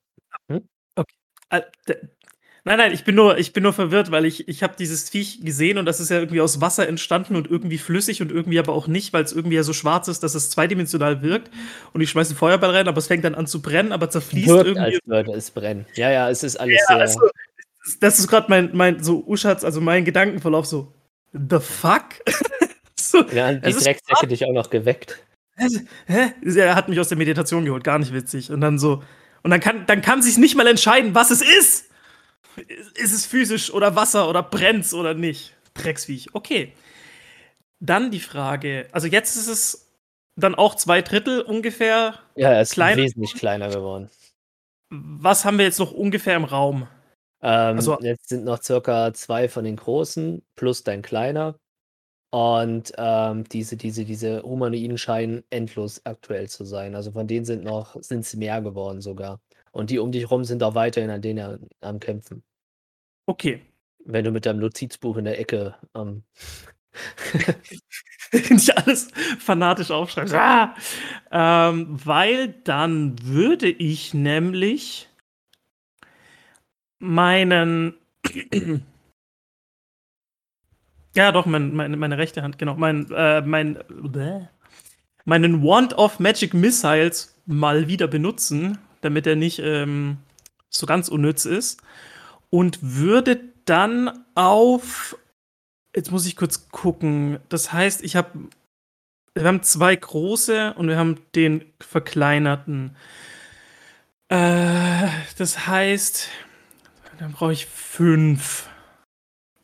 [1.50, 1.98] Äh, d-
[2.68, 5.42] Nein, nein, ich bin nur, ich bin nur verwirrt, weil ich, ich habe dieses Viech
[5.42, 8.74] gesehen und das ist ja irgendwie aus Wasser entstanden und irgendwie flüssig und irgendwie aber
[8.74, 11.52] auch nicht, weil es irgendwie ja so schwarz ist, dass es zweidimensional wirkt.
[11.94, 14.48] Und ich schmeiße einen Feuerball rein, aber es fängt dann an zu brennen, aber zerfließt
[14.48, 14.82] wirkt, irgendwie.
[14.84, 15.86] als würde es brennen.
[15.96, 17.02] Ja, ja, es ist alles Ja, sehr.
[17.02, 17.20] also,
[18.00, 20.92] das ist gerade mein, mein, so, Uschatz, also mein Gedankenverlauf so,
[21.34, 22.06] the fuck?
[23.16, 25.22] So, ja, die Drecksäcke dich auch noch geweckt.
[26.08, 26.34] hä?
[26.44, 28.52] Er hat mich aus der Meditation geholt, gar nicht witzig.
[28.52, 29.04] Und dann so,
[29.44, 31.86] und dann kann, dann kann sich nicht mal entscheiden, was es ist.
[32.96, 35.54] Ist es physisch oder Wasser oder brennt's oder nicht?
[35.74, 36.30] Drecksviech.
[36.34, 36.74] Okay.
[37.80, 39.92] Dann die Frage, also jetzt ist es
[40.38, 42.16] dann auch zwei Drittel ungefähr.
[42.36, 44.10] Ja, er ist Kleiner wesentlich kleiner geworden.
[44.90, 46.88] Was haben wir jetzt noch ungefähr im Raum?
[47.42, 51.56] Ähm, Also- jetzt sind noch circa zwei von den großen plus dein kleiner.
[52.32, 56.96] Und ähm, diese, diese, diese Humanoiden scheinen endlos aktuell zu sein.
[56.96, 59.40] Also von denen sind noch, sind es mehr geworden sogar.
[59.72, 62.44] Und die um dich rum sind auch weiterhin an denen am Kämpfen.
[63.26, 63.62] Okay.
[64.08, 66.24] Wenn du mit deinem Notizbuch in der Ecke ähm,
[68.50, 69.08] nicht alles
[69.40, 70.34] fanatisch aufschreibst.
[70.34, 70.76] Ah!
[71.32, 75.10] Ähm, weil dann würde ich nämlich
[77.00, 77.96] meinen.
[81.16, 82.76] Ja, doch, mein, meine, meine rechte Hand, genau.
[82.76, 84.48] Mein, äh, mein, bäh.
[85.26, 90.18] meinen Wand of Magic Missiles mal wieder benutzen, damit er nicht ähm,
[90.70, 91.82] so ganz unnütz ist.
[92.50, 95.18] Und würde dann auf
[95.96, 97.40] Jetzt muss ich kurz gucken.
[97.48, 98.30] Das heißt, ich habe.
[99.34, 102.96] Wir haben zwei große und wir haben den verkleinerten.
[104.30, 106.30] Äh, das heißt,
[107.20, 108.70] dann brauche ich fünf.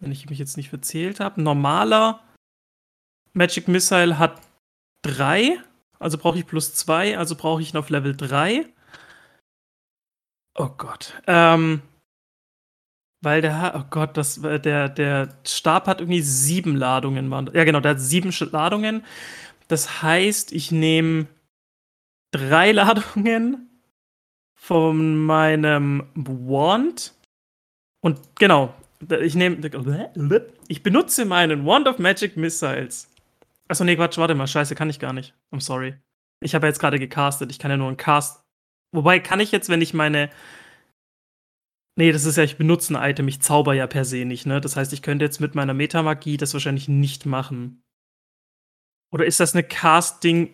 [0.02, 1.42] Wenn ich mich jetzt nicht verzählt habe.
[1.42, 2.22] Normaler
[3.34, 4.42] Magic Missile hat
[5.04, 5.58] drei.
[6.00, 7.18] Also brauche ich plus zwei.
[7.18, 8.66] Also brauche ich ihn auf Level 3.
[10.56, 11.22] Oh Gott.
[11.28, 11.82] Ähm,
[13.24, 17.32] weil der, oh Gott, das, äh, der, der Stab hat irgendwie sieben Ladungen.
[17.54, 19.06] Ja, genau, der hat sieben Ladungen.
[19.68, 21.28] Das heißt, ich nehme
[22.32, 23.70] drei Ladungen
[24.56, 27.14] von meinem Wand.
[28.04, 28.74] Und genau,
[29.22, 29.58] ich nehme.
[30.68, 33.10] Ich benutze meinen Wand of Magic Missiles.
[33.68, 34.48] Achso, nee, Quatsch, warte mal.
[34.48, 35.34] Scheiße, kann ich gar nicht.
[35.52, 35.96] I'm sorry.
[36.42, 37.52] Ich habe ja jetzt gerade gecastet.
[37.52, 38.44] Ich kann ja nur einen Cast.
[38.94, 40.30] Wobei, kann ich jetzt, wenn ich meine
[41.98, 44.62] Nee, das ist ja, ich benutze ein Item, ich zauber ja per se nicht, ne?
[44.62, 47.84] Das heißt, ich könnte jetzt mit meiner Metamagie das wahrscheinlich nicht machen.
[49.14, 50.54] Oder ist das eine Casting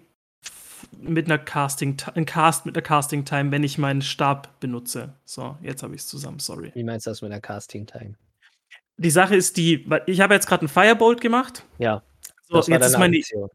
[1.00, 5.14] mit einer Casting, ein Cast mit einer Casting Time, wenn ich meinen Stab benutze.
[5.26, 6.72] So, jetzt habe ich es zusammen, sorry.
[6.74, 8.16] Wie meinst du das mit der Casting-Time?
[8.98, 11.64] Die Sache ist die, ich habe jetzt gerade einen Firebolt gemacht.
[11.78, 12.04] Ja,
[12.50, 13.50] So, jetzt ist meine, Aktion.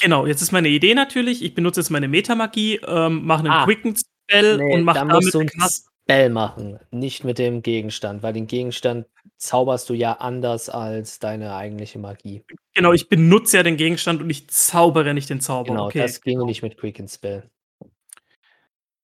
[0.00, 3.64] genau, jetzt ist meine Idee natürlich, ich benutze jetzt meine Metamagie, ähm, mache einen Ah.
[3.64, 7.22] Quicken Spell Nee, und mache dann damit musst du eine ein Cast Spell machen, nicht
[7.24, 9.06] mit dem Gegenstand, weil den Gegenstand
[9.36, 12.42] zauberst du ja anders als deine eigentliche Magie.
[12.74, 15.68] Genau, ich benutze ja den Gegenstand und ich zaubere nicht den Zauber.
[15.70, 16.00] Genau, okay.
[16.00, 17.44] das ginge nicht mit Quicken Spell.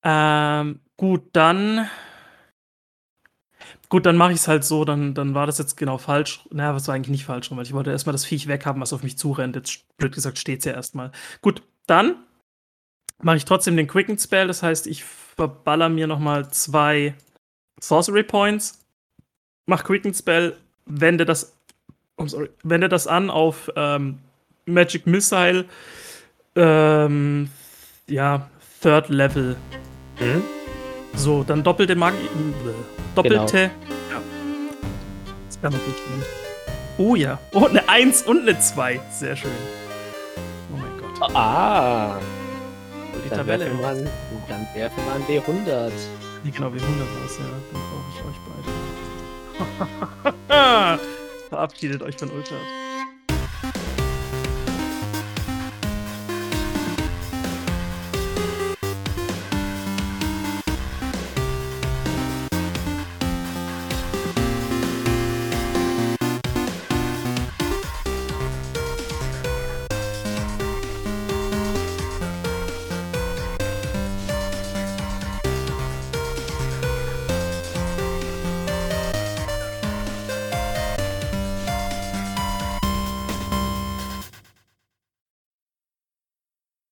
[0.03, 1.89] Ähm, gut, dann.
[3.89, 6.45] Gut, dann mache ich es halt so, dann, dann war das jetzt genau falsch.
[6.51, 9.03] Naja, was war eigentlich nicht falsch, weil ich wollte erstmal das Viech weghaben, was auf
[9.03, 9.55] mich zurennt.
[9.55, 11.13] Jetzt, blöd gesagt, steht es ja erstmal.
[11.41, 12.17] Gut, dann
[13.23, 17.15] mache ich trotzdem den Quicken Spell, das heißt, ich verballer mir nochmal zwei
[17.81, 18.85] Sorcery Points,
[19.67, 20.57] mach Quicken Spell,
[20.87, 21.57] wende das,
[22.17, 24.19] oh, sorry, wende das an auf ähm,
[24.67, 25.67] Magic Missile,
[26.57, 27.51] ähm,
[28.09, 28.51] ja,
[28.81, 29.57] Third Level.
[30.21, 30.66] Mhm.
[31.17, 32.29] So, dann doppelte Magie.
[33.15, 33.71] Doppelte.
[34.11, 34.21] Ja.
[35.49, 36.23] Das kann man gut nehmen.
[36.99, 37.39] Oh ja.
[37.53, 39.01] Oh, eine 1 und eine 2.
[39.11, 39.51] Sehr schön.
[40.73, 41.35] Oh mein Gott.
[41.35, 42.19] Ah,
[43.25, 43.65] Die dann Tabelle.
[43.67, 44.09] werfen, wir an,
[44.49, 45.93] dann werfen wir an D100.
[46.45, 47.45] Nee, genau, wie 100 war es, ja.
[47.73, 48.41] Dann brauche ich euch
[50.47, 50.99] beide.
[51.49, 52.57] Verabschiedet euch von Ultra.